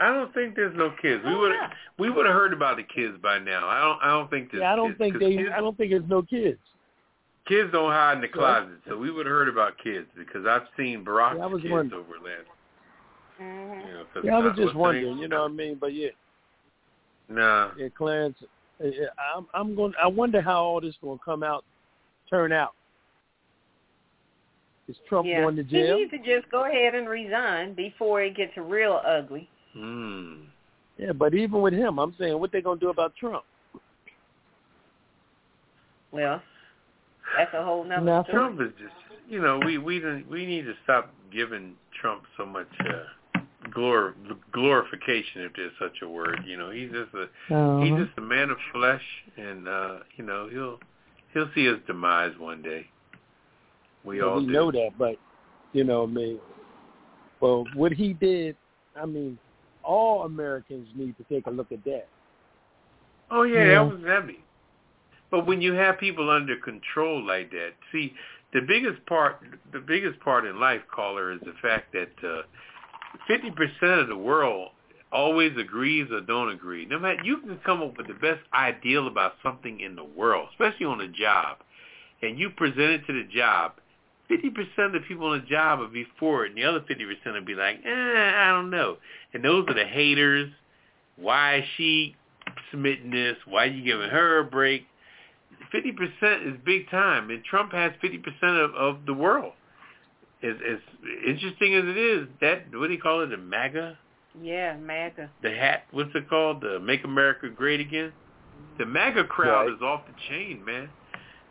[0.00, 1.22] I don't think there's no kids.
[1.24, 1.52] We Oh, would
[1.98, 3.66] we would have heard about the kids by now.
[3.68, 5.36] I don't I don't think there's Yeah, I don't kids, think 'cause they.
[5.36, 6.58] Kids, I don't think there's no kids.
[7.48, 10.68] Kids don't hide in the closet, so we would have heard about kids because I've
[10.76, 12.04] seen Barack's Yeah, I was kids wondering.
[12.04, 12.46] over last.
[13.40, 13.86] Mhm.
[13.86, 15.14] You know, 'cause, Yeah, I was just what's wondering.
[15.14, 15.18] name?
[15.22, 15.74] You know what I mean?
[15.76, 16.10] But yeah,
[17.28, 17.72] Nah.
[17.76, 18.42] yeah, Clarence.
[18.80, 19.46] uh, yeah, I'm.
[19.54, 19.94] I'm going.
[20.00, 21.64] I wonder how all this going to come out,
[22.30, 22.74] turn out.
[24.88, 25.42] Is Trump Yeah.
[25.42, 25.96] going to jail?
[25.98, 29.48] He needs to just go ahead and resign before it gets real ugly.
[29.74, 30.44] Hmm.
[30.96, 33.44] Yeah, but even with him, I'm saying, what they going to do about Trump?
[36.10, 36.42] Well,
[37.36, 38.24] that's a whole nother Nothing.
[38.24, 38.38] story.
[38.38, 38.94] Trump is just
[39.28, 40.00] you know we we
[40.30, 43.40] we need to stop giving Trump so much uh,
[43.70, 44.14] glor
[44.52, 46.40] glorification if there's such a word.
[46.46, 47.84] You know he's just a Uh-huh.
[47.84, 49.02] he's just a man of flesh,
[49.36, 50.78] and uh, you know he'll
[51.34, 52.86] he'll see his demise one day.
[54.04, 54.52] We Yeah, all we do.
[54.52, 55.16] know that, but
[55.72, 56.38] you know, I mean,
[57.40, 58.56] well, what he did,
[58.96, 59.38] I mean,
[59.84, 62.08] all Americans need to take a look at that.
[63.30, 63.84] Oh yeah, Yeah.
[63.84, 64.38] that was heavy.
[65.30, 68.14] But when you have people under control like that, see,
[68.52, 69.42] the biggest part,
[69.72, 72.42] the biggest part in life, caller, is the fact that uh,
[73.26, 74.70] fifty percent of the world
[75.12, 76.86] always agrees or don't agree.
[76.86, 80.48] No matter, you can come up with the best ideal about something in the world,
[80.52, 81.58] especially on a job,
[82.22, 83.72] and you present it to the job.
[84.28, 86.82] Fifty percent of the people on the job will be for it, and the other
[86.88, 88.96] fifty percent will be like, eh, I don't know.
[89.34, 90.50] And those are the haters.
[91.16, 92.16] Why is she
[92.70, 93.36] submitting this?
[93.46, 94.86] Why are you giving her a break?
[95.72, 99.52] Fifty percent is big time, and Trump has fifty percent of, of the world.
[100.42, 100.78] As, as
[101.26, 103.26] interesting as it is, that what do you call it?
[103.28, 103.98] The MAGA,
[104.40, 105.30] Yeah, MAGA.
[105.42, 105.84] the hat.
[105.90, 106.60] What's it called?
[106.60, 108.12] The Make America Great Again.
[108.78, 109.74] The MAGA crowd Right.
[109.74, 110.88] is off the chain, man.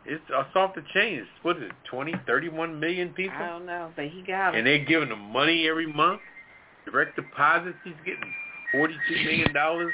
[0.05, 1.19] It's, it's off the chain.
[1.19, 1.71] It's, what is it?
[1.91, 4.59] Twenty, thirty-one million people, I don't know, but he got them.
[4.59, 6.21] and they're giving him money every month.
[6.85, 7.77] Direct deposits.
[7.83, 8.33] He's getting
[8.71, 9.93] forty-two million dollars.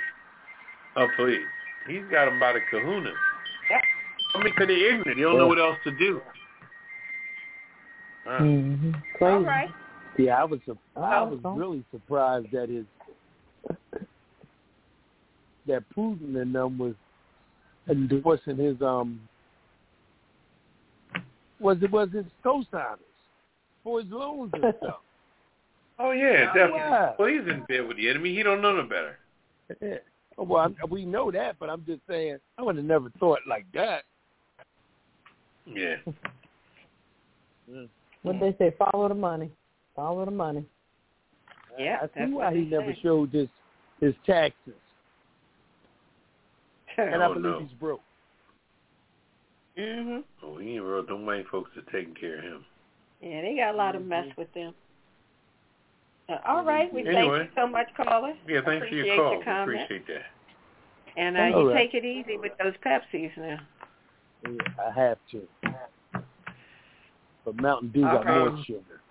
[0.96, 1.40] Oh please,
[1.88, 3.12] he's got them by the kahuna.
[4.34, 4.42] Yep.
[4.42, 5.18] I mean, 'cause they're ignorant.
[5.18, 6.22] They don't know what else to do.
[8.26, 8.38] Wow.
[8.40, 9.34] hmm Crazy.
[9.34, 9.70] All right.
[10.18, 10.60] Yeah, I was
[10.96, 12.86] I was really surprised that his
[15.68, 16.94] that Putin and them was
[17.90, 19.20] endorsing his um
[21.60, 23.00] was it was his co-signers
[23.84, 25.02] for his loans and stuff.
[26.00, 26.80] Oh yeah, definitely.
[26.80, 27.16] wow.
[27.18, 28.36] Well, he's in bed with the enemy.
[28.36, 29.18] He don't know no better.
[29.82, 29.98] Yeah.
[30.38, 33.66] Well, I'm, we know that, but I'm just saying I would have never thought like
[33.74, 34.04] that.
[35.66, 35.96] Yeah.
[38.24, 39.52] What they say, follow the money.
[39.96, 40.66] Follow the money.
[41.78, 43.50] Yeah, I that's see why he they never showed this
[44.00, 44.74] his taxes,
[46.98, 47.60] and I believe no.
[47.60, 48.02] he's broke.
[49.78, 50.24] Mhm.
[50.44, 51.04] Oh, he ain't real.
[51.04, 52.66] Them white folks are taking care of him.
[53.22, 54.74] Yeah, they got a lot of mess with them.
[56.30, 57.40] Uh, all right, we Anyway.
[57.40, 58.34] thank you so much, caller.
[58.48, 59.34] Yeah, thanks for your call.
[59.34, 59.82] your comment.
[59.82, 60.26] Appreciate that.
[61.18, 61.92] And uh, you right.
[61.92, 63.60] take it easy with those Pepsis now.
[64.46, 65.48] Yeah, I have to.
[67.46, 69.02] But Mountain Dew All got more sugar.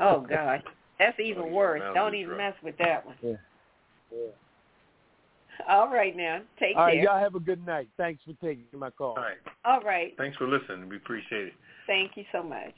[0.00, 0.62] Oh God,
[0.98, 1.80] that's even Oh, worse.
[1.80, 2.38] Mountain Don't even truck.
[2.38, 3.16] mess with that one.
[3.22, 3.32] Yeah.
[4.12, 4.18] Yeah.
[5.68, 7.08] All right now, take All right, care.
[7.08, 7.88] All right, y'all have a good night.
[7.96, 9.10] Thanks for taking my call.
[9.16, 9.36] All right.
[9.64, 10.88] All right, Thanks for listening.
[10.88, 11.52] We appreciate it.
[11.86, 12.72] thank you so much.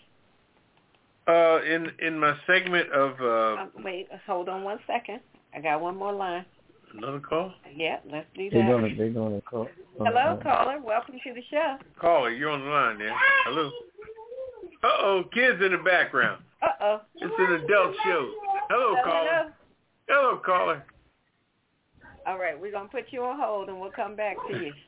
[1.28, 5.20] Uh, in in my segment of uh, Um, wait, hold on one second.
[5.54, 6.44] I got one more line.
[6.96, 8.70] Another call, Yeah, let's do They're that.
[8.70, 9.68] gonna they're gonna call.
[9.98, 10.80] Hello, uh, caller.
[10.80, 11.76] Welcome to the show.
[12.00, 13.14] caller, you're on the line there.
[13.44, 13.70] Hello.
[14.82, 16.42] Uh oh, kids in the background.
[16.62, 17.00] Uh oh.
[17.16, 18.30] It's an adult show.
[18.70, 19.52] Hello, caller.
[20.08, 20.84] Hello, caller.
[22.26, 24.72] All right, we're gonna put you on hold and we'll come back to you.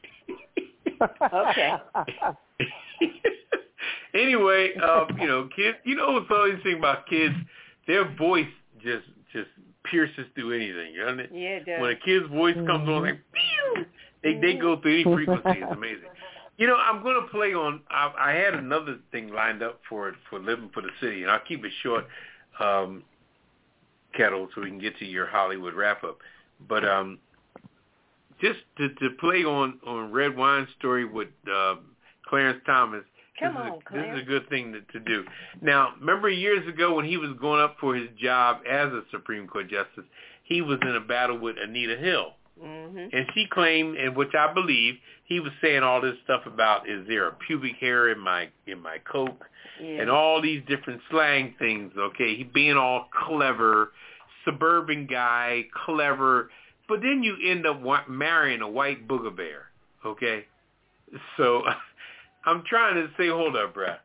[1.32, 1.72] Okay.
[4.14, 5.76] anyway, um, you know, kids.
[5.84, 7.34] You know what's always interesting about kids?
[7.88, 8.46] Their voice
[8.82, 9.48] just just
[9.90, 10.94] pierces through anything.
[10.94, 11.24] You know?
[11.32, 11.80] Yeah, it does.
[11.80, 13.84] When a kid's voice comes on, like pew,
[14.22, 15.60] they they go through any frequency.
[15.60, 16.08] It's amazing.
[16.58, 17.80] You know, I'm going to play on.
[17.90, 21.30] I, I had another thing lined up for it for living for the city, and
[21.30, 22.06] I'll keep it short,
[22.60, 23.02] um,
[24.14, 26.18] Ketel, so we can get to your Hollywood wrap up.
[26.68, 27.18] But um,
[28.40, 31.76] just to, to play on on Redwine Story with uh,
[32.28, 33.04] Clarence Thomas.
[33.42, 35.24] Come this is, on, a, this is a good thing to, to do.
[35.60, 39.46] Now, remember years ago when he was going up for his job as a Supreme
[39.46, 40.04] Court justice,
[40.44, 42.34] he was in a battle with Anita Hill.
[42.62, 43.08] Mhm.
[43.12, 44.94] And she claimed, and which I believe,
[45.24, 48.80] he was saying all this stuff about is there a pubic hair in my in
[48.82, 49.46] my coke
[49.80, 50.02] Yeah.
[50.02, 51.92] and all these different slang things.
[51.96, 53.92] Okay, he being all clever,
[54.44, 56.50] suburban guy, clever,
[56.88, 59.70] but then you end up wa- marrying a white booger bear.
[60.04, 60.44] Okay,
[61.38, 61.64] so
[62.44, 63.98] I'm trying to say, hold up, bruh.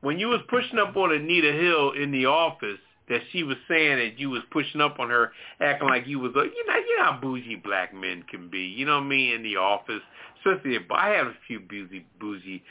[0.00, 2.78] When you was pushing up on Anita Hill in the office,
[3.08, 6.32] that she was saying that you was pushing up on her, acting like you was,
[6.34, 8.62] a, you know, you know how bougie black men can be.
[8.62, 9.34] You know what I mean?
[9.34, 10.02] In the office,
[10.38, 12.62] especially if I had a few bougie, bougie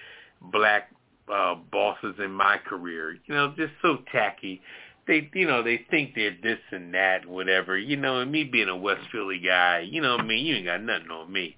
[0.42, 0.92] black
[1.34, 3.18] uh, bosses in my career.
[3.26, 4.62] You know, just so tacky.
[5.08, 7.78] They, you know, they think they're this and that, whatever.
[7.78, 10.46] You know, and me being a West Philly guy, you know what I mean?
[10.46, 11.56] You ain't got nothing on me.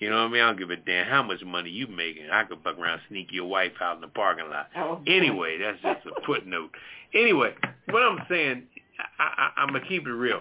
[0.00, 0.42] You know what I mean?
[0.42, 2.30] I don't give a damn how much money you making.
[2.32, 4.68] I could buck around, sneak your wife out in the parking lot.
[4.74, 5.00] Oh.
[5.06, 6.70] Anyway, that's just a footnote.
[7.12, 7.52] Anyway,
[7.90, 8.62] what I'm saying,
[9.18, 10.40] I, I, I'm gonna keep it real.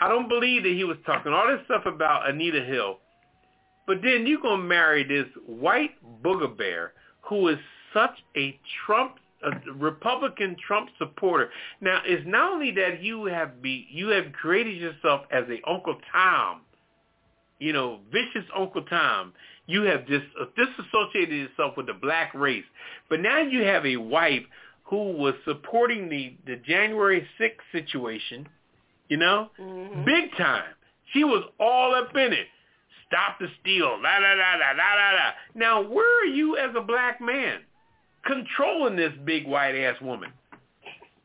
[0.00, 2.98] I don't believe that he was talking all this stuff about Anita Hill,
[3.86, 7.58] but then you gonna marry this white booger bear who is
[7.92, 11.50] such a Trump, a Republican Trump supporter.
[11.80, 15.96] Now, it's not only that you have be you have created yourself as a Uncle
[16.12, 16.60] Tom,
[17.62, 19.32] you know, vicious Uncle Tom.
[19.66, 22.64] You have dis, uh, disassociated yourself with the black race,
[23.08, 24.42] but now you have a wife
[24.84, 28.48] who was supporting the the January 6th situation,
[29.08, 30.04] you know, Mhm.
[30.04, 30.74] big time.
[31.12, 32.48] She was all up in it.
[33.06, 35.32] Stop the steal, la la la la la la la.
[35.54, 37.60] Now, where are you as a black man
[38.24, 40.32] controlling this big white ass woman?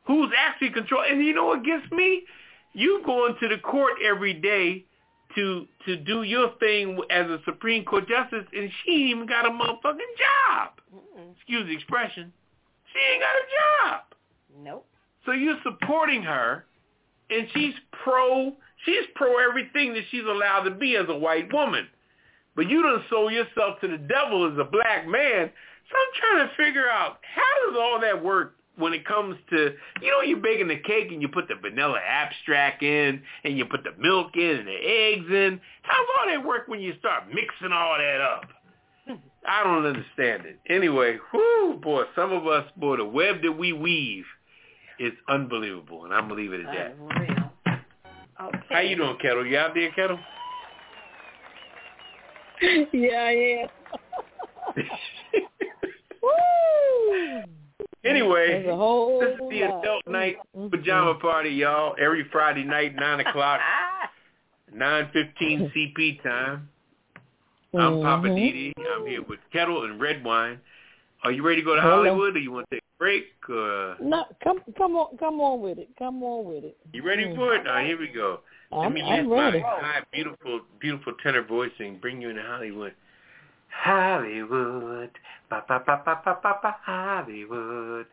[0.05, 1.03] Who's actually control?
[1.09, 2.23] And you know what gets me?
[2.73, 4.85] You going to the court every day
[5.38, 9.45] to to do your thing as a Supreme Court justice, and she ain't even got
[9.45, 10.72] a motherfucking job.
[10.93, 11.34] Mm-mm.
[11.35, 12.34] Excuse the expression.
[12.91, 13.45] She ain't got a
[13.88, 14.01] job.
[14.64, 14.85] Nope.
[15.26, 16.65] So you're supporting her,
[17.30, 17.73] and she's
[18.03, 18.53] pro.
[18.85, 21.88] She's pro everything that she's allowed to be as a white woman.
[22.55, 25.51] But you done sold yourself to the devil as a black man.
[25.89, 29.73] So I'm trying to figure out how does all that work when it comes to
[30.01, 33.65] you know you're baking the cake and you put the vanilla abstract in and you
[33.65, 35.59] put the milk in and the eggs in.
[35.81, 38.45] How's all that work when you start mixing all that up?
[39.47, 40.59] I don't understand it.
[40.69, 44.25] Anyway, whoo, boy, some of us, boy, the web that we weave
[44.99, 46.95] is unbelievable, and I'm gonna leave it at that.
[46.99, 47.51] Unreal.
[48.39, 48.59] Okay.
[48.69, 49.45] How you doing, Ketel?
[49.45, 50.19] You out there, Ketel?
[52.93, 53.69] yeah, I am.
[56.21, 57.56] Woo!
[58.06, 59.84] Anyway, There's a whole this is the lot.
[59.84, 60.72] adult night Mm-mm.
[60.72, 61.95] pajama party, y'all.
[61.99, 63.60] Every Friday night, nine o'clock,
[64.74, 66.69] nine fifteen CP time.
[67.74, 68.38] I'm Poppa Mhm.
[68.38, 68.74] DD.
[68.95, 70.60] I'm here with Ketel and Redwine.
[71.24, 73.26] Are you ready to go to Hollywood, or you want to take a break?
[73.49, 75.90] Or No, come, come on, come on with it.
[75.98, 76.78] Come on with it.
[76.94, 77.36] you ready Mm.
[77.36, 77.64] for it?
[77.65, 78.40] Now here we go.
[78.72, 79.60] Let I'm, me I'm use ready.
[79.61, 82.94] my high, beautiful, beautiful tenor voice and bring you into Hollywood.
[83.69, 85.11] Hollywood,
[85.49, 88.06] ba ba ba ba ba ba ba Hollywood.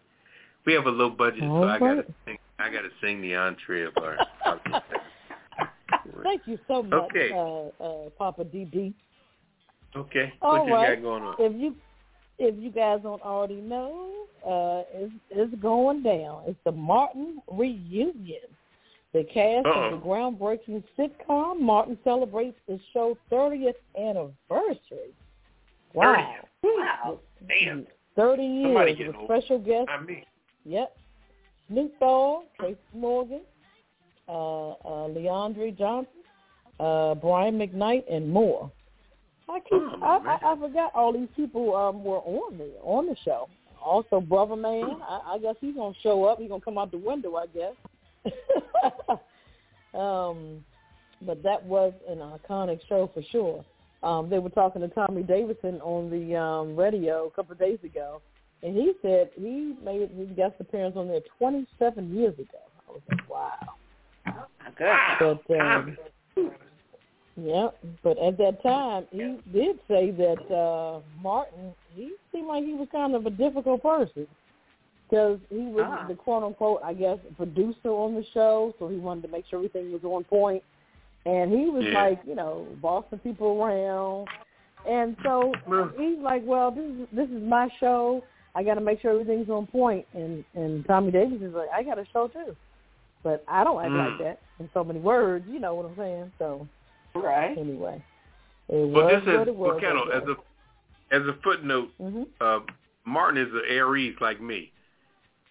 [0.66, 2.39] We have a low budget, so I gotta sing.
[2.59, 4.16] I gotta sing the entree of our.
[6.22, 7.31] Thank you so much, Okay.
[7.32, 8.94] uh, uh, Poppa DD.
[9.97, 10.32] Okay.
[10.43, 10.94] All what you right.
[10.97, 11.35] got going on?
[11.39, 11.74] If you
[12.39, 16.43] if you guys don't already know, uh, it's, it's going down.
[16.47, 18.40] It's the Martin reunion.
[19.12, 19.81] The cast Uh-oh.
[19.85, 25.14] of the groundbreaking sitcom Martin celebrates the show's 30th anniversary.
[25.94, 26.34] Wow.
[26.62, 27.20] Wow.
[27.48, 27.86] Damn.
[28.16, 29.26] 30 years with old.
[29.26, 29.88] special guests.
[29.90, 30.24] I mean,
[30.64, 30.96] Yep.
[31.68, 33.40] Snoop Dogg, Tracy Morgan,
[34.28, 36.12] uh, uh, Leandre Johnson,
[36.80, 38.70] uh, Brian McKnight, and more.
[39.48, 40.38] I keep Oh, I.
[40.42, 43.48] I, I forgot all these people um were on the on the show.
[43.84, 46.38] Also, Brother Man, I, I guess he's gonna show up.
[46.38, 47.74] He's gonna come out the window, I guess.
[49.94, 50.64] um,
[51.22, 53.64] but that was an iconic show for sure.
[54.05, 57.78] Um, they were talking to Tommy Davidson on the um, radio a couple of days
[57.82, 58.20] ago,
[58.62, 62.59] and he said he made his guest appearance on there 27 years ago.
[62.89, 63.52] I was like, wow.
[64.76, 65.39] Goodness.
[65.48, 65.97] But um,
[67.36, 67.68] yeah,
[68.02, 72.89] but at that time, he did say that uh Martin, he seemed like he was
[72.93, 74.26] kind of a difficult person
[75.09, 76.06] because he was Ah.
[76.09, 79.59] the quote unquote, I guess, producer on the show, so he wanted to make sure
[79.59, 80.62] everything was on point.
[81.26, 82.02] And he was Yeah.
[82.02, 84.28] like, you know, bossing people around.
[84.86, 85.55] And so
[85.98, 88.22] he's like, well, this is this is my show.
[88.55, 90.06] I got to make sure everything's on point.
[90.12, 92.55] And and Tommy Davis is like, I got a show too,
[93.22, 94.10] but I don't act Mm.
[94.10, 95.46] like that in so many words.
[95.48, 96.32] You know what I'm saying?
[96.38, 96.68] So
[97.14, 97.56] Right.
[97.56, 98.02] anyway,
[98.68, 99.70] it well, was this is what it was.
[99.70, 102.60] well, Ketel, as a as a footnote, hmm uh,
[103.06, 104.72] Martin is an Aries like me,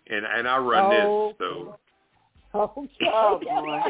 [0.07, 0.89] and and I run Oh.
[0.89, 1.75] this, so
[2.55, 2.89] Okay.
[3.11, 3.81] Oh, boy.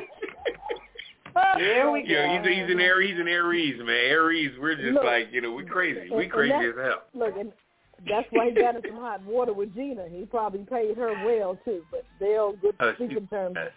[1.58, 2.50] Here we yeah, go.
[2.50, 3.90] he's he's an Aries, he's an Aries, man.
[3.90, 7.04] Aries, we're just Look, like you know, we crazy, we and- crazy as hell.
[7.14, 7.52] Look, and
[8.08, 10.06] that's why he got in some hot water with Gina.
[10.10, 13.56] He probably paid her well too, but they're on good Uh, speaking she- terms.
[13.58, 13.70] uh,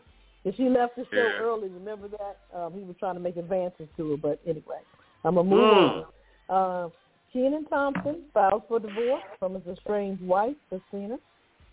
[0.45, 1.39] And she left the show Yeah.
[1.41, 1.69] early.
[1.69, 2.39] Remember that?
[2.57, 4.79] Um, he was trying to make advances to her, but anyway,
[5.25, 6.07] I'm gonna move Mm.
[6.51, 6.85] on.
[6.85, 6.89] Uh,
[7.33, 11.19] Kenan Thompson filed for divorce from his estranged wife, Christina.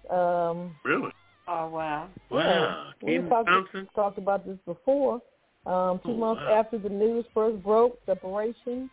[0.10, 1.12] Um, Really?
[1.48, 2.08] Oh wow.
[2.30, 2.40] Wow.
[2.40, 2.84] Yeah.
[3.02, 3.88] We Kenan talked, Thompson.
[3.96, 5.22] talked about this before.
[5.66, 6.60] Um, two Oh, months wow.
[6.60, 8.90] after the news first broke, separation.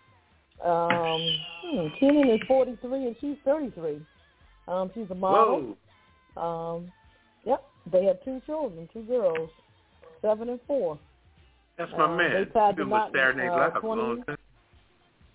[0.64, 4.00] Um, hmm, Kenan is 43 and she's 33.
[4.68, 5.76] Um, she's a model.
[6.34, 6.76] Whoa.
[6.76, 6.92] Um,
[7.44, 9.50] yep, they have two children, two girls,
[10.22, 10.98] seven and four.
[11.76, 12.32] That's my Uh, man.
[12.32, 14.22] they tied Been the with knot in, Saturday Night uh, Live for a 20 long
[14.24, 14.36] time.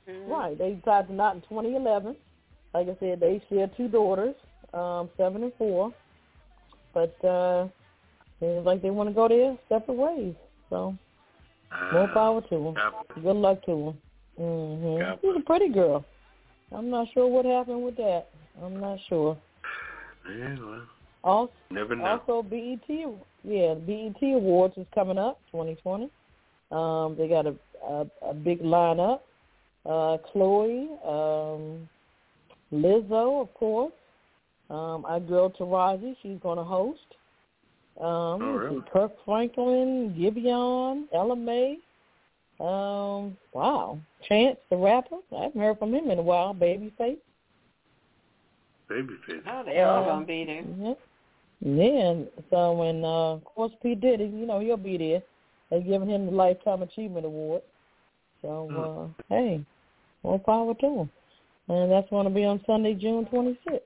[0.07, 0.29] Mhm.
[0.29, 2.15] Right, they tied the knot in 2011.
[2.73, 4.35] Like I said, they share two daughters,
[4.73, 5.91] um, seven and four.
[6.93, 7.67] But uh,
[8.39, 10.35] seems like they want to go their separate ways.
[10.69, 10.95] So
[11.91, 12.73] more Ah, power to.
[12.75, 13.95] God Good luck to
[14.37, 16.05] hmm God She's a pretty girl.
[16.71, 18.27] I'm not sure what happened with that.
[18.61, 19.37] I'm not sure.
[20.37, 20.81] Yeah, well,
[21.23, 22.21] Also, never know.
[22.27, 26.09] also BET, yeah, the BET Awards is coming up, 2020.
[26.71, 27.55] Um, they got a
[27.87, 29.21] a, a big lineup.
[29.85, 31.87] Uh, Chloe, um,
[32.73, 33.93] Lizzo, of course.
[34.69, 36.99] Um, our girl Taraji, she's going to host.
[37.99, 38.81] Um, Oh, really?
[38.91, 41.77] Kirk Franklin, Giveon, Ella Mai.
[42.59, 45.17] Um, wow, Chance the rapper.
[45.35, 46.53] I haven't heard from him in a while.
[46.53, 47.17] Babyface.
[48.89, 49.41] Babyface.
[49.47, 50.63] Oh, they're all Uh, gonna be there.
[50.79, 50.99] Yep.
[51.61, 55.21] Yeah, and so when uh of course P Diddy, you know, he'll be there.
[55.69, 57.61] They're giving him the Lifetime Achievement Award.
[58.41, 59.65] So uh hey,
[60.23, 61.09] more power to him.
[61.67, 63.79] And that's going to be on Sunday, June 26th.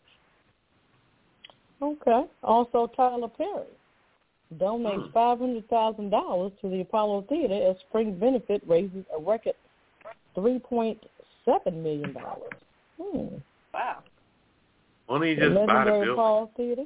[1.82, 2.26] Okay.
[2.44, 3.68] Also, Tyler Perry
[4.58, 9.54] donates $500,000 to the Apollo Theater as spring benefit raises a record
[10.36, 10.98] $3.7
[11.76, 12.16] million.
[13.02, 13.36] Hmm.
[13.74, 14.04] Wow.
[15.08, 16.10] Why don't you The just buy the building?
[16.12, 16.84] Apollo Theater?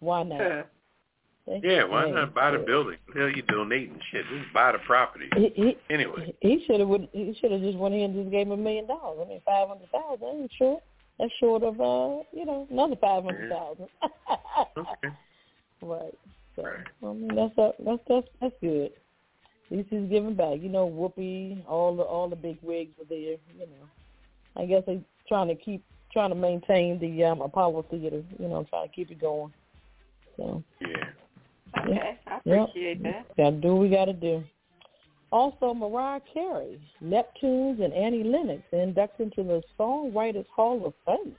[0.00, 0.66] Why not?
[1.62, 2.64] Yeah, why not buy the yeah.
[2.64, 2.96] building?
[3.14, 4.24] Hell, you donating shit.
[4.36, 5.28] Just buy the property.
[5.36, 6.34] He, he, Anyway.
[6.40, 8.86] he should have he should have just went in and just gave him a million
[8.88, 9.20] dollars.
[9.24, 10.26] I mean, five hundred thousand.
[10.26, 10.82] ain't short.
[11.20, 13.86] That's short of uh, you know, another five hundred thousand.
[14.76, 15.08] Okay.
[15.82, 16.14] right.
[16.56, 16.64] So.
[17.02, 18.90] I mean, that's that's that's that's good.
[19.70, 20.58] At least he's giving back.
[20.60, 23.36] You know, Whoopi, all the all the big wigs were there.
[23.58, 23.88] You know,
[24.56, 28.22] I guess they're trying to keep trying to maintain the um Apollo Theater.
[28.38, 29.52] You know, trying to keep it going.
[30.36, 30.88] So Yeah.
[31.80, 32.68] okay, I Yep.
[32.68, 33.36] appreciate that.
[33.36, 34.44] Gotta do what we gotta do.
[35.32, 41.34] Also, Mariah Carey, Neptunes, and Annie Lennox inducted into the Songwriters Hall of Fame.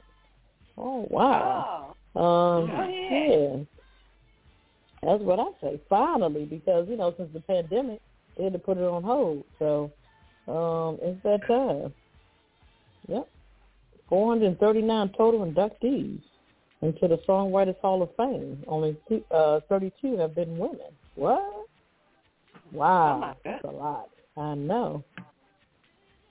[0.77, 1.95] Oh wow!
[2.15, 3.27] Oh, Um, Oh, yeah.
[3.27, 3.57] yeah,
[5.03, 5.81] that's what I say.
[5.89, 8.01] Finally, because you know, since the pandemic,
[8.37, 9.43] they had to put it on hold.
[9.59, 9.91] So
[10.47, 11.93] um, it's that time.
[13.07, 13.27] Yep,
[14.09, 16.21] 439 total inductees
[16.81, 18.63] into the Songwriters Hall of Fame.
[18.67, 20.91] Only two, uh, 32 have been women.
[21.15, 21.67] What?
[22.71, 24.09] Wow, Oh, that's a lot.
[24.35, 25.03] I know.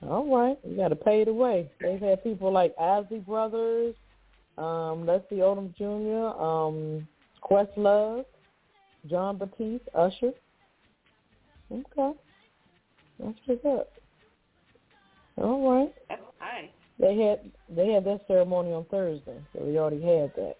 [0.02, 1.70] All right, you got to pay the way.
[1.80, 3.94] They've had people like Isley Brothers,
[4.58, 7.08] um, Leslie Odom Jr., um,
[7.42, 8.24] Questlove,
[9.08, 10.32] Jon Batiste, Usher.
[11.72, 12.16] Okay,
[13.18, 13.92] that's what's up.
[15.38, 16.70] All right, That's nice.
[16.98, 20.56] they had they had that ceremony on Thursday, so we already had that.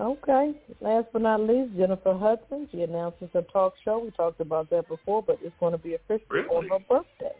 [0.00, 0.52] Okay.
[0.80, 2.68] Last but not least, Jennifer Hudson.
[2.70, 3.98] She announces her talk show.
[3.98, 7.34] We talked about that before, but it's going to be official on her birthday.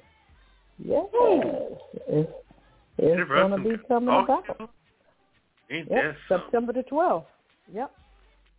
[0.78, 1.05] Yes.
[2.09, 2.30] It's,
[2.98, 4.70] it's going to be coming talk about.
[5.70, 6.16] Ain't Yep.
[6.28, 7.26] September the 12th.
[7.72, 7.93] Yep.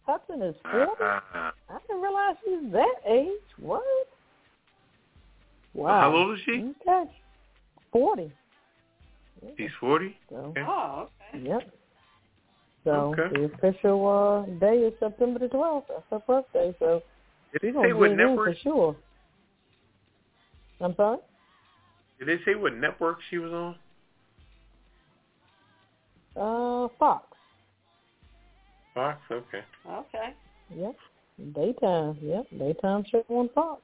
[0.09, 0.91] Hudson is 40.
[1.01, 1.51] Uh, I
[1.87, 3.29] didn't realize she's that age.
[3.59, 3.83] What?
[5.75, 5.99] Wow.
[6.01, 6.63] How old is she?
[6.81, 7.11] Okay.
[7.91, 8.31] 40.
[9.57, 10.17] She's 40?
[10.29, 10.63] So, Okay.
[10.67, 11.43] Oh, okay.
[11.47, 11.69] Yep.
[12.85, 13.35] So Okay.
[13.35, 14.07] the official
[14.47, 15.83] uh, day is September the 12th.
[15.89, 16.75] That's her birthday.
[16.79, 17.01] So
[17.53, 18.57] Did we're they going say to what get in for network?
[18.63, 18.95] sure.
[20.81, 21.17] I'm sorry?
[22.17, 23.75] Did they say what network she was on?
[26.35, 27.28] Uh, Fox.
[28.93, 29.19] Fox.
[29.31, 29.63] Okay.
[29.87, 30.33] Okay.
[30.75, 30.95] Yep.
[31.55, 32.17] Daytime.
[32.21, 32.45] Yep.
[32.57, 33.81] Daytime show on Fox.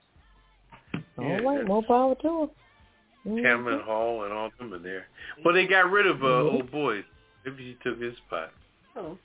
[1.18, 1.66] All Yeah, right.
[1.66, 3.30] More power to her.
[3.32, 3.42] Mhm.
[3.44, 5.08] Cameron Hall and all them are there.
[5.44, 6.54] Well, they got rid of uh, Mhm.
[6.54, 7.04] old boys.
[7.46, 8.52] Maybe she took his spot.
[8.96, 9.18] Oh.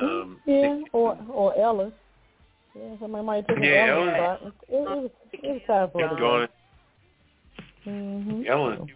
[0.00, 1.92] Um, Yeah, or or Ellis.
[2.74, 4.16] Yeah, somebody might take Yeah, Ellis Ellis.
[4.16, 4.42] spot.
[4.42, 6.48] It, it, was, it was time for her to Gone.
[7.86, 8.46] Mm-hmm.
[8.48, 8.88] Ellen,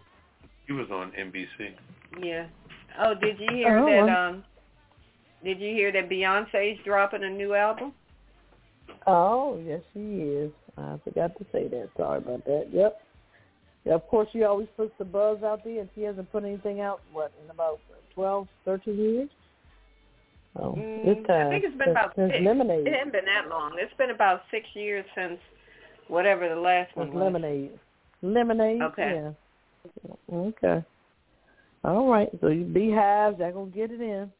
[0.67, 1.75] he was on NBC.
[2.21, 2.47] Yeah.
[2.99, 4.05] Oh, did you hear Oh, that?
[4.07, 4.17] well.
[4.31, 4.45] Um,
[5.45, 7.93] did you hear that Beyonce's dropping a new album?
[9.07, 10.53] Oh, yes, she is.
[10.77, 11.89] I forgot to say that.
[11.97, 12.69] Sorry about that.
[12.73, 13.01] Yep.
[13.85, 16.81] Yeah, of course, she always puts the buzz out there, and she hasn't put anything
[16.81, 17.81] out, what, in about
[18.15, 19.29] twelve, thirteen years?
[20.57, 21.47] Oh, Mm, this time.
[21.47, 22.45] I think it's been since, about since six.
[22.45, 22.87] Lemonade.
[22.87, 23.77] It hasn't been that long.
[23.79, 25.39] It's been about six years since
[26.09, 27.23] whatever the last one was.
[27.23, 27.79] Lemonade.
[28.23, 28.83] Lemonade?
[28.83, 29.23] Okay.
[30.03, 30.13] Yeah.
[30.33, 30.85] Okay.
[31.85, 32.29] All right.
[32.41, 34.33] So you beehives, they're going to get it in.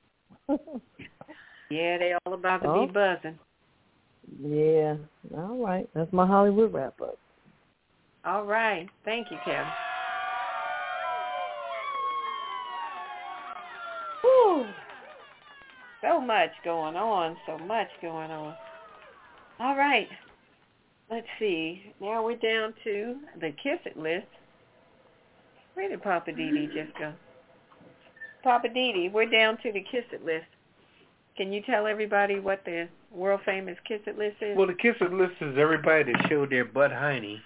[1.71, 2.87] Yeah, they all about to Oh.
[2.87, 3.39] be buzzing.
[4.41, 4.97] yeah.
[5.37, 5.89] All right.
[5.95, 7.19] That's my Hollywood wrap-up.
[8.25, 8.89] All right.
[9.05, 9.67] Thank you, Kevin.
[14.23, 14.67] Whew.
[16.03, 17.37] So much going on.
[17.47, 18.55] So much going on.
[19.61, 20.09] All right.
[21.11, 21.93] Let's see.
[22.01, 24.27] Now we're down to the Kiss It list.
[25.75, 27.13] Where did Poppa DD just go?
[28.43, 30.47] Poppa DD, we're down to the Kiss It list.
[31.37, 34.57] Can you tell everybody what the world famous Kiss It list is?
[34.57, 37.39] Well, the Kiss It list is everybody that showed their butt hiney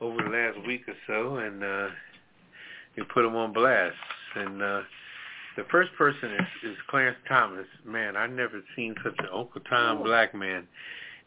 [0.00, 1.88] over the last week or so, and uh,
[2.96, 3.96] you put them on blast.
[4.34, 4.80] And uh,
[5.56, 7.66] the first person is, is Clarence Thomas.
[7.84, 10.66] Man, I never seen such an Uncle Tom black man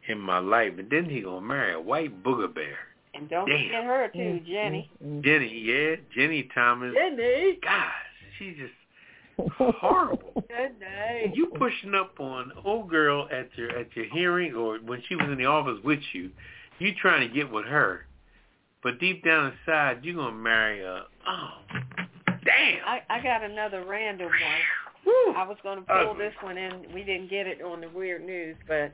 [0.07, 0.73] in my life.
[0.77, 2.77] And then he gonna marry a white booger bear.
[3.13, 3.65] and don't Damn.
[3.65, 4.89] forget her too, Ginni.
[5.01, 6.93] Ginni, yeah, Ginni Thomas.
[6.95, 7.61] Ginni.
[7.61, 7.91] God,
[8.37, 8.73] she just.
[9.57, 10.33] Horrible.
[10.47, 11.31] Good night.
[11.35, 15.27] you pushing up on old girl at your at your hearing or when she was
[15.31, 16.31] in the office with you,
[16.79, 18.05] you trying to get with her,
[18.83, 21.49] but deep down inside you gonna marry a oh
[22.45, 22.79] damn.
[22.85, 24.61] I, I got another random one.
[25.03, 25.33] Whew.
[25.37, 26.25] I was going to pull Ugly.
[26.25, 26.93] this one in.
[26.93, 28.91] We didn't get it on the Weird News, but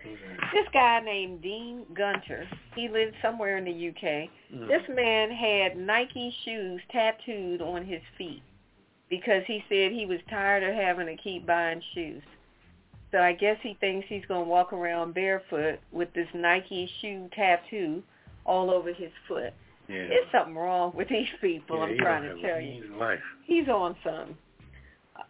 [0.53, 4.29] this guy named Dean Gunter, he lived somewhere in the UK.
[4.53, 4.67] Mm.
[4.67, 8.43] This man had Nike shoes tattooed on his feet
[9.17, 12.23] because he said he was tired of having to keep buying shoes.
[13.11, 17.29] So I guess he thinks he's going to walk around barefoot with this Nike shoe
[17.35, 18.01] tattoo
[18.45, 19.53] all over his foot.
[19.87, 20.07] yeah.
[20.07, 22.95] There's something wrong with these people, yeah, I'm trying to tell you.
[22.99, 23.19] Life.
[23.45, 24.35] He's on some.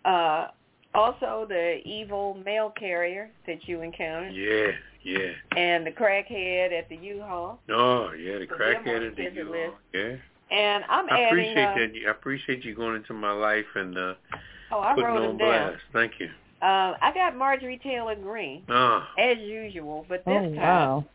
[0.05, 0.47] Uh,
[0.95, 4.71] also, the evil mail carrier that you encountered, Yeah,
[5.03, 5.31] yeah.
[5.57, 7.59] and the crackhead at the U-Haul.
[7.69, 9.51] Oh yeah, the So crackhead at the the U.
[9.51, 9.73] list.
[9.93, 10.15] Yeah.
[10.53, 11.27] And I'm I adding.
[11.29, 12.07] appreciate uh, that.
[12.07, 14.13] I appreciate you going into my life and uh,
[14.71, 15.47] Oh, I putting wrote on down.
[15.47, 15.81] blast.
[15.93, 16.27] Thank you.
[16.61, 21.05] Uh, I got Marjorie Taylor Greene Oh, as usual, but this Oh, time wow.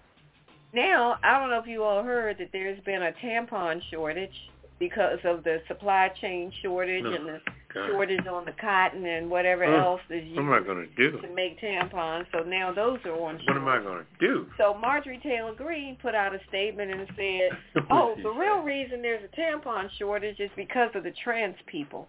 [0.75, 4.35] now I don't know if you all heard that there's been a tampon shortage
[4.79, 7.13] because of the supply chain shortage No.
[7.15, 7.87] and the oh, God.
[7.91, 9.77] shortage on the cotton and whatever Huh.
[9.85, 11.21] else is used What am I gonna do?
[11.21, 12.27] to make tampons.
[12.33, 14.47] So now those are on What am I gonna do?
[14.59, 19.23] So Marjorie Taylor Greene put out a statement and said, "Oh, the real reason there's
[19.25, 22.09] a tampon shortage is because of the trans people."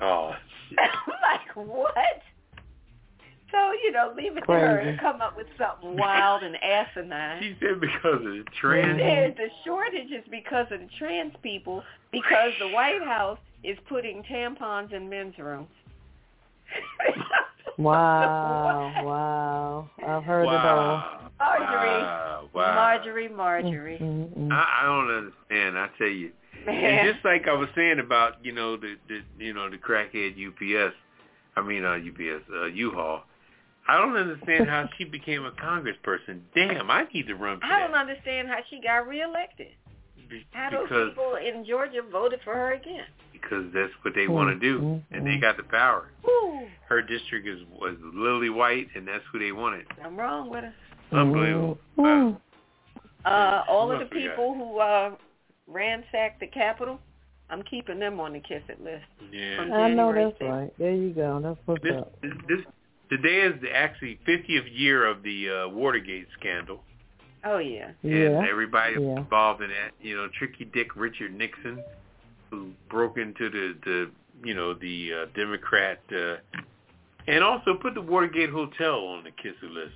[0.00, 0.32] Oh,
[0.68, 0.78] shit.
[0.78, 1.94] like what?
[3.52, 4.96] So you know, leave it to her Crazy.
[4.96, 7.42] to come up with something wild and asinine.
[7.42, 8.98] She said because of the She trans.
[9.00, 11.82] said the shortage is because of the trans people
[12.12, 15.68] because the White House is putting tampons in men's rooms.
[17.78, 19.90] Wow, wow.
[20.06, 20.54] I've heard it all.
[20.56, 21.30] Wow.
[21.38, 22.48] Marjorie, Wow.
[22.54, 22.74] Wow.
[22.74, 23.98] Marjorie, Marjorie.
[24.00, 24.50] Mm-mm.
[24.50, 25.78] I, I don't understand.
[25.78, 26.30] I tell you.
[26.64, 26.74] Man.
[27.06, 30.32] And just like I was saying about you know the, the you know the crackhead
[30.36, 30.94] UPS,
[31.56, 33.22] I mean uh, UPS uh, U-Haul.
[33.88, 36.40] I don't understand how she became a congressperson.
[36.54, 38.00] Damn, I need to run for I don't that.
[38.00, 39.68] understand how she got reelected.
[40.28, 43.04] Be- How those people in Georgia voted for her again.
[43.32, 46.10] because that's what they want to do, and they got the power.
[46.26, 46.66] Woo.
[46.88, 49.86] Her district is was lily white, and that's who they wanted.
[50.04, 50.74] I'm wrong with her.
[51.12, 51.78] Unbelievable.
[51.94, 52.40] Wow.
[53.24, 55.10] Uh, all of the people who uh,
[55.68, 56.98] ransacked the Capitol,
[57.50, 59.04] I'm keeping them on the kiss it list.
[59.32, 59.60] Yeah.
[59.60, 60.72] I know that's right.
[60.78, 61.40] There you go.
[61.40, 62.12] That's what's This, up.
[62.48, 62.60] this
[63.08, 66.80] today is the actually 50th year of the uh, Watergate scandal,
[67.44, 67.90] Oh yeah.
[68.02, 68.40] Yeah.
[68.40, 69.18] and everybody Yeah.
[69.18, 69.92] involved in that.
[70.00, 71.82] You know, Tricky Dick Richard Nixon,
[72.50, 74.10] who broke into the the
[74.44, 76.36] you know the uh, Democrat, uh,
[77.28, 79.94] and also put the Watergate Hotel on the kisser list.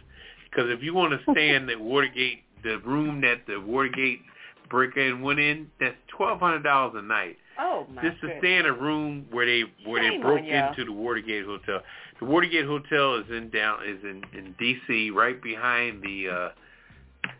[0.51, 4.21] Because if you want to stay in the Watergate, the room that the Watergate
[4.69, 7.37] break-in went in, that's twelve hundred dollars a night.
[7.59, 8.39] Oh my just to goodness.
[8.41, 11.81] stay in a room where they where they broke into the Watergate Hotel.
[12.21, 15.11] The Watergate Hotel is in down is in in D.C.
[15.11, 16.49] right behind the uh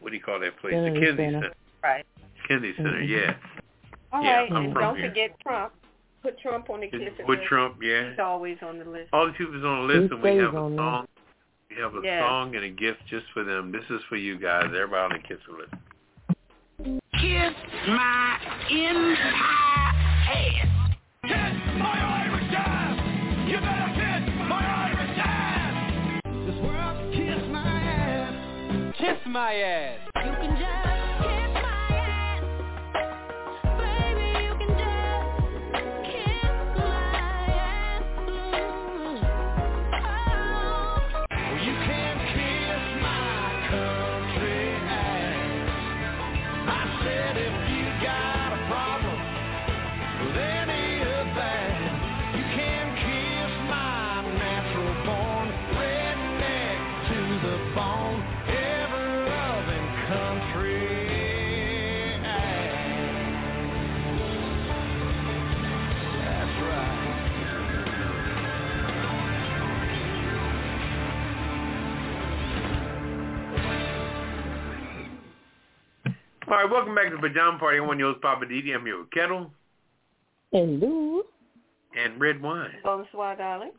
[0.01, 0.73] what do you call that place?
[0.73, 1.41] Kennedy the Kennedy Center.
[1.43, 1.55] Center.
[1.83, 2.07] Right.
[2.49, 3.09] Kennedy Center, Mhm.
[3.09, 3.35] yeah.
[4.13, 5.09] All Yeah, right, I'm and don't here.
[5.11, 5.73] forget Trump.
[6.23, 7.49] Put Trump on the kiss it With list.
[7.49, 8.11] Trump, yeah.
[8.11, 9.09] He's always on the list.
[9.13, 10.79] All the people's on the list, He and we have a on there.
[10.85, 11.07] song.
[11.71, 12.21] We have a Yeah.
[12.29, 13.71] song and a gift just for them.
[13.73, 14.65] This is for you guys.
[14.65, 15.75] Everybody on the kiss list.
[17.21, 17.55] Kiss
[17.87, 18.39] my
[18.69, 19.95] entire
[20.29, 20.70] ass.
[29.01, 31.00] Kiss my ass.
[76.61, 77.79] All right, welcome back to the Pajama Party.
[77.79, 78.75] I'm one of your hosts, Poppa DD.
[78.75, 79.51] I'm here with Ketel
[80.53, 81.23] Hello.
[81.97, 82.73] and Redwine.
[82.85, 83.71] Bonsoir, darling.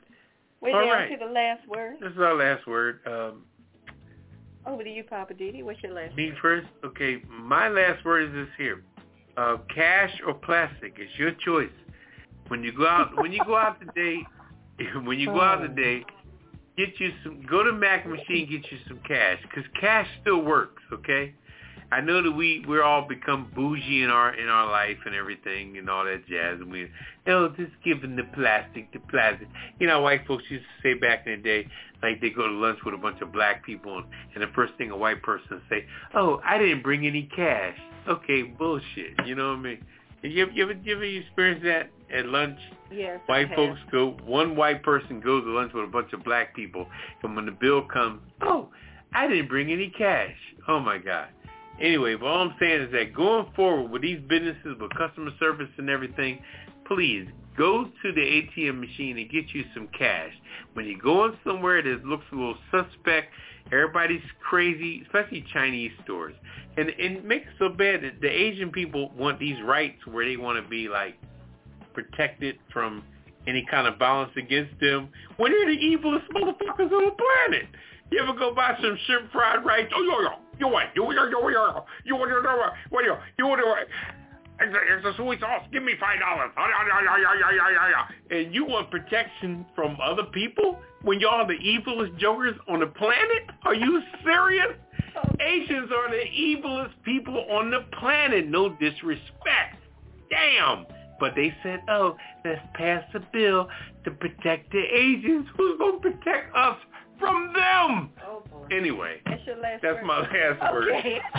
[0.62, 1.12] We're All down right.
[1.12, 1.98] to the last word.
[2.02, 3.02] This is our last word.
[3.06, 3.44] Um,
[4.66, 5.64] Over to you, Poppa DD.
[5.64, 6.66] What's your last Me first?
[6.84, 8.82] Okay, my last word is this here.
[9.38, 11.70] Uh, cash or plastic, it's your choice.
[12.48, 14.24] When you go out, when you go out today,
[15.04, 16.04] when you go out today,
[16.80, 20.82] get you some, go to Mac machine, get you some cash, because cash still works.
[20.92, 21.36] Okay,
[21.92, 25.78] I know that we we're all become bougie in our in our life and everything
[25.78, 26.90] and all that jazz, and we
[27.28, 29.50] oh just giving the plastic, the plastic.
[29.80, 31.68] You know, white folks used to say back in the day,
[32.02, 34.06] like they go to lunch with a bunch of black people, and,
[34.36, 35.86] and the first thing a white person say,
[36.16, 37.78] oh, I didn't bring any cash.
[38.08, 39.26] Okay, bullshit.
[39.26, 39.86] You know what I mean?
[40.24, 42.58] You ever, you ever, you ever experienced that at lunch?
[42.92, 43.20] Yes.
[43.26, 46.88] White folks go, one white person goes to lunch with a bunch of black people,
[47.24, 48.70] and when the bill comes, oh,
[49.14, 50.36] I didn't bring any cash.
[50.68, 51.28] Oh my God.
[51.82, 55.70] Anyway, but all I'm saying is that going forward with these businesses, with customer service
[55.78, 56.40] and everything,
[56.86, 57.28] please
[57.58, 60.32] go to the ATM machine and get you some cash.
[60.74, 63.34] When you're going somewhere that looks a little suspect,
[63.72, 66.36] everybody's crazy, especially Chinese stores.
[66.78, 70.26] And and it makes it so bad that the Asian people want these rights where
[70.26, 71.16] they want to be like
[71.94, 73.04] protected from
[73.48, 77.68] any kind of violence against them when they're the evilest motherfuckers on the planet.
[78.12, 79.88] You ever go buy some shrimp fried rice?
[79.96, 80.30] Oh, yo, yo,
[80.62, 81.54] you want, you want, you want,
[82.06, 83.88] you want, you want, you what, you, you want,
[84.62, 85.64] it's a, it's a sweet sauce.
[85.74, 86.52] Give me five dollars.
[88.30, 93.50] And you want protection from other people when y'all the evilest jokers on the planet?
[93.64, 94.78] Are you serious?
[95.42, 98.48] Asians are the evilest people on the planet.
[98.48, 99.78] No disrespect.
[100.30, 100.86] Damn.
[101.20, 102.16] But they said, oh,
[102.46, 103.68] let's pass a bill
[104.06, 105.48] to protect the Asians.
[105.58, 106.78] Who's going to protect us
[107.22, 108.10] from them?
[108.28, 108.76] Oh boy.
[108.76, 110.06] Anyway, That's your last that's word.
[110.06, 110.90] my last word.
[111.00, 111.20] Okay.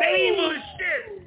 [0.00, 1.22] They evil as shit.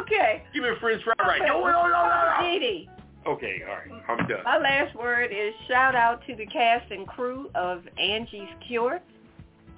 [0.00, 0.42] okay.
[0.52, 1.40] Give me a French fry right.
[1.40, 2.58] Yo, yo, yo, Poppa yo, yo.
[2.58, 2.88] DD.
[3.26, 4.02] Okay, all right.
[4.08, 4.42] I'm done.
[4.44, 9.00] My last word is shout out to the cast and crew of Angie's Cure,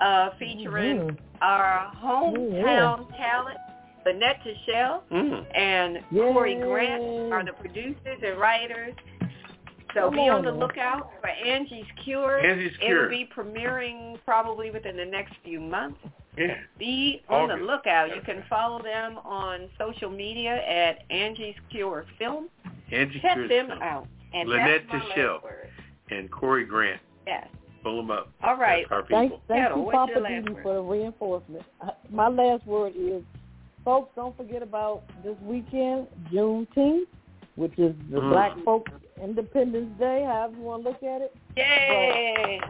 [0.01, 1.17] uh, featuring Mhm.
[1.43, 3.59] our hometown talent,
[4.07, 5.45] Lynette Tichelle Mm.
[5.55, 6.33] and Yay.
[6.33, 8.95] Corey Grant are the producers and writers.
[9.95, 12.39] So Come be on on the lookout for Angie's Cure.
[12.45, 15.99] Angie's It'll be premiering probably within the next few months.
[16.39, 16.55] Yeah.
[16.79, 18.15] Be on the lookout.
[18.15, 22.49] You can follow them on social media at Angie's Cure Film.
[22.93, 23.83] Angie Check Cure them Film.
[23.83, 24.07] out.
[24.33, 25.41] And Lynette that's my Tichelle.
[26.11, 27.01] and Corey Grant.
[27.27, 27.49] Yes.
[27.83, 28.31] Pull them up.
[28.45, 28.87] All right.
[28.89, 29.43] That's our Thank, people.
[29.49, 31.65] thank Ketel, you, Poppa your DD, for the reinforcement.
[31.81, 33.23] Uh, My last word is,
[33.85, 37.07] folks, don't forget about this weekend, Juneteenth,
[37.57, 38.31] which is the Mm.
[38.31, 38.93] Black Folks
[39.23, 41.37] Independence Day, however you want to look at it.
[41.57, 42.61] Yay!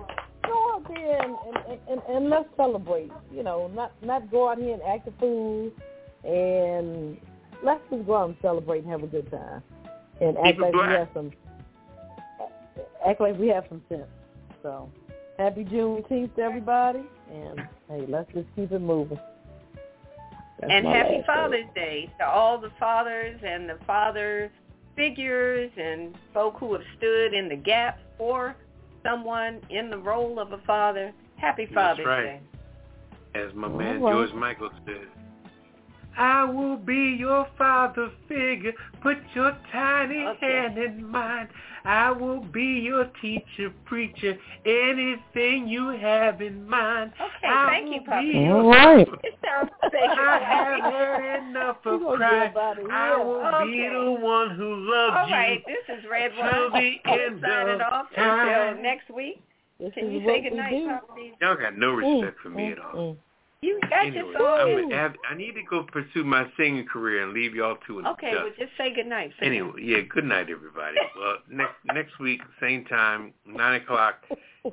[0.44, 3.10] Go out there and, and, and, and, let's celebrate.
[3.32, 5.70] You know, not not go out here and act a fool,
[6.24, 7.16] and
[7.62, 9.62] let's just go out and celebrate and have a good time,
[10.20, 11.32] and act like we have some
[13.06, 14.08] act like we have some sense.
[14.62, 14.90] So,
[15.38, 17.02] happy Juneteenth to everybody,
[17.32, 19.18] and hey, let's just keep it moving.
[20.60, 21.22] That's and happy.
[21.26, 24.50] Father's Day to all the fathers and the father
[24.96, 28.54] figures and folk who have stood in the gap for
[29.04, 31.12] someone in the role of a father.
[31.36, 32.24] Happy That's Father's right.
[32.24, 32.40] Day.
[33.34, 34.12] As my All man right.
[34.12, 35.06] George Michael said,
[36.18, 38.72] I will be your father figure.
[39.00, 40.46] Put your tiny Okay.
[40.46, 41.48] hand in mine.
[41.84, 44.36] I will be your teacher, preacher.
[44.66, 47.12] Anything you have in mind.
[47.20, 48.20] Okay, I thank will you, Poppa.
[48.22, 49.08] be All your right.
[49.24, 52.52] It sounds I have had enough of gonna crying.
[52.52, 53.24] get I yeah.
[53.24, 55.34] will be the one who loves All you.
[55.34, 56.72] right, this is Red Till Wine.
[57.04, 58.48] the end Signing of off time.
[58.74, 59.42] until next week.
[59.78, 60.86] This Can you say we goodnight, do.
[60.86, 61.32] Poppa D?
[61.40, 62.92] Y'all got no Mm, respect for me mm, at all.
[62.94, 63.16] mm.
[63.62, 64.90] You got Anyway, your song.
[64.90, 68.06] I'm a, I need to go pursue my singing career and leave y'all two in
[68.06, 69.32] Okay, the well just say goodnight.
[69.38, 70.96] for Anyway, yeah, good night, everybody.
[71.18, 74.24] well, next next week, same time, nine o'clock,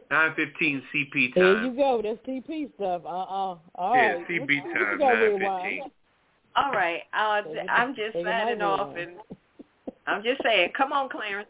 [0.10, 1.44] nine fifteen CP time.
[1.44, 1.66] There time.
[1.66, 2.02] you go.
[2.02, 3.02] That's CP stuff.
[3.04, 3.58] Uh uh.
[3.76, 4.28] All Yeah, right.
[4.30, 5.42] CB What you- time, you got, Red 9:15.
[5.44, 5.82] Wine?
[6.56, 9.12] All right, uh, I'm just say signing off, and
[10.08, 11.50] I'm just saying, come on, Clarence.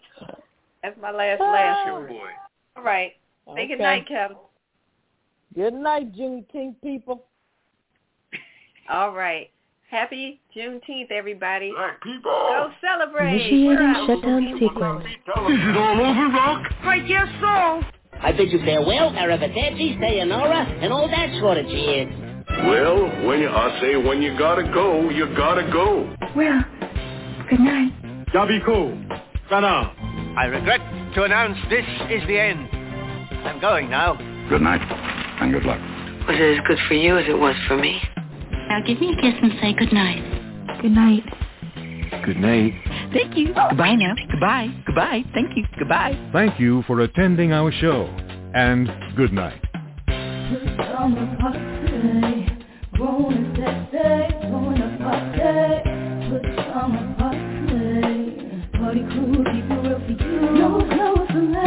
[0.84, 2.10] That's my last last Your word.
[2.10, 2.30] boy.
[2.76, 3.14] All right,
[3.46, 3.68] say Okay.
[3.68, 4.38] good night, Kevin.
[5.56, 7.27] Good night, Juneteenth people.
[8.90, 9.50] All right,
[9.92, 11.72] happy Juneteenth, everybody.
[11.72, 12.32] Black people.
[12.32, 13.34] Go celebrate.
[13.34, 15.06] Initiating shutdown sequence.
[15.06, 16.72] Is it all over, Rock?
[16.84, 17.82] I guess so.
[18.20, 22.12] I bid you farewell, arrivederci, sayonara, and all that sort of cheers.
[22.66, 26.16] Well, when you, I say when you gotta go, you gotta go.
[26.36, 26.64] Well,
[27.50, 27.92] good night.
[28.34, 29.20] Yabiko,
[29.50, 29.94] Sana.
[30.38, 30.80] I regret
[31.16, 32.68] to announce this is the end.
[33.46, 34.14] I'm going now.
[34.50, 34.82] Good night,
[35.42, 35.80] and good luck.
[36.28, 38.02] Was it as good for you as it was for me?
[38.70, 40.82] Now give me a kiss and say good night.
[40.82, 41.24] Good night.
[42.26, 42.74] Good night.
[43.14, 43.48] Thank you.
[43.48, 44.14] Goodbye now.
[44.30, 44.68] Goodbye.
[44.86, 45.24] Goodbye.
[45.34, 45.66] Thank you.
[45.78, 46.30] Goodbye.
[46.34, 48.06] Thank you for attending our show,
[48.54, 49.62] and good night.
[58.74, 60.42] Party crew, keep it real for you.
[60.58, 61.67] No clothes allowed.